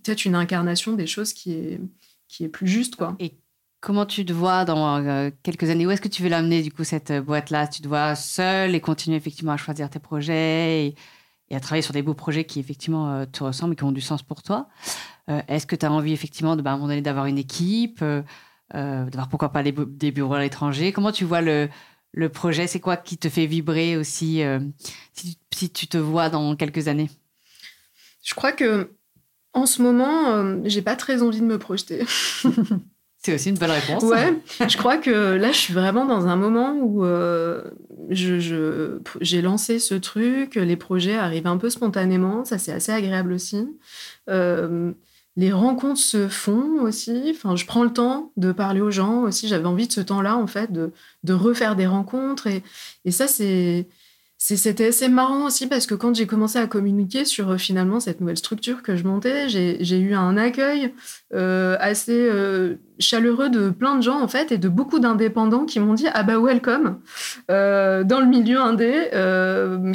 peut-être 0.03 0.25
une 0.25 0.35
incarnation 0.35 0.93
des 0.93 1.07
choses 1.07 1.33
qui 1.33 1.53
est, 1.53 1.81
qui 2.29 2.45
est 2.45 2.49
plus 2.49 2.69
juste. 2.69 2.97
Quoi. 2.97 3.17
Et 3.19 3.35
comment 3.81 4.07
tu 4.07 4.25
te 4.25 4.33
vois 4.33 4.64
dans 4.64 4.99
euh, 4.99 5.31
quelques 5.43 5.70
années? 5.70 5.87
Où 5.87 5.91
est-ce 5.91 6.01
que 6.01 6.09
tu 6.09 6.22
veux 6.22 6.29
l'amener, 6.29 6.62
du 6.62 6.70
coup, 6.70 6.85
cette 6.85 7.12
boîte-là? 7.12 7.68
Tu 7.68 7.81
te 7.81 7.89
vois 7.89 8.14
seule 8.14 8.75
et 8.75 8.81
continuer 8.81 9.16
effectivement 9.16 9.53
à 9.53 9.57
choisir 9.57 9.89
tes 9.89 9.99
projets 9.99 10.87
et, 10.89 10.95
à 11.55 11.61
travailler 11.61 11.82
sur 11.82 11.92
des 11.92 12.02
beaux 12.02 12.14
projets 12.14 12.44
qui, 12.44 12.61
effectivement, 12.61 13.11
euh, 13.11 13.26
te 13.26 13.44
ressemblent 13.44 13.74
et 13.74 13.76
qui 13.76 13.84
ont 13.84 13.92
du 13.92 14.00
sens 14.00 14.22
pour 14.22 14.42
toi. 14.42 14.68
Est-ce 15.48 15.66
que 15.66 15.74
tu 15.74 15.86
as 15.86 15.90
envie, 15.90 16.12
effectivement, 16.12 16.55
de, 16.55 16.61
bah, 16.61 16.70
à 16.70 16.74
un 16.74 16.76
moment 16.76 16.88
donné, 16.88 17.00
d'avoir 17.00 17.24
une 17.24 17.38
équipe 17.38 18.05
d'avoir 18.72 19.28
pourquoi 19.28 19.52
pas 19.52 19.62
des, 19.62 19.72
des 19.72 20.11
bureaux 20.11 20.34
à 20.34 20.40
l'étranger? 20.40 20.92
Comment 20.92 21.12
tu 21.12 21.24
vois 21.24 21.40
le, 21.40 21.68
le 22.14 22.28
projet? 22.28 22.66
C'est 22.66 22.80
quoi 22.80 22.96
qui 22.96 23.18
te 23.18 23.28
fait 23.28 23.46
vibrer 23.46 23.96
aussi 23.96 24.42
euh, 24.42 24.61
si, 25.12 25.38
tu 25.70 25.86
te 25.86 25.98
vois 25.98 26.30
dans 26.30 26.57
quelques 26.57 26.88
années? 26.88 27.11
Je 28.22 28.34
crois 28.34 28.52
que 28.52 28.92
en 29.52 29.66
ce 29.66 29.82
moment, 29.82 30.30
euh, 30.30 30.61
j'ai 30.64 30.82
pas 30.82 30.96
très 30.96 31.22
envie 31.22 31.40
de 31.40 31.46
me 31.46 31.59
projeter. 31.59 32.05
C'est 33.25 33.35
aussi 33.35 33.49
une 33.49 33.57
bonne 33.57 33.70
réponse. 33.70 34.03
Ouais, 34.03 34.39
je 34.68 34.77
crois 34.77 34.99
que 34.99 35.37
là, 35.37 35.51
je 35.51 35.57
suis 35.57 35.72
vraiment 35.72 36.05
dans 36.05 36.27
un 36.27 36.37
moment 36.37 36.75
où 36.75 37.07
euh, 37.07 37.62
j'ai 38.11 39.41
lancé 39.41 39.79
ce 39.79 39.95
truc, 39.95 40.57
les 40.57 40.77
projets 40.77 41.14
arrivent 41.14 41.47
un 41.47 41.57
peu 41.57 41.70
spontanément, 41.70 42.45
ça 42.45 42.59
c'est 42.59 42.72
assez 42.72 42.93
agréable 42.93 43.33
aussi. 43.33 43.66
Euh, 44.29 44.93
les 45.37 45.53
rencontres 45.53 46.01
se 46.01 46.29
font 46.29 46.83
aussi. 46.83 47.33
Enfin, 47.35 47.57
je 47.57 47.64
prends 47.64 47.83
le 47.85 47.95
temps 47.95 48.31
de 48.37 48.53
parler 48.53 48.83
aux 48.83 48.91
gens 48.91 49.22
aussi. 49.22 49.49
J'avais 49.49 49.64
envie 49.64 49.87
de 49.87 49.93
ce 49.93 50.03
temps-là, 50.03 50.37
en 50.37 50.47
fait, 50.47 50.70
de, 50.70 50.93
refaire 51.33 51.77
des 51.77 51.87
rencontres. 51.87 52.47
Et 53.07 53.11
ça, 53.11 53.27
c'est 53.27 53.89
c'était 54.47 54.88
assez 54.88 55.09
marrant 55.09 55.47
aussi 55.47 55.66
parce 55.66 55.86
que 55.86 55.95
quand 55.95 56.14
j'ai 56.14 56.26
commencé 56.26 56.59
à 56.59 56.66
communiquer 56.66 57.24
sur 57.24 57.53
euh, 57.53 57.57
finalement 57.57 57.99
cette 57.99 58.20
nouvelle 58.20 58.36
structure 58.36 58.82
que 58.82 58.95
je 58.95 59.05
montais, 59.05 59.49
j'ai 59.49 59.99
eu 59.99 60.14
un 60.14 60.36
accueil 60.36 60.92
euh, 61.34 61.78
assez 61.80 62.28
euh, 62.30 62.74
chaleureux 62.99 63.49
de 63.49 63.70
plein 63.70 63.97
de 63.97 64.03
gens 64.03 64.20
en 64.20 64.28
fait 64.28 64.53
et 64.53 64.59
de 64.59 64.68
beaucoup 64.68 64.99
d'indépendants 64.99 65.64
qui 65.64 65.80
m'ont 65.80 65.95
dit 65.95 66.09
ah 66.12 66.22
bah 66.24 66.38
welcome 66.38 66.99
dans 67.49 68.20
le 68.20 68.26
milieu 68.26 68.61
indé 68.61 69.09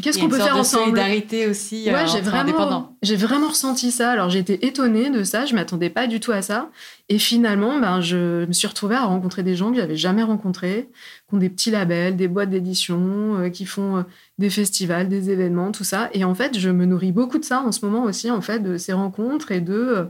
qu'est-ce 0.02 0.18
qu'on 0.18 0.30
peut 0.30 0.38
faire 0.38 0.58
ensemble? 0.58 0.86
solidarité 0.86 1.48
aussi 1.48 1.88
ouais, 1.88 2.08
j'ai 2.12 2.22
vraiment 2.22 2.98
j'ai 3.02 3.16
vraiment 3.16 3.50
ressenti 3.50 3.92
ça 3.92 4.12
alors 4.12 4.36
été 4.36 4.66
étonnée 4.66 5.10
de 5.10 5.24
ça 5.24 5.46
je 5.46 5.56
m'attendais 5.56 5.90
pas 5.90 6.08
du 6.08 6.20
tout 6.20 6.32
à 6.32 6.42
ça 6.42 6.70
et 7.08 7.18
finalement 7.18 7.80
ben 7.80 8.02
je 8.02 8.46
me 8.46 8.52
suis 8.52 8.68
retrouvée 8.68 8.96
à 8.96 9.06
rencontrer 9.06 9.44
des 9.44 9.56
gens 9.56 9.72
que 9.72 9.78
j'avais 9.78 9.96
jamais 9.96 10.24
rencontrés 10.24 10.90
qui 11.30 11.36
ont 11.36 11.38
des 11.38 11.50
petits 11.50 11.72
labels 11.72 12.16
des 12.16 12.28
boîtes 12.28 12.50
d'édition 12.50 13.50
qui 13.52 13.66
font 13.66 14.06
des 14.40 14.50
festivals, 14.50 15.10
des 15.10 15.30
événements, 15.30 15.72
tout 15.72 15.84
ça. 15.84 16.10
Et 16.14 16.24
en 16.24 16.34
fait, 16.34 16.58
je 16.58 16.70
me 16.70 16.86
nourris 16.86 17.12
beaucoup 17.12 17.38
de 17.38 17.44
ça 17.46 17.62
en 17.62 17.72
ce 17.74 17.86
moment 17.86 18.04
aussi, 18.04 18.32
en 18.32 18.42
fait, 18.42 18.60
de 18.60 18.78
ces 18.78 18.94
rencontres 18.94 19.52
et 19.52 19.60
de, 19.60 19.74
euh, 19.74 20.06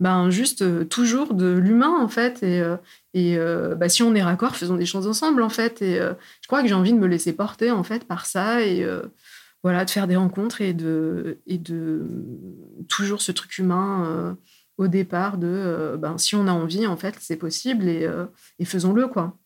ben, 0.00 0.30
juste 0.30 0.62
euh, 0.62 0.84
toujours 0.84 1.34
de 1.34 1.46
l'humain, 1.52 1.94
en 2.00 2.08
fait. 2.08 2.42
Et, 2.42 2.62
euh, 3.36 3.74
bah, 3.74 3.88
si 3.90 4.02
on 4.02 4.14
est 4.14 4.22
raccord, 4.22 4.56
faisons 4.56 4.76
des 4.76 4.86
choses 4.86 5.06
ensemble, 5.06 5.42
en 5.42 5.50
fait. 5.50 5.82
Et 5.82 5.98
je 5.98 6.46
crois 6.48 6.62
que 6.62 6.68
j'ai 6.68 6.74
envie 6.74 6.94
de 6.94 6.98
me 6.98 7.06
laisser 7.06 7.34
porter, 7.34 7.70
en 7.70 7.84
fait, 7.84 8.04
par 8.04 8.26
ça. 8.26 8.60
Voilà, 9.62 9.84
de 9.84 9.90
faire 9.90 10.06
des 10.06 10.16
rencontres 10.16 10.60
et 10.60 10.72
de, 10.72 11.38
et 11.46 11.58
de 11.58 12.06
toujours 12.88 13.22
ce 13.22 13.32
truc 13.32 13.58
humain 13.58 14.36
au 14.76 14.86
départ 14.86 15.38
de, 15.38 15.96
ben, 16.00 16.18
si 16.18 16.36
on 16.36 16.46
a 16.46 16.52
envie, 16.52 16.86
en 16.86 16.96
fait, 16.96 17.16
c'est 17.18 17.36
possible 17.36 17.88
et, 17.88 18.08
et 18.58 18.64
faisons-le, 18.64 19.08
quoi. 19.08 19.36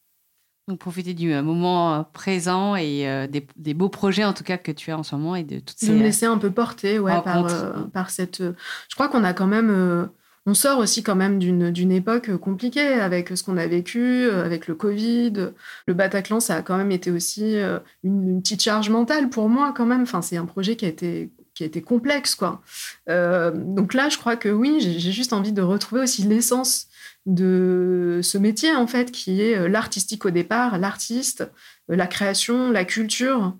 Donc 0.68 0.78
profiter 0.78 1.12
du 1.12 1.32
euh, 1.32 1.42
moment 1.42 1.94
euh, 1.94 2.02
présent 2.12 2.76
et 2.76 3.08
euh, 3.08 3.26
des, 3.26 3.74
beaux 3.74 3.88
projets 3.88 4.24
en 4.24 4.32
tout 4.32 4.44
cas 4.44 4.58
que 4.58 4.70
tu 4.70 4.92
as 4.92 4.98
en 4.98 5.02
ce 5.02 5.16
moment 5.16 5.34
et 5.34 5.42
de 5.42 5.58
toutes 5.58 5.76
ces. 5.76 5.88
De 5.88 5.94
me 5.94 6.02
laisser 6.02 6.26
un 6.26 6.38
peu 6.38 6.52
porter 6.52 7.00
ouais, 7.00 7.20
par, 7.22 7.90
par 7.90 8.10
cette. 8.10 8.40
Je 8.42 8.94
crois 8.94 9.08
qu'on 9.08 9.24
a 9.24 9.32
quand 9.32 9.48
même. 9.48 10.08
On 10.46 10.54
sort 10.54 10.78
aussi 10.78 11.02
quand 11.02 11.14
même 11.14 11.38
d'une 11.38 11.92
époque 11.92 12.36
compliquée 12.36 12.94
avec 12.94 13.36
ce 13.36 13.42
qu'on 13.42 13.56
a 13.56 13.66
vécu, 13.66 14.28
avec 14.30 14.66
le 14.66 14.74
Covid. 14.74 15.52
Le 15.86 15.94
Bataclan, 15.94 16.40
ça 16.40 16.56
a 16.56 16.62
quand 16.62 16.76
même 16.76 16.90
été 16.90 17.10
aussi 17.10 17.56
une, 18.02 18.42
petite 18.42 18.62
charge 18.62 18.90
mentale 18.90 19.30
pour 19.30 19.48
moi 19.48 19.72
quand 19.76 19.86
même. 19.86 20.02
Enfin, 20.02 20.20
c'est 20.20 20.36
un 20.36 20.46
projet 20.46 20.76
qui 20.76 20.84
a 20.84 20.88
été 20.88 21.30
qui 21.54 21.64
a 21.64 21.66
été 21.66 21.82
complexe 21.82 22.34
quoi. 22.34 22.62
donc 23.06 23.94
là, 23.94 24.08
je 24.08 24.18
crois 24.18 24.36
que 24.36 24.48
oui, 24.48 24.80
j'ai 24.80 25.12
juste 25.12 25.32
envie 25.32 25.52
de 25.52 25.62
retrouver 25.62 26.02
aussi 26.02 26.22
l'essence 26.22 26.88
de 27.26 28.20
ce 28.22 28.38
métier, 28.38 28.74
en 28.74 28.86
fait, 28.86 29.10
qui 29.12 29.42
est 29.42 29.56
euh, 29.56 29.68
l'artistique 29.68 30.24
au 30.24 30.30
départ, 30.30 30.78
l'artiste, 30.78 31.48
euh, 31.90 31.96
la 31.96 32.06
création, 32.06 32.70
la 32.70 32.84
culture, 32.84 33.56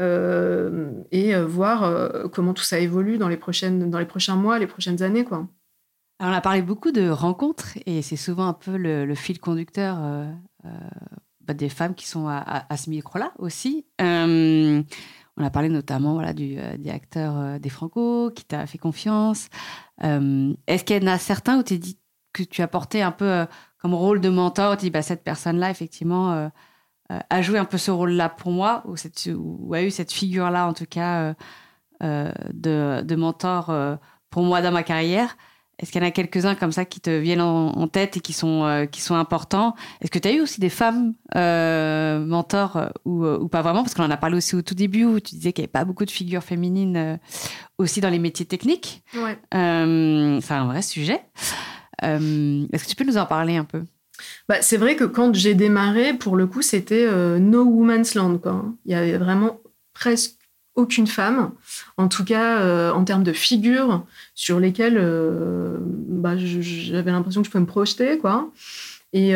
euh, 0.00 0.90
et 1.10 1.34
voir 1.40 2.30
comment 2.30 2.52
tout 2.52 2.62
ça 2.62 2.78
évolue 2.78 3.16
dans 3.16 3.28
les, 3.28 3.38
prochaines, 3.38 3.88
dans 3.90 3.98
les 3.98 4.04
prochains 4.04 4.36
mois, 4.36 4.58
les 4.58 4.66
prochaines 4.66 5.02
années, 5.02 5.24
quoi. 5.24 5.48
On 6.18 6.32
a 6.32 6.40
parlé 6.40 6.62
beaucoup 6.62 6.92
de 6.92 7.08
rencontres, 7.08 7.76
et 7.84 8.02
c'est 8.02 8.16
souvent 8.16 8.46
un 8.46 8.52
peu 8.54 8.76
le, 8.76 9.14
fil 9.14 9.38
conducteur 9.38 9.98
bah, 11.42 11.54
des 11.54 11.68
femmes 11.68 11.94
qui 11.94 12.06
sont 12.06 12.26
à, 12.26 12.76
ce 12.76 12.88
micro-là 12.88 13.32
aussi. 13.38 13.84
on 14.00 14.84
a 15.36 15.50
parlé 15.50 15.68
notamment 15.68 16.14
voilà, 16.14 16.32
du 16.32 16.56
directeur 16.78 17.60
des 17.60 17.68
Franco 17.68 18.30
qui 18.34 18.46
t'a 18.46 18.66
fait 18.66 18.78
confiance. 18.78 19.48
Est-ce 20.00 20.84
qu'il 20.84 21.02
y 21.02 21.04
en 21.04 21.12
a 21.12 21.18
certains 21.18 21.58
où 21.58 21.62
tu 21.62 21.78
dit 21.78 21.98
que 22.36 22.42
tu 22.42 22.62
as 22.62 22.68
porté 22.68 23.02
un 23.02 23.12
peu 23.12 23.24
euh, 23.24 23.46
comme 23.78 23.94
rôle 23.94 24.20
de 24.20 24.28
mentor, 24.28 24.76
tu 24.76 24.86
dis 24.86 24.90
bah, 24.90 25.02
cette 25.02 25.24
personne-là, 25.24 25.70
effectivement, 25.70 26.32
euh, 26.32 26.48
euh, 27.12 27.18
a 27.30 27.42
joué 27.42 27.58
un 27.58 27.64
peu 27.64 27.78
ce 27.78 27.90
rôle-là 27.90 28.28
pour 28.28 28.52
moi, 28.52 28.84
ou, 28.86 29.74
a 29.74 29.82
eu 29.82 29.90
cette 29.90 30.12
figure-là, 30.12 30.66
en 30.66 30.74
tout 30.74 30.86
cas, 30.86 31.34
de, 32.00 33.14
mentor 33.16 33.74
pour 34.30 34.42
moi 34.42 34.60
dans 34.60 34.72
ma 34.72 34.82
carrière? 34.82 35.36
Est-ce 35.78 35.92
qu'il 35.92 36.00
y 36.00 36.04
en 36.04 36.08
a 36.08 36.10
quelques-uns 36.10 36.54
comme 36.54 36.72
ça 36.72 36.84
qui 36.84 37.00
te 37.00 37.10
viennent 37.10 37.42
en, 37.42 37.86
tête 37.88 38.16
et 38.16 38.20
qui 38.20 38.32
sont, 38.32 38.88
qui 38.90 39.02
sont 39.02 39.14
importants? 39.14 39.74
Est-ce 40.00 40.10
que 40.10 40.18
tu 40.18 40.26
as 40.26 40.32
eu 40.32 40.40
aussi 40.40 40.58
des 40.58 40.70
femmes 40.70 41.12
mentors 41.34 42.90
ou, 43.04 43.26
ou, 43.26 43.48
pas 43.48 43.60
vraiment? 43.60 43.82
Parce 43.82 43.94
qu'on 43.94 44.04
en 44.04 44.10
a 44.10 44.16
parlé 44.16 44.38
aussi 44.38 44.56
au 44.56 44.62
tout 44.62 44.74
début 44.74 45.04
où 45.04 45.20
tu 45.20 45.34
disais 45.34 45.52
qu'il 45.52 45.62
n'y 45.62 45.66
avait 45.66 45.72
pas 45.72 45.84
beaucoup 45.84 46.06
de 46.06 46.10
figures 46.10 46.42
féminines 46.42 47.18
aussi 47.76 48.00
dans 48.00 48.08
les 48.08 48.18
métiers 48.18 48.46
techniques. 48.46 49.02
Ouais. 49.14 49.38
c'est 49.52 50.54
un 50.54 50.66
vrai 50.66 50.80
sujet. 50.80 51.20
Euh, 52.04 52.66
est-ce 52.72 52.84
que 52.84 52.88
tu 52.90 52.96
peux 52.96 53.04
nous 53.04 53.16
en 53.16 53.26
parler 53.26 53.56
un 53.56 53.64
peu? 53.64 53.82
Bah, 54.48 54.62
c'est 54.62 54.76
vrai 54.76 54.96
que 54.96 55.04
quand 55.04 55.34
j'ai 55.34 55.54
démarré, 55.54 56.14
pour 56.14 56.36
le 56.36 56.46
coup, 56.46 56.62
c'était 56.62 57.06
euh, 57.06 57.38
no 57.38 57.64
woman's 57.64 58.14
land. 58.14 58.38
Quoi. 58.38 58.64
Il 58.84 58.92
y 58.92 58.94
avait 58.94 59.18
vraiment 59.18 59.60
presque 59.94 60.36
aucune 60.74 61.06
femme, 61.06 61.52
en 61.96 62.08
tout 62.08 62.24
cas 62.24 62.60
euh, 62.60 62.92
en 62.92 63.04
termes 63.04 63.22
de 63.22 63.32
figures 63.32 64.04
sur 64.34 64.60
lesquelles 64.60 65.00
bah, 66.08 66.36
j'avais 66.36 67.10
l'impression 67.10 67.42
que 67.42 67.46
je 67.46 67.50
pouvais 67.50 67.62
me 67.62 67.66
projeter. 67.68 68.18
Quoi. 68.18 68.50
Et 69.12 69.34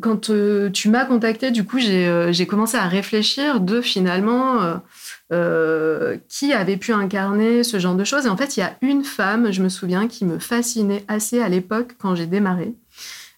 quand 0.00 0.30
tu 0.72 0.88
m'as 0.88 1.04
contacté, 1.04 1.50
du 1.50 1.64
coup, 1.64 1.78
j'ai 1.78 2.46
commencé 2.46 2.76
à 2.76 2.86
réfléchir 2.86 3.60
de 3.60 3.80
finalement 3.80 4.80
euh, 5.30 6.16
qui 6.30 6.54
avait 6.54 6.78
pu 6.78 6.94
incarner 6.94 7.62
ce 7.62 7.78
genre 7.78 7.94
de 7.94 8.02
choses. 8.02 8.24
Et 8.24 8.30
en 8.30 8.36
fait, 8.38 8.56
il 8.56 8.60
y 8.60 8.62
a 8.62 8.78
une 8.80 9.04
femme, 9.04 9.52
je 9.52 9.62
me 9.62 9.68
souviens, 9.68 10.08
qui 10.08 10.24
me 10.24 10.38
fascinait 10.38 11.04
assez 11.06 11.42
à 11.42 11.50
l'époque 11.50 11.96
quand 11.98 12.14
j'ai 12.14 12.24
démarré, 12.24 12.72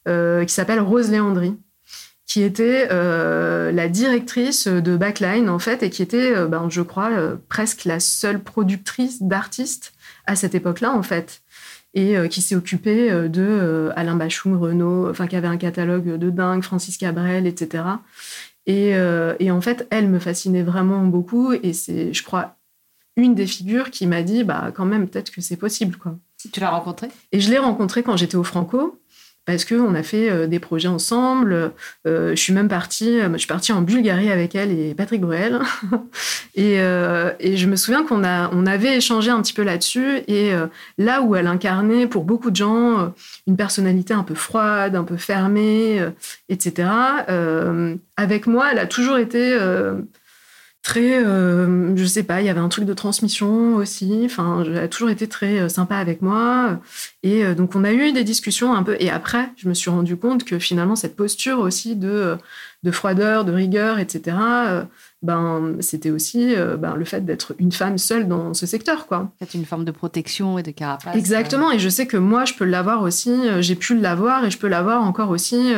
euh, 0.06 0.44
qui 0.44 0.54
s'appelle 0.54 0.78
Rose 0.78 1.10
Léandry 1.10 1.56
qui 2.30 2.42
était 2.42 2.86
euh, 2.92 3.72
la 3.72 3.88
directrice 3.88 4.68
de 4.68 4.96
Backline 4.96 5.48
en 5.48 5.58
fait 5.58 5.82
et 5.82 5.90
qui 5.90 6.02
était, 6.02 6.46
ben, 6.46 6.68
je 6.70 6.82
crois, 6.82 7.10
presque 7.48 7.84
la 7.84 7.98
seule 7.98 8.40
productrice 8.40 9.20
d'artistes 9.20 9.92
à 10.26 10.36
cette 10.36 10.54
époque-là 10.54 10.92
en 10.92 11.02
fait 11.02 11.42
et 11.94 12.14
qui 12.28 12.40
s'est 12.40 12.54
occupée 12.54 13.10
de 13.28 13.90
Alain 13.96 14.14
Bachung, 14.14 14.56
Renault, 14.56 15.10
enfin 15.10 15.26
qui 15.26 15.34
avait 15.34 15.48
un 15.48 15.56
catalogue 15.56 16.18
de 16.18 16.30
dingue, 16.30 16.62
Francis 16.62 16.96
Cabrel, 16.96 17.48
etc. 17.48 17.82
Euh, 18.68 19.34
et, 19.38 19.50
en 19.50 19.60
fait, 19.60 19.86
elle 19.90 20.08
me 20.08 20.18
fascinait 20.18 20.62
vraiment 20.62 21.04
beaucoup. 21.04 21.52
Et 21.52 21.72
c'est, 21.72 22.12
je 22.12 22.22
crois, 22.22 22.56
une 23.16 23.34
des 23.34 23.46
figures 23.46 23.90
qui 23.90 24.06
m'a 24.06 24.22
dit, 24.22 24.44
bah, 24.44 24.72
quand 24.74 24.84
même, 24.84 25.08
peut-être 25.08 25.30
que 25.30 25.40
c'est 25.40 25.56
possible, 25.56 25.96
quoi. 25.96 26.16
Tu 26.52 26.60
l'as 26.60 26.70
rencontrée? 26.70 27.08
Et 27.32 27.40
je 27.40 27.50
l'ai 27.50 27.58
rencontrée 27.58 28.02
quand 28.02 28.16
j'étais 28.16 28.36
au 28.36 28.44
Franco 28.44 28.98
parce 29.50 29.64
qu'on 29.64 29.94
a 29.94 30.02
fait 30.02 30.30
euh, 30.30 30.46
des 30.46 30.58
projets 30.58 30.88
ensemble. 30.88 31.72
Euh, 32.06 32.30
je 32.30 32.40
suis 32.40 32.52
même 32.52 32.68
partie, 32.68 33.18
je 33.20 33.38
suis 33.38 33.46
partie 33.46 33.72
en 33.72 33.82
Bulgarie 33.82 34.30
avec 34.30 34.54
elle 34.54 34.70
et 34.70 34.94
Patrick 34.94 35.20
Bruel. 35.20 35.60
et, 36.54 36.76
et, 36.76 37.56
je 37.56 37.66
me 37.66 37.76
souviens 37.76 38.04
qu'on 38.04 38.24
a, 38.24 38.50
on 38.52 38.66
avait 38.66 38.96
échangé 38.96 39.30
un 39.30 39.40
petit 39.42 39.52
peu 39.52 39.62
là-dessus. 39.62 40.20
Et 40.28 40.52
là 40.98 41.22
où 41.22 41.36
elle 41.36 41.46
incarnait 41.46 42.06
pour 42.06 42.24
beaucoup 42.24 42.50
de 42.50 42.56
gens 42.56 43.12
une 43.46 43.56
personnalité 43.56 44.14
un 44.14 44.22
peu 44.22 44.34
froide, 44.34 44.96
un 44.96 45.04
peu 45.04 45.16
fermée, 45.16 46.00
etc., 46.48 46.88
avec 48.16 48.46
moi, 48.46 48.68
elle 48.72 48.78
a 48.78 48.86
toujours 48.86 49.18
été 49.18 49.56
très, 50.82 51.22
euh, 51.22 51.94
je 51.94 52.04
sais 52.04 52.22
pas, 52.22 52.40
il 52.40 52.46
y 52.46 52.48
avait 52.48 52.60
un 52.60 52.68
truc 52.68 52.86
de 52.86 52.94
transmission 52.94 53.76
aussi. 53.76 54.22
Enfin, 54.24 54.64
elle 54.64 54.78
a 54.78 54.88
toujours 54.88 55.10
été 55.10 55.28
très 55.28 55.58
euh, 55.60 55.68
sympa 55.68 55.96
avec 55.96 56.22
moi. 56.22 56.80
Et 57.22 57.44
euh, 57.44 57.54
donc, 57.54 57.74
on 57.76 57.84
a 57.84 57.92
eu 57.92 58.12
des 58.12 58.24
discussions 58.24 58.74
un 58.74 58.82
peu. 58.82 58.96
Et 58.98 59.10
après, 59.10 59.50
je 59.56 59.68
me 59.68 59.74
suis 59.74 59.90
rendu 59.90 60.16
compte 60.16 60.44
que 60.44 60.58
finalement, 60.58 60.96
cette 60.96 61.16
posture 61.16 61.58
aussi 61.58 61.96
de, 61.96 62.36
de 62.82 62.90
froideur, 62.90 63.44
de 63.44 63.52
rigueur, 63.52 63.98
etc., 63.98 64.36
ben, 65.22 65.76
c'était 65.80 66.10
aussi 66.10 66.54
ben, 66.78 66.94
le 66.94 67.04
fait 67.04 67.26
d'être 67.26 67.54
une 67.58 67.72
femme 67.72 67.98
seule 67.98 68.26
dans 68.26 68.54
ce 68.54 68.64
secteur. 68.64 69.06
quoi. 69.06 69.30
C'est 69.38 69.52
une 69.52 69.66
forme 69.66 69.84
de 69.84 69.90
protection 69.90 70.58
et 70.58 70.62
de 70.62 70.70
carapace. 70.70 71.14
Exactement. 71.14 71.70
Et 71.70 71.78
je 71.78 71.90
sais 71.90 72.06
que 72.06 72.16
moi, 72.16 72.46
je 72.46 72.54
peux 72.54 72.64
l'avoir 72.64 73.02
aussi. 73.02 73.38
J'ai 73.60 73.74
pu 73.74 73.98
l'avoir 73.98 74.46
et 74.46 74.50
je 74.50 74.56
peux 74.56 74.68
l'avoir 74.68 75.02
encore 75.02 75.28
aussi 75.28 75.74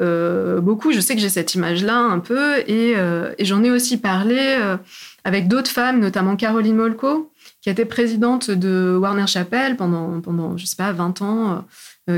euh, 0.00 0.60
beaucoup. 0.60 0.92
Je 0.92 1.00
sais 1.00 1.14
que 1.14 1.20
j'ai 1.20 1.28
cette 1.28 1.54
image-là 1.54 1.98
un 1.98 2.20
peu 2.20 2.58
et, 2.66 2.94
euh, 2.96 3.34
j'en 3.40 3.62
ai 3.62 3.70
aussi 3.70 3.98
parlé 3.98 4.38
euh, 4.38 4.76
avec 5.24 5.48
d'autres 5.48 5.70
femmes, 5.70 6.00
notamment 6.00 6.36
Caroline 6.36 6.76
Molko, 6.76 7.30
qui 7.60 7.68
était 7.68 7.84
présidente 7.84 8.50
de 8.50 8.96
Warner 8.98 9.26
Chappell 9.26 9.76
pendant, 9.76 10.20
pendant 10.20 10.56
je 10.56 10.64
sais 10.64 10.76
pas, 10.76 10.92
20 10.92 11.22
ans, 11.22 11.64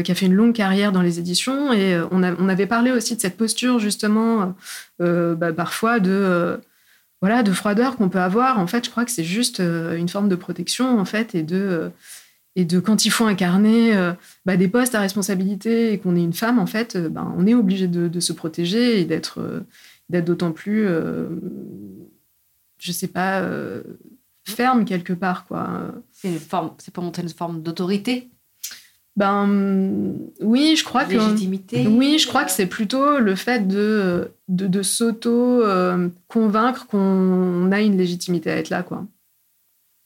qui 0.04 0.10
a 0.10 0.14
fait 0.14 0.26
une 0.26 0.34
longue 0.34 0.54
carrière 0.54 0.92
dans 0.92 1.02
les 1.02 1.18
éditions. 1.18 1.72
Et 1.72 2.00
on, 2.12 2.22
on, 2.22 2.48
avait 2.48 2.66
parlé 2.66 2.92
aussi 2.92 3.16
de 3.16 3.20
cette 3.20 3.36
posture, 3.36 3.78
justement, 3.78 4.54
bah, 5.00 5.52
parfois 5.52 5.98
de, 5.98 6.60
voilà, 7.20 7.42
de 7.42 7.52
froideur 7.52 7.96
qu'on 7.96 8.08
peut 8.08 8.20
avoir. 8.20 8.60
En 8.60 8.68
fait, 8.68 8.84
je 8.84 8.90
crois 8.90 9.04
que 9.04 9.10
c'est 9.10 9.24
juste 9.24 9.58
une 9.58 10.08
forme 10.08 10.28
de 10.28 10.36
protection, 10.36 10.98
en 10.98 11.04
fait, 11.04 11.34
et 11.34 11.42
de 11.42 11.90
et 12.56 12.64
de 12.64 12.80
quand 12.80 13.04
il 13.04 13.10
faut 13.10 13.24
incarner 13.24 13.92
bah, 14.44 14.56
des 14.56 14.68
postes 14.68 14.94
à 14.94 15.00
responsabilité 15.00 15.92
et 15.92 15.98
qu'on 15.98 16.16
est 16.16 16.22
une 16.22 16.32
femme, 16.32 16.58
en 16.58 16.66
fait, 16.66 16.96
ben, 16.96 17.34
on 17.36 17.46
est 17.46 17.54
obligé 17.54 17.88
de, 17.88 18.20
se 18.20 18.32
protéger 18.32 19.00
et 19.00 19.04
d'être 19.04 19.64
d'être 20.08 20.26
d'autant 20.26 20.52
plus, 20.52 20.86
je 22.78 22.92
sais 22.92 23.08
pas, 23.08 23.42
ferme 24.44 24.84
quelque 24.84 25.14
part, 25.14 25.46
quoi. 25.46 25.94
C'est 26.12 26.92
pour 26.92 27.04
montrer 27.04 27.22
une 27.22 27.30
forme 27.30 27.62
d'autorité. 27.62 28.28
Ben 29.14 30.14
oui, 30.40 30.74
je 30.76 30.84
crois 30.84 31.04
Légitimité. 31.04 31.84
que 31.84 31.88
oui, 31.88 32.18
je 32.18 32.26
crois 32.26 32.44
que 32.44 32.50
c'est 32.50 32.66
plutôt 32.66 33.18
le 33.18 33.34
fait 33.34 33.68
de 33.68 34.32
de, 34.48 34.66
de 34.66 34.82
s'auto 34.82 35.62
convaincre 36.28 36.86
qu'on 36.86 37.70
a 37.72 37.80
une 37.80 37.96
légitimité 37.96 38.50
à 38.50 38.56
être 38.56 38.70
là, 38.70 38.82
quoi. 38.82 39.06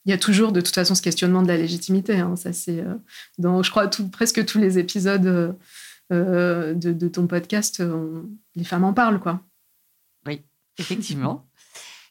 Il 0.06 0.10
y 0.10 0.12
a 0.12 0.18
toujours 0.18 0.52
de 0.52 0.60
toute 0.60 0.74
façon 0.74 0.94
ce 0.94 1.02
questionnement 1.02 1.42
de 1.42 1.48
la 1.48 1.56
légitimité. 1.56 2.18
Hein. 2.18 2.36
ça 2.36 2.52
c'est 2.52 2.80
euh, 2.80 2.94
dans, 3.38 3.62
je 3.62 3.70
crois, 3.70 3.88
tout, 3.88 4.08
presque 4.08 4.44
tous 4.44 4.58
les 4.58 4.78
épisodes 4.78 5.56
euh, 6.12 6.74
de, 6.74 6.92
de, 6.92 7.08
ton 7.08 7.26
podcast, 7.26 7.82
les 8.54 8.64
femmes 8.64 8.84
en 8.84 8.94
parlent, 8.94 9.20
quoi. 9.20 9.42
Oui, 10.26 10.42
effectivement. 10.78 11.48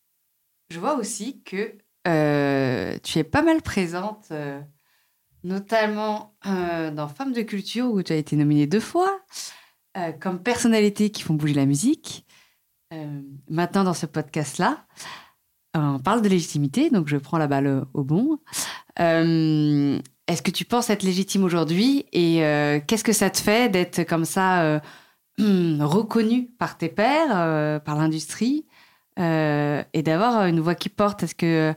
je 0.70 0.80
vois 0.80 0.98
aussi 0.98 1.42
que 1.44 1.78
euh, 2.08 2.98
tu 3.04 3.20
es 3.20 3.24
pas 3.24 3.42
mal 3.42 3.62
présente, 3.62 4.28
euh, 4.32 4.62
notamment 5.44 6.36
euh, 6.46 6.92
dans 6.92 7.08
Femmes 7.08 7.34
de 7.34 7.42
culture, 7.42 7.88
où 7.88 8.04
tu 8.04 8.14
as 8.14 8.18
été 8.18 8.36
nominée 8.36 8.68
deux 8.68 8.80
fois, 8.80 9.22
comme 10.20 10.44
personnalité 10.44 11.10
qui 11.10 11.24
font 11.24 11.36
bouger 11.36 11.54
la 11.54 11.66
musique. 11.66 12.26
maintenant, 13.50 13.86
dans 13.86 13.94
ce 13.94 14.06
podcast-là, 14.06 14.86
on 15.76 16.00
parle 16.00 16.22
de 16.22 16.30
légitimité, 16.30 16.90
donc 16.90 17.08
je 17.08 17.18
prends 17.18 17.38
la 17.38 17.48
balle 17.48 17.86
au 17.94 18.04
bon. 18.04 18.40
Est-ce 18.98 20.42
que 20.42 20.52
tu 20.52 20.66
penses 20.66 20.90
être 20.90 21.04
légitime 21.04 21.44
aujourd'hui 21.44 22.06
et 22.14 22.38
qu'est-ce 22.88 23.04
que 23.04 23.14
ça 23.14 23.30
te 23.30 23.38
fait 23.38 23.70
d'être 23.70 24.04
comme 24.04 24.26
ça 24.26 24.82
reconnue 25.40 26.50
par 26.58 26.78
tes 26.78 26.90
pairs, 26.90 27.82
par 27.84 27.96
l'industrie 27.96 28.66
euh, 29.20 29.84
et 29.94 30.04
d'avoir 30.04 30.46
une 30.46 30.60
voix 30.60 30.76
qui 30.76 30.90
porte? 30.90 31.24
Est-ce 31.24 31.36
que 31.36 31.74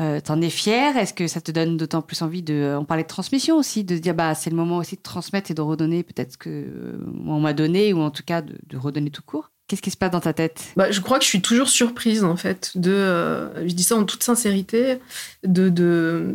euh, 0.00 0.20
tu 0.20 0.30
en 0.30 0.40
es 0.40 0.50
fier 0.50 0.96
Est-ce 0.96 1.12
que 1.12 1.26
ça 1.26 1.40
te 1.40 1.50
donne 1.50 1.76
d'autant 1.76 2.02
plus 2.02 2.22
envie 2.22 2.42
de. 2.42 2.76
On 2.78 2.84
parlait 2.84 3.02
de 3.02 3.08
transmission 3.08 3.56
aussi, 3.56 3.84
de 3.84 3.96
se 3.96 4.00
dire 4.00 4.14
bah, 4.14 4.34
c'est 4.34 4.50
le 4.50 4.56
moment 4.56 4.76
aussi 4.76 4.96
de 4.96 5.02
transmettre 5.02 5.50
et 5.50 5.54
de 5.54 5.60
redonner 5.60 6.02
peut-être 6.02 6.32
ce 6.32 6.38
qu'on 6.38 6.50
euh, 6.50 7.40
m'a 7.40 7.52
donné, 7.52 7.92
ou 7.92 8.00
en 8.00 8.10
tout 8.10 8.22
cas 8.24 8.42
de, 8.42 8.76
redonner 8.76 9.10
tout 9.10 9.22
court. 9.22 9.50
Qu'est-ce 9.68 9.82
qui 9.82 9.90
se 9.90 9.96
passe 9.96 10.10
dans 10.10 10.20
ta 10.20 10.32
tête? 10.32 10.64
Bah, 10.76 10.90
Je 10.90 11.00
crois 11.00 11.18
que 11.18 11.24
je 11.24 11.28
suis 11.28 11.42
toujours 11.42 11.68
surprise, 11.68 12.24
en 12.24 12.36
fait, 12.36 12.72
de. 12.74 13.48
je 13.66 13.74
dis 13.74 13.84
ça 13.84 13.96
en 13.96 14.04
toute 14.04 14.22
sincérité, 14.22 14.98
de, 15.44 15.68
de 15.68 16.34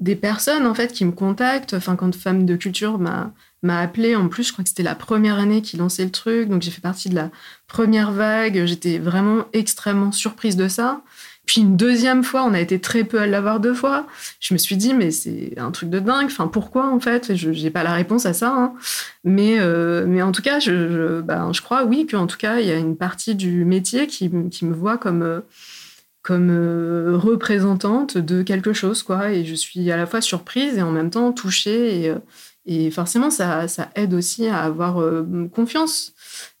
des 0.00 0.16
personnes 0.16 0.66
en 0.66 0.74
fait 0.74 0.92
qui 0.92 1.04
me 1.04 1.12
contactent. 1.12 1.74
Enfin, 1.74 1.94
quand 1.94 2.14
Femme 2.14 2.46
de 2.46 2.56
Culture 2.56 2.98
m'a 2.98 3.32
m'a. 3.62 3.84
En 4.16 4.28
plus, 4.28 4.44
je 4.44 4.52
crois 4.52 4.62
que 4.62 4.68
c'était 4.68 4.82
la 4.82 4.94
première 4.94 5.38
année 5.38 5.62
qu'il 5.62 5.78
lançait 5.80 6.04
le 6.04 6.10
truc, 6.10 6.48
donc 6.48 6.62
j'ai 6.62 6.70
fait 6.70 6.80
partie 6.80 7.08
de 7.08 7.14
la 7.14 7.30
première 7.66 8.12
vague. 8.12 8.64
J'étais 8.64 8.98
vraiment 8.98 9.44
extrêmement 9.52 10.12
surprise 10.12 10.56
de 10.56 10.68
ça. 10.68 11.02
Puis 11.50 11.62
une 11.62 11.76
deuxième 11.76 12.22
fois, 12.22 12.44
on 12.44 12.54
a 12.54 12.60
été 12.60 12.78
très 12.78 13.02
peu 13.02 13.18
à 13.18 13.26
l'avoir 13.26 13.58
deux 13.58 13.74
fois. 13.74 14.06
Je 14.38 14.54
me 14.54 14.58
suis 14.58 14.76
dit, 14.76 14.94
mais 14.94 15.10
c'est 15.10 15.58
un 15.58 15.72
truc 15.72 15.90
de 15.90 15.98
dingue. 15.98 16.26
Enfin, 16.26 16.46
pourquoi 16.46 16.86
en 16.86 17.00
fait? 17.00 17.34
Je 17.34 17.50
n'ai 17.50 17.70
pas 17.70 17.82
la 17.82 17.92
réponse 17.92 18.24
à 18.24 18.34
ça. 18.34 18.54
Hein. 18.54 18.74
Mais, 19.24 19.56
euh, 19.58 20.04
mais 20.06 20.22
en 20.22 20.30
tout 20.30 20.42
cas, 20.42 20.60
je, 20.60 20.70
je, 20.70 21.20
ben, 21.20 21.52
je 21.52 21.60
crois, 21.60 21.82
oui, 21.82 22.06
qu'en 22.06 22.28
tout 22.28 22.36
cas, 22.36 22.60
il 22.60 22.68
y 22.68 22.70
a 22.70 22.76
une 22.76 22.96
partie 22.96 23.34
du 23.34 23.64
métier 23.64 24.06
qui, 24.06 24.30
qui 24.48 24.64
me 24.64 24.72
voit 24.72 24.96
comme, 24.96 25.22
euh, 25.22 25.40
comme 26.22 26.50
euh, 26.52 27.16
représentante 27.16 28.16
de 28.16 28.44
quelque 28.44 28.72
chose. 28.72 29.02
quoi. 29.02 29.32
Et 29.32 29.44
je 29.44 29.56
suis 29.56 29.90
à 29.90 29.96
la 29.96 30.06
fois 30.06 30.20
surprise 30.20 30.78
et 30.78 30.82
en 30.82 30.92
même 30.92 31.10
temps 31.10 31.32
touchée. 31.32 32.04
Et, 32.04 32.14
et 32.64 32.90
forcément, 32.92 33.30
ça, 33.30 33.66
aide 33.96 34.14
aussi 34.14 34.46
à 34.46 34.60
avoir 34.60 35.04
confiance. 35.52 36.12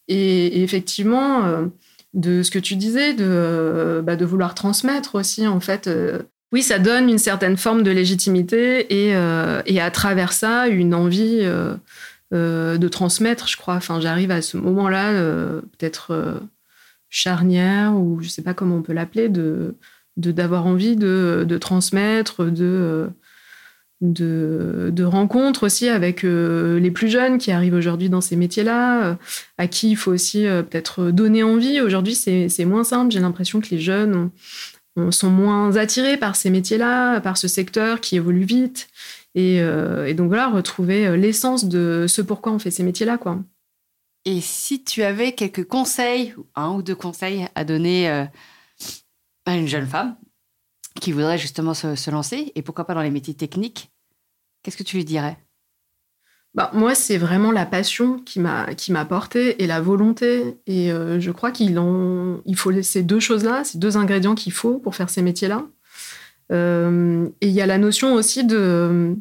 Et, 0.08 0.64
effectivement, 0.64 1.70
de 2.14 2.42
ce 2.42 2.50
que 2.50 2.58
tu 2.58 2.76
disais, 2.76 3.14
de, 3.14 3.24
euh, 3.24 4.02
bah, 4.02 4.16
de 4.16 4.24
vouloir 4.24 4.54
transmettre 4.54 5.14
aussi, 5.14 5.46
en 5.46 5.60
fait, 5.60 5.90
oui, 6.52 6.62
ça 6.62 6.78
donne 6.78 7.08
une 7.08 7.18
certaine 7.18 7.56
forme 7.56 7.82
de 7.82 7.90
légitimité 7.90 8.92
et, 8.92 9.10
et 9.66 9.80
à 9.80 9.90
travers 9.90 10.32
ça, 10.32 10.66
une 10.66 10.94
envie 10.94 11.46
de 12.32 12.88
transmettre, 12.88 13.46
je 13.46 13.56
crois. 13.56 13.76
Enfin, 13.76 14.00
j'arrive 14.00 14.32
à 14.32 14.42
ce 14.42 14.56
moment-là, 14.56 15.12
peut-être 15.78 16.40
charnière, 17.08 17.94
ou 17.94 18.18
je 18.20 18.26
ne 18.26 18.30
sais 18.30 18.42
pas 18.42 18.54
comment 18.54 18.76
on 18.76 18.82
peut 18.82 18.92
l'appeler, 18.92 19.28
de 19.28 19.76
d'avoir 20.16 20.66
envie 20.66 20.96
de, 20.96 21.46
de, 21.48 21.56
transmettre, 21.56 22.44
de 22.44 23.08
de, 24.00 25.04
rencontres 25.04 25.64
aussi 25.64 25.88
avec 25.88 26.24
euh, 26.24 26.78
les 26.78 26.90
plus 26.90 27.08
jeunes 27.08 27.38
qui 27.38 27.52
arrivent 27.52 27.74
aujourd'hui 27.74 28.08
dans 28.08 28.20
ces 28.20 28.36
métiers-là, 28.36 29.04
euh, 29.04 29.14
à 29.58 29.66
qui 29.66 29.90
il 29.90 29.96
faut 29.96 30.12
aussi 30.12 30.46
euh, 30.46 30.62
peut-être 30.62 31.10
donner 31.10 31.42
envie. 31.42 31.80
Aujourd'hui, 31.80 32.14
c'est 32.14 32.64
moins 32.64 32.84
simple. 32.84 33.12
J'ai 33.12 33.20
l'impression 33.20 33.60
que 33.60 33.68
les 33.70 33.80
jeunes 33.80 34.30
sont 35.10 35.30
moins 35.30 35.76
attirés 35.76 36.16
par 36.16 36.36
ces 36.36 36.50
métiers-là, 36.50 37.20
par 37.20 37.36
ce 37.36 37.48
secteur 37.48 38.00
qui 38.00 38.16
évolue 38.16 38.44
vite. 38.44 38.88
Et, 39.34 39.62
donc 40.14 40.28
voilà, 40.28 40.48
retrouver 40.48 41.16
l'essence 41.16 41.64
de 41.64 42.06
ce 42.08 42.20
pourquoi 42.20 42.52
on 42.52 42.58
fait 42.58 42.72
ces 42.72 42.82
métiers-là. 42.82 43.16
quoi. 43.16 43.38
Et 44.24 44.40
si 44.40 44.82
tu 44.82 45.02
avais 45.02 45.32
quelques 45.32 45.64
conseils, 45.64 46.34
un 46.56 46.72
ou 46.72 46.82
deux 46.82 46.96
conseils 46.96 47.46
à 47.54 47.64
donner 47.64 48.08
à 48.08 49.56
une 49.56 49.68
jeune 49.68 49.86
femme 49.86 50.16
qui 51.00 51.12
voudrait 51.12 51.38
justement 51.38 51.74
se, 51.74 52.10
lancer, 52.10 52.52
et 52.54 52.62
pourquoi 52.62 52.86
pas 52.86 52.94
dans 52.94 53.02
les 53.02 53.10
métiers 53.10 53.34
techniques, 53.34 53.90
qu'est-ce 54.62 54.76
que 54.76 54.82
tu 54.82 54.96
lui 54.96 55.04
dirais? 55.04 55.38
Bah, 56.54 56.70
moi, 56.74 56.96
c'est 56.96 57.16
vraiment 57.16 57.52
la 57.52 57.64
passion 57.64 58.18
qui 58.18 58.40
m'a 58.40 59.04
porté 59.08 59.62
et 59.62 59.68
la 59.68 59.80
volonté. 59.80 60.58
Et 60.66 60.90
euh, 60.90 61.20
je 61.20 61.30
crois 61.30 61.52
qu'il 61.52 61.80
il 62.44 62.56
faut 62.56 62.82
ces 62.82 63.02
deux 63.04 63.20
choses-là, 63.20 63.62
ces 63.62 63.78
deux 63.78 63.96
ingrédients 63.96 64.34
qu'il 64.34 64.52
faut 64.52 64.78
pour 64.78 64.96
faire 64.96 65.10
ces 65.10 65.22
métiers-là. 65.22 65.64
Euh, 66.50 67.28
et 67.40 67.46
il 67.46 67.52
y 67.52 67.60
a 67.60 67.66
la 67.66 67.78
notion 67.78 68.14
aussi 68.14 68.44
de 68.44 69.16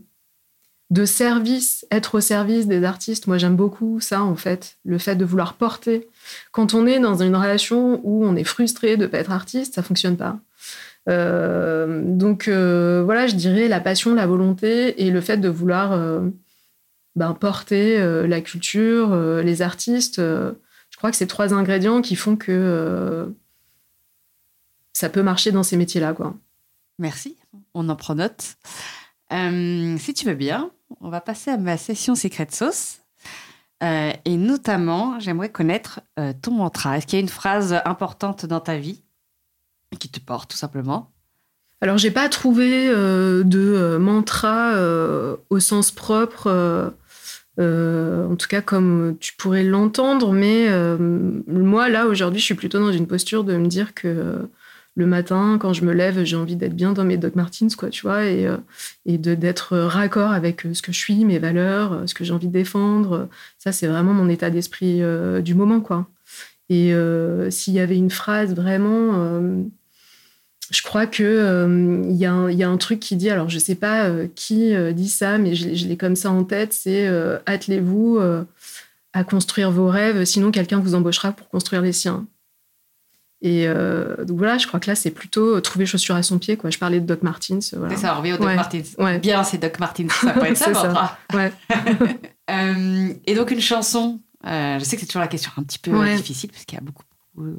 de 0.90 1.06
service, 1.06 1.86
être 1.92 2.16
au 2.16 2.20
service 2.20 2.66
des 2.66 2.84
artistes. 2.84 3.28
Moi, 3.28 3.38
j'aime 3.38 3.56
beaucoup 3.56 4.00
ça 4.00 4.24
en 4.24 4.36
fait, 4.36 4.78
le 4.84 4.98
fait 4.98 5.16
de 5.16 5.26
vouloir 5.26 5.54
porter. 5.54 6.08
Quand 6.52 6.74
on 6.74 6.88
est 6.88 7.00
dans 7.00 7.22
une 7.22 7.36
relation 7.36 8.02
où 8.04 8.26
on 8.26 8.36
est 8.36 8.44
frustré 8.44 8.98
de 8.98 9.06
pas 9.06 9.20
être 9.20 9.32
artiste, 9.32 9.76
ça 9.76 9.84
fonctionne 9.84 10.18
pas. 10.18 10.40
Euh, 11.10 12.02
donc 12.04 12.48
euh, 12.48 13.02
voilà, 13.04 13.28
je 13.28 13.36
dirais 13.36 13.68
la 13.68 13.80
passion, 13.80 14.14
la 14.14 14.28
volonté 14.28 15.04
et 15.04 15.10
le 15.12 15.22
fait 15.22 15.38
de 15.38 15.50
vouloir 15.50 15.94
euh, 15.94 16.30
ben, 17.16 17.34
porter 17.34 18.00
la 18.28 18.42
culture, 18.42 19.16
les 19.42 19.62
artistes. 19.62 20.18
je 20.20 20.98
crois 20.98 21.12
que 21.12 21.18
c'est 21.18 21.28
trois 21.28 21.54
ingrédients 21.54 22.02
qui 22.02 22.16
font 22.16 22.36
que 22.36 23.34
ça 24.94 25.10
peut 25.10 25.24
marcher 25.24 25.52
dans 25.52 25.64
ces 25.64 25.76
métiers-là. 25.76 26.16
Merci, 26.98 27.38
on 27.74 27.90
en 27.90 27.96
prend 27.96 28.16
note. 28.16 28.56
si 29.32 30.14
tu 30.14 30.26
veux 30.26 30.36
bien, 30.36 30.72
on 31.02 31.10
va 31.10 31.20
passer 31.20 31.52
à 31.52 31.58
ma 31.58 31.78
session 31.78 32.16
Secret 32.16 32.48
Sauce. 32.52 33.00
et 33.82 34.38
notamment, 34.38 35.20
j'aimerais 35.20 35.50
connaître 35.50 36.02
ton 36.42 36.52
mantra. 36.52 36.98
Est-ce 36.98 37.08
qu'il 37.08 37.18
y 37.18 37.22
a 37.22 37.24
une 37.24 37.28
phrase 37.28 37.82
importante 37.86 38.46
dans 38.46 38.62
ta 38.62 38.78
vie 38.78 39.02
qui 39.98 40.10
te 40.10 40.20
porte 40.20 40.52
tout 40.52 40.58
simplement 40.58 41.12
alors, 41.82 41.98
j'ai 41.98 42.12
pas 42.12 42.28
trouvé 42.28 42.90
euh, 42.90 43.44
de 43.44 43.60
euh, 43.60 44.00
mantra 44.00 44.74
euh, 44.74 45.38
au 45.50 45.60
sens 45.60 45.92
propre, 45.92 46.94
en 47.58 48.36
tout 48.36 48.48
cas 48.48 48.62
comme 48.62 49.18
tu 49.20 49.34
pourrais 49.36 49.64
l'entendre, 49.64 50.32
mais 50.34 50.68
moi, 51.48 51.90
là, 51.90 52.08
aujourd'hui, 52.08 52.40
je 52.40 52.46
suis 52.46 52.56
plutôt 52.56 52.80
dans 52.80 52.92
une 52.92 53.08
posture 53.08 53.44
de 53.44 53.58
me 53.58 53.68
dire 53.68 53.94
que 53.94 54.48
le 54.96 55.06
matin, 55.06 55.58
quand 55.60 55.74
je 55.74 55.84
me 55.86 55.94
lève, 55.94 56.24
j'ai 56.24 56.36
envie 56.38 56.56
d'être 56.56 56.76
bien 56.76 56.94
dans 56.94 57.04
mes 57.04 57.18
Doc 57.18 57.36
Martens, 57.36 57.76
quoi, 57.78 57.90
tu 57.90 58.02
vois, 58.04 58.26
et, 58.26 58.48
et 59.06 59.18
d'être 59.18 59.78
raccord 59.78 60.32
avec 60.32 60.66
ce 60.74 60.82
que 60.82 60.94
je 60.94 60.98
suis, 60.98 61.26
mes 61.26 61.38
valeurs, 61.40 62.04
ce 62.06 62.14
que 62.14 62.24
j'ai 62.24 62.34
envie 62.34 62.48
de 62.48 62.54
défendre. 62.54 63.28
Ça, 63.58 63.74
c'est 63.74 63.88
vraiment 63.88 64.14
mon 64.14 64.30
état 64.30 64.50
d'esprit 64.50 65.02
du 65.42 65.54
moment, 65.54 65.82
quoi. 65.82 66.08
Et 66.70 66.94
s'il 67.50 67.74
y 67.74 67.80
avait 67.82 67.98
une 67.98 68.12
phrase 68.12 68.56
vraiment 68.56 69.42
je 70.72 70.82
crois 70.84 71.08
que 71.08 71.24
euh, 71.24 72.02
il 72.06 72.16
y, 72.16 72.26
a 72.26 72.70
un 72.70 72.78
truc 72.78 73.00
qui 73.00 73.16
dit, 73.16 73.30
alors 73.30 73.50
je 73.50 73.58
sais 73.58 73.76
pas 73.76 74.04
euh, 74.04 74.28
qui 74.36 74.76
euh, 74.76 74.92
dit 74.92 75.10
ça, 75.10 75.38
mais 75.38 75.56
je, 75.56 75.88
l'ai 75.88 75.98
comme 75.98 76.16
ça 76.16 76.30
en 76.32 76.44
tête, 76.44 76.74
c'est 76.74 77.08
attelez-vous 77.46 78.20
à 79.14 79.24
construire 79.24 79.72
vos 79.72 79.88
rêves, 79.88 80.24
sinon 80.26 80.52
quelqu'un 80.52 80.80
vous 80.80 80.96
embauchera 80.96 81.32
pour 81.32 81.50
construire 81.50 81.82
les 81.82 81.94
siens. 81.94 82.28
Et 83.42 83.68
donc 83.68 84.38
voilà, 84.38 84.58
je 84.58 84.68
crois 84.68 84.80
que 84.80 84.90
là 84.90 84.96
c'est 84.96 85.12
plutôt 85.12 85.60
trouver 85.62 85.86
chaussure 85.86 86.16
à 86.16 86.24
son 86.24 86.40
pied. 86.40 86.58
Quoi. 86.58 86.70
Je 86.70 86.78
parlais 86.78 87.00
de 87.00 87.06
Doc 87.06 87.24
Martens. 87.24 87.74
Voilà. 87.74 87.96
C'est 87.96 88.02
ça, 88.02 88.16
on 88.16 88.20
revient 88.20 88.34
au 88.34 88.38
Doc 88.38 88.56
Martens. 88.56 88.96
Bien, 89.22 89.44
c'est 89.44 89.58
Doc 89.58 89.80
Martens. 89.80 90.12
Ça 90.12 90.34
peut 90.34 90.46
être 90.46 90.58
ça. 90.58 90.74
ça. 90.74 91.18
Ouais. 91.34 91.52
et 93.26 93.36
donc 93.36 93.52
une 93.52 93.62
chanson. 93.62 94.20
je 94.44 94.80
sais 94.84 94.96
que 94.98 95.02
c'est 95.02 95.08
toujours 95.08 95.22
la 95.22 95.28
question 95.28 95.52
un 95.58 95.64
petit 95.64 95.80
peu 95.80 95.92
difficile 96.16 96.52
parce 96.52 96.66
qu'il 96.66 96.78
y 96.78 96.82
a 96.82 96.84
beaucoup 96.84 97.04
coup, 97.36 97.56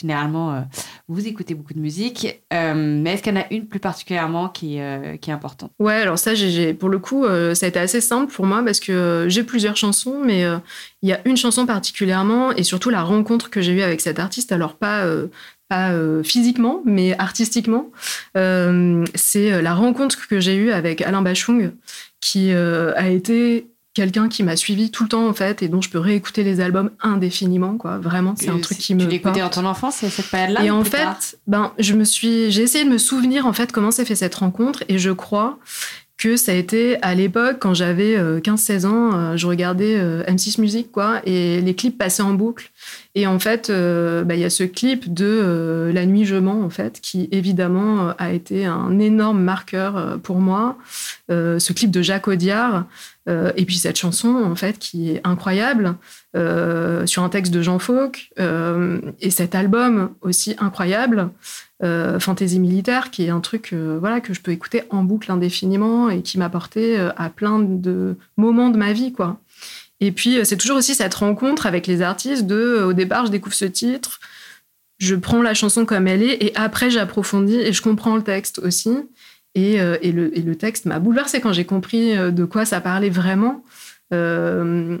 généralement, 0.00 0.64
vous 1.08 1.26
écoutez 1.26 1.54
beaucoup 1.54 1.74
de 1.74 1.80
musique. 1.80 2.42
mais 2.50 3.12
est-ce 3.12 3.22
qu'il 3.22 3.34
y 3.34 3.38
en 3.38 3.40
a 3.40 3.46
une 3.50 3.66
plus 3.66 3.80
particulièrement 3.80 4.48
qui, 4.48 4.78
qui 5.20 5.30
est 5.30 5.32
importante? 5.32 5.72
Ouais, 5.78 5.94
alors 5.94 6.18
ça, 6.18 6.32
pour 6.78 6.88
le 6.88 6.98
coup, 6.98 7.24
ça 7.54 7.66
a 7.66 7.68
été 7.68 7.78
assez 7.78 8.00
simple 8.00 8.32
pour 8.32 8.46
moi 8.46 8.62
parce 8.64 8.80
que 8.80 9.26
j'ai 9.28 9.42
plusieurs 9.42 9.76
chansons, 9.76 10.20
mais 10.24 10.44
il 11.02 11.08
y 11.08 11.12
a 11.12 11.20
une 11.24 11.36
chanson 11.36 11.66
particulièrement 11.66 12.52
et 12.52 12.62
surtout 12.62 12.90
la 12.90 13.02
rencontre 13.02 13.50
que 13.50 13.60
j'ai 13.60 13.72
eue 13.72 13.82
avec 13.82 14.00
cet 14.00 14.18
artiste. 14.18 14.52
Alors 14.52 14.76
pas 14.76 15.04
pas 15.68 15.92
physiquement, 16.24 16.82
mais 16.84 17.18
artistiquement. 17.18 17.90
c'est 18.34 19.62
la 19.62 19.74
rencontre 19.74 20.28
que 20.28 20.40
j'ai 20.40 20.54
eue 20.56 20.70
avec 20.70 21.02
Alain 21.02 21.22
Bachung, 21.22 21.72
qui 22.20 22.52
a 22.52 23.08
été 23.08 23.66
quelqu'un 23.98 24.28
qui 24.28 24.44
m'a 24.44 24.54
suivi 24.54 24.92
tout 24.92 25.02
le 25.02 25.08
temps 25.08 25.26
en 25.26 25.34
fait 25.34 25.60
et 25.60 25.66
dont 25.66 25.80
je 25.80 25.90
peux 25.90 25.98
réécouter 25.98 26.44
les 26.44 26.60
albums 26.60 26.90
indéfiniment 27.00 27.76
quoi. 27.76 27.98
Vraiment 27.98 28.34
c'est 28.36 28.48
un 28.48 28.60
truc 28.60 28.78
qui 28.78 28.94
me 28.94 29.00
tu 29.00 29.08
l'écoutais 29.08 29.40
dans 29.40 29.48
ton 29.48 29.64
enfance 29.64 29.96
cette 29.96 30.30
période 30.30 30.50
là 30.54 30.64
et 30.64 30.70
en 30.70 30.84
fait 30.84 31.36
ben 31.48 31.72
je 31.80 31.94
me 31.94 32.04
suis 32.04 32.52
j'ai 32.52 32.62
essayé 32.62 32.84
de 32.84 32.90
me 32.90 32.98
souvenir 32.98 33.44
en 33.44 33.52
fait 33.52 33.72
comment 33.72 33.90
s'est 33.90 34.04
fait 34.04 34.14
cette 34.14 34.36
rencontre 34.36 34.84
et 34.88 34.98
je 34.98 35.10
crois 35.10 35.58
que 36.18 36.36
ça 36.36 36.50
a 36.50 36.54
été 36.56 37.00
à 37.00 37.14
l'époque 37.14 37.58
quand 37.60 37.74
j'avais 37.74 38.16
15-16 38.16 38.84
euh, 38.84 38.88
ans, 38.88 39.14
euh, 39.14 39.36
je 39.36 39.46
regardais 39.46 39.96
euh, 39.96 40.24
M6 40.24 40.60
Music 40.60 40.90
quoi 40.90 41.20
et 41.24 41.60
les 41.60 41.74
clips 41.74 41.96
passaient 41.96 42.24
en 42.24 42.34
boucle. 42.34 42.70
Et 43.14 43.26
en 43.28 43.38
fait 43.38 43.70
bah, 43.70 44.34
il 44.34 44.40
y 44.40 44.44
a 44.44 44.50
ce 44.50 44.64
clip 44.64 45.12
de 45.12 45.90
La 45.92 46.06
nuit 46.06 46.24
je 46.24 46.36
mens 46.36 46.62
en 46.62 46.70
fait 46.70 47.00
qui 47.00 47.28
évidemment 47.32 48.14
a 48.18 48.32
été 48.32 48.66
un 48.66 48.98
énorme 48.98 49.40
marqueur 49.40 50.18
pour 50.22 50.38
moi. 50.38 50.76
Ce 51.28 51.72
clip 51.72 51.90
de 51.90 52.00
Jacques 52.00 52.28
Audiard 52.28 52.86
et 53.26 53.64
puis 53.64 53.76
cette 53.76 53.96
chanson 53.96 54.28
en 54.28 54.54
fait 54.54 54.78
qui 54.78 55.10
est 55.10 55.20
incroyable 55.24 55.96
sur 57.06 57.24
un 57.24 57.28
texte 57.28 57.52
de 57.52 57.60
Jean 57.60 57.80
Fauque 57.80 58.30
et 58.38 59.30
cet 59.30 59.56
album 59.56 60.10
aussi 60.20 60.54
incroyable 60.60 61.30
euh, 61.84 62.18
fantasy 62.18 62.58
militaire, 62.58 63.12
qui 63.12 63.24
est 63.24 63.30
un 63.30 63.38
truc 63.38 63.72
euh, 63.72 63.98
voilà 64.00 64.20
que 64.20 64.34
je 64.34 64.40
peux 64.40 64.50
écouter 64.50 64.82
en 64.90 65.04
boucle 65.04 65.30
indéfiniment 65.30 66.10
et 66.10 66.22
qui 66.22 66.36
m'a 66.36 66.48
porté 66.48 66.98
euh, 66.98 67.10
à 67.16 67.30
plein 67.30 67.60
de 67.60 68.16
moments 68.36 68.70
de 68.70 68.76
ma 68.76 68.92
vie, 68.92 69.12
quoi. 69.12 69.38
Et 70.00 70.10
puis 70.10 70.44
c'est 70.44 70.56
toujours 70.56 70.76
aussi 70.76 70.96
cette 70.96 71.14
rencontre 71.14 71.66
avec 71.66 71.86
les 71.86 72.02
artistes 72.02 72.46
de, 72.46 72.82
au 72.82 72.94
départ, 72.94 73.26
je 73.26 73.30
découvre 73.30 73.54
ce 73.54 73.64
titre, 73.64 74.18
je 74.98 75.14
prends 75.14 75.40
la 75.40 75.54
chanson 75.54 75.86
comme 75.86 76.08
elle 76.08 76.24
est 76.24 76.42
et 76.42 76.50
après 76.56 76.90
j'approfondis 76.90 77.60
et 77.60 77.72
je 77.72 77.80
comprends 77.80 78.16
le 78.16 78.22
texte 78.22 78.58
aussi. 78.58 78.96
Et, 79.54 79.74
et, 79.74 80.12
le, 80.12 80.36
et 80.38 80.42
le, 80.42 80.54
texte 80.54 80.84
m'a 80.84 81.00
bouleversée 81.00 81.40
quand 81.40 81.52
j'ai 81.52 81.64
compris 81.64 82.16
de 82.16 82.44
quoi 82.44 82.64
ça 82.64 82.80
parlait 82.80 83.10
vraiment. 83.10 83.64
bah 84.12 84.98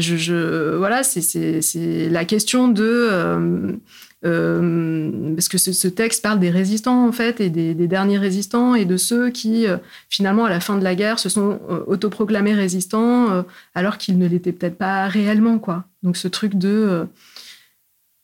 je, 0.00 0.16
je 0.16 0.76
voilà, 0.76 1.02
c'est 1.02 2.08
la 2.10 2.24
question 2.24 2.68
de 2.68 3.78
euh, 4.26 5.34
parce 5.34 5.48
que 5.48 5.56
ce, 5.56 5.88
texte 5.88 6.22
parle 6.22 6.40
des 6.40 6.50
résistants 6.50 7.06
en 7.06 7.12
fait 7.12 7.40
et 7.40 7.48
des, 7.48 7.74
derniers 7.74 8.18
résistants 8.18 8.74
et 8.74 8.84
de 8.84 8.98
ceux 8.98 9.30
qui 9.30 9.66
euh, 9.66 9.78
finalement 10.10 10.44
à 10.44 10.50
la 10.50 10.60
fin 10.60 10.76
de 10.76 10.84
la 10.84 10.94
guerre 10.94 11.18
se 11.18 11.30
sont 11.30 11.58
euh, 11.70 11.80
autoproclamés 11.86 12.52
résistants 12.52 13.44
alors 13.74 13.96
qu'ils 13.96 14.18
ne 14.18 14.28
l'étaient 14.28 14.52
peut-être 14.52 14.76
pas 14.76 15.08
réellement 15.08 15.58
quoi. 15.58 15.84
Donc 16.02 16.18
ce 16.18 16.28
truc 16.28 16.56
de 16.56 17.06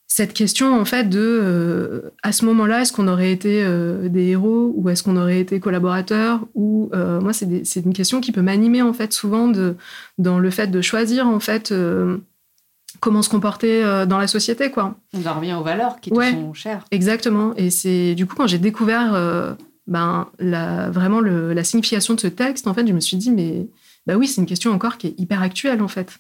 cette 0.07 0.35
question 0.35 0.79
en 0.79 0.85
fait 0.85 1.09
de 1.09 2.13
à 2.23 2.33
ce 2.33 2.45
moment-là 2.45 2.83
est-ce 2.83 2.93
qu'on 2.93 3.09
aurait 3.09 3.33
été 3.33 3.65
des 4.09 4.29
héros 4.29 4.73
ou 4.77 4.89
est-ce 4.91 5.03
qu'on 5.03 5.17
aurait 5.17 5.41
été 5.41 5.61
collaborateurs 5.61 6.41
ou 6.55 6.91
moi 6.95 7.33
c'est 7.33 7.81
une 7.81 7.95
question 7.95 8.21
qui 8.21 8.33
peut 8.33 8.43
m'animer 8.43 8.83
en 8.83 8.93
fait 8.93 9.13
souvent 9.13 9.51
dans 10.19 10.39
le 10.39 10.51
fait 10.51 10.69
de 10.69 10.81
choisir 10.83 11.27
en 11.27 11.41
fait 11.41 11.73
comment 13.07 13.23
se 13.23 13.29
comporter 13.29 13.85
euh, 13.85 14.05
dans 14.05 14.19
la 14.19 14.27
société, 14.27 14.73
quoi. 14.73 14.97
On 15.15 15.25
en 15.25 15.35
revient 15.35 15.55
aux 15.55 15.63
valeurs 15.63 16.01
qui 16.01 16.11
te 16.11 16.17
sont 16.17 16.53
chères. 16.55 16.85
Exactement. 16.91 17.55
Et 17.55 17.71
c'est 17.71 18.17
du 18.17 18.27
coup 18.27 18.35
quand 18.35 18.49
j'ai 18.49 18.59
découvert 18.59 19.15
euh, 19.15 19.55
ben, 19.87 20.29
la, 20.41 20.91
vraiment 20.91 21.21
la 21.21 21.63
signification 21.63 22.15
de 22.15 22.21
ce 22.21 22.27
texte, 22.27 22.67
en 22.67 22.75
fait, 22.75 22.85
je 22.85 22.93
me 22.93 22.99
suis 22.99 23.17
dit, 23.17 23.31
mais 23.31 23.69
bah 24.09 24.17
oui, 24.17 24.27
c'est 24.27 24.41
une 24.41 24.47
question 24.49 24.73
encore 24.73 24.99
qui 24.99 25.07
est 25.07 25.21
hyper 25.21 25.41
actuelle, 25.41 25.83
en 25.83 25.87
fait. 25.89 26.19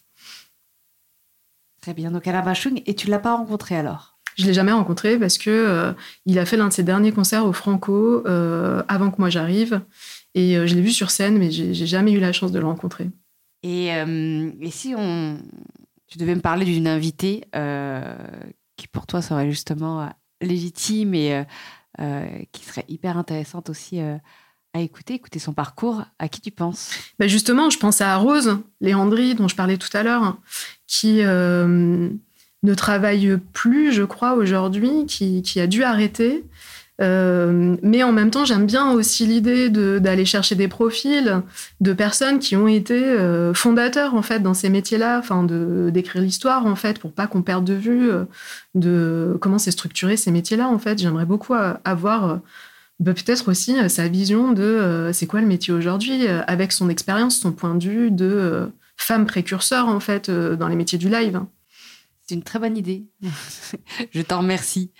Très 1.82 1.92
bien. 1.92 2.12
Donc 2.12 2.28
Alain 2.28 2.42
Bachung, 2.42 2.80
et 2.86 2.94
tu 2.94 3.08
l'as 3.08 3.18
pas 3.18 3.34
rencontré 3.34 3.76
alors? 3.76 4.20
Je 4.36 4.46
l'ai 4.46 4.54
jamais 4.54 4.70
rencontré 4.70 5.18
parce 5.18 5.38
que 5.38 5.50
euh, 5.50 5.92
il 6.24 6.38
a 6.38 6.46
fait 6.46 6.56
l'un 6.56 6.68
de 6.68 6.72
ses 6.72 6.84
derniers 6.84 7.10
concerts 7.10 7.46
au 7.46 7.52
Franco 7.52 8.22
avant 8.26 9.10
que 9.10 9.16
moi 9.18 9.28
j'arrive 9.28 9.80
et 10.36 10.54
je 10.54 10.74
l'ai 10.74 10.82
vu 10.82 10.90
sur 10.90 11.10
scène 11.10 11.38
mais 11.38 11.50
j'ai 11.50 11.86
jamais 11.86 12.12
eu 12.12 12.20
la 12.20 12.32
chance 12.32 12.52
de 12.52 12.60
le 12.60 12.66
rencontrer. 12.66 13.10
Et, 13.62 13.86
et 13.88 14.70
si 14.70 14.94
on, 14.96 15.38
tu 16.08 16.18
devais 16.18 16.34
me 16.34 16.40
parler 16.40 16.64
d'une 16.64 16.88
invitée 16.88 17.44
euh, 17.54 18.16
qui 18.76 18.88
pour 18.88 19.06
toi 19.06 19.22
serait 19.22 19.50
justement 19.50 20.02
euh, 20.02 20.06
légitime 20.40 21.14
et 21.14 21.44
euh, 22.00 22.26
qui 22.52 22.64
serait 22.64 22.84
hyper 22.88 23.18
intéressante 23.18 23.70
aussi 23.70 24.00
à 24.00 24.80
écouter, 24.80 25.14
écouter 25.14 25.38
son 25.38 25.54
parcours. 25.54 26.04
À 26.18 26.28
qui 26.28 26.40
tu 26.40 26.50
penses? 26.50 26.90
Ben 27.18 27.28
Justement, 27.28 27.70
je 27.70 27.78
pense 27.78 28.00
à 28.00 28.14
Rose 28.16 28.58
Léandri, 28.80 29.34
dont 29.34 29.48
je 29.48 29.56
parlais 29.56 29.78
tout 29.78 29.94
à 29.94 30.02
l'heure, 30.02 30.38
qui 30.86 31.22
ne 31.22 32.74
travaille 32.76 33.38
plus, 33.54 33.92
je 33.92 34.02
crois, 34.02 34.34
aujourd'hui, 34.34 35.06
qui, 35.06 35.40
qui, 35.42 35.58
a 35.60 35.66
dû 35.66 35.82
arrêter 35.82 36.44
euh, 37.02 37.76
mais 37.82 38.02
en 38.02 38.12
même 38.12 38.30
temps, 38.30 38.44
j'aime 38.44 38.66
bien 38.66 38.90
aussi 38.92 39.26
l'idée 39.26 39.68
d'aller 39.68 40.24
chercher 40.24 40.54
des 40.54 40.68
profils 40.68 41.42
de 41.80 41.92
personnes 41.92 42.38
qui 42.38 42.56
ont 42.56 42.68
été 42.68 42.94
euh, 42.94 43.52
fondateurs 43.52 44.14
en 44.14 44.22
fait 44.22 44.40
dans 44.40 44.54
ces 44.54 44.70
métiers-là, 44.70 45.18
enfin 45.18 45.44
d'écrire 45.44 46.22
l'histoire 46.22 46.66
en 46.66 46.76
fait 46.76 46.98
pour 46.98 47.12
pas 47.12 47.26
qu'on 47.26 47.42
perde 47.42 47.64
de 47.64 47.74
vue 47.74 48.10
euh, 48.10 48.24
de 48.74 49.36
comment 49.40 49.58
c'est 49.58 49.70
structuré 49.70 50.16
ces 50.16 50.30
métiers-là 50.30 50.68
en 50.68 50.78
fait. 50.78 50.98
J'aimerais 50.98 51.26
beaucoup 51.26 51.54
avoir 51.84 52.40
bah, 52.98 53.12
peut-être 53.12 53.50
aussi 53.50 53.76
sa 53.90 54.08
vision 54.08 54.52
de 54.52 55.10
c'est 55.12 55.26
quoi 55.26 55.40
le 55.40 55.46
métier 55.46 55.74
aujourd'hui 55.74 56.26
avec 56.28 56.72
son 56.72 56.88
expérience, 56.88 57.38
son 57.38 57.52
point 57.52 57.74
de 57.74 57.84
vue 57.84 58.10
de 58.10 58.70
femme 58.96 59.26
précurseur 59.26 59.88
en 59.88 60.00
fait 60.00 60.30
dans 60.30 60.68
les 60.68 60.76
métiers 60.76 60.98
du 60.98 61.10
live. 61.10 61.40
C'est 62.26 62.34
une 62.34 62.42
très 62.42 62.58
bonne 62.58 62.76
idée. 62.76 63.04
Je 64.10 64.22
t'en 64.22 64.38
remercie. 64.38 64.90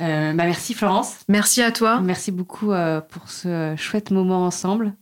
Euh, 0.00 0.32
bah, 0.32 0.44
merci 0.44 0.74
Florence. 0.74 1.18
Merci 1.28 1.62
à 1.62 1.72
toi. 1.72 2.00
Merci 2.00 2.32
beaucoup 2.32 2.72
euh, 2.72 3.00
pour 3.00 3.28
ce 3.28 3.74
chouette 3.76 4.10
moment 4.10 4.44
ensemble. 4.46 4.94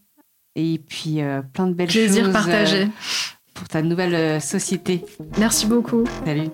Et 0.55 0.81
puis 0.89 1.23
euh, 1.23 1.43
plein 1.43 1.67
de 1.67 1.75
belles 1.75 1.91
choses. 1.91 2.03
Plaisir 2.03 2.33
partagé. 2.33 2.89
pour 3.55 3.69
ta 3.69 3.83
nouvelle 3.83 4.41
société. 4.41 5.05
Merci 5.39 5.67
beaucoup. 5.67 6.05
Salut. 6.25 6.51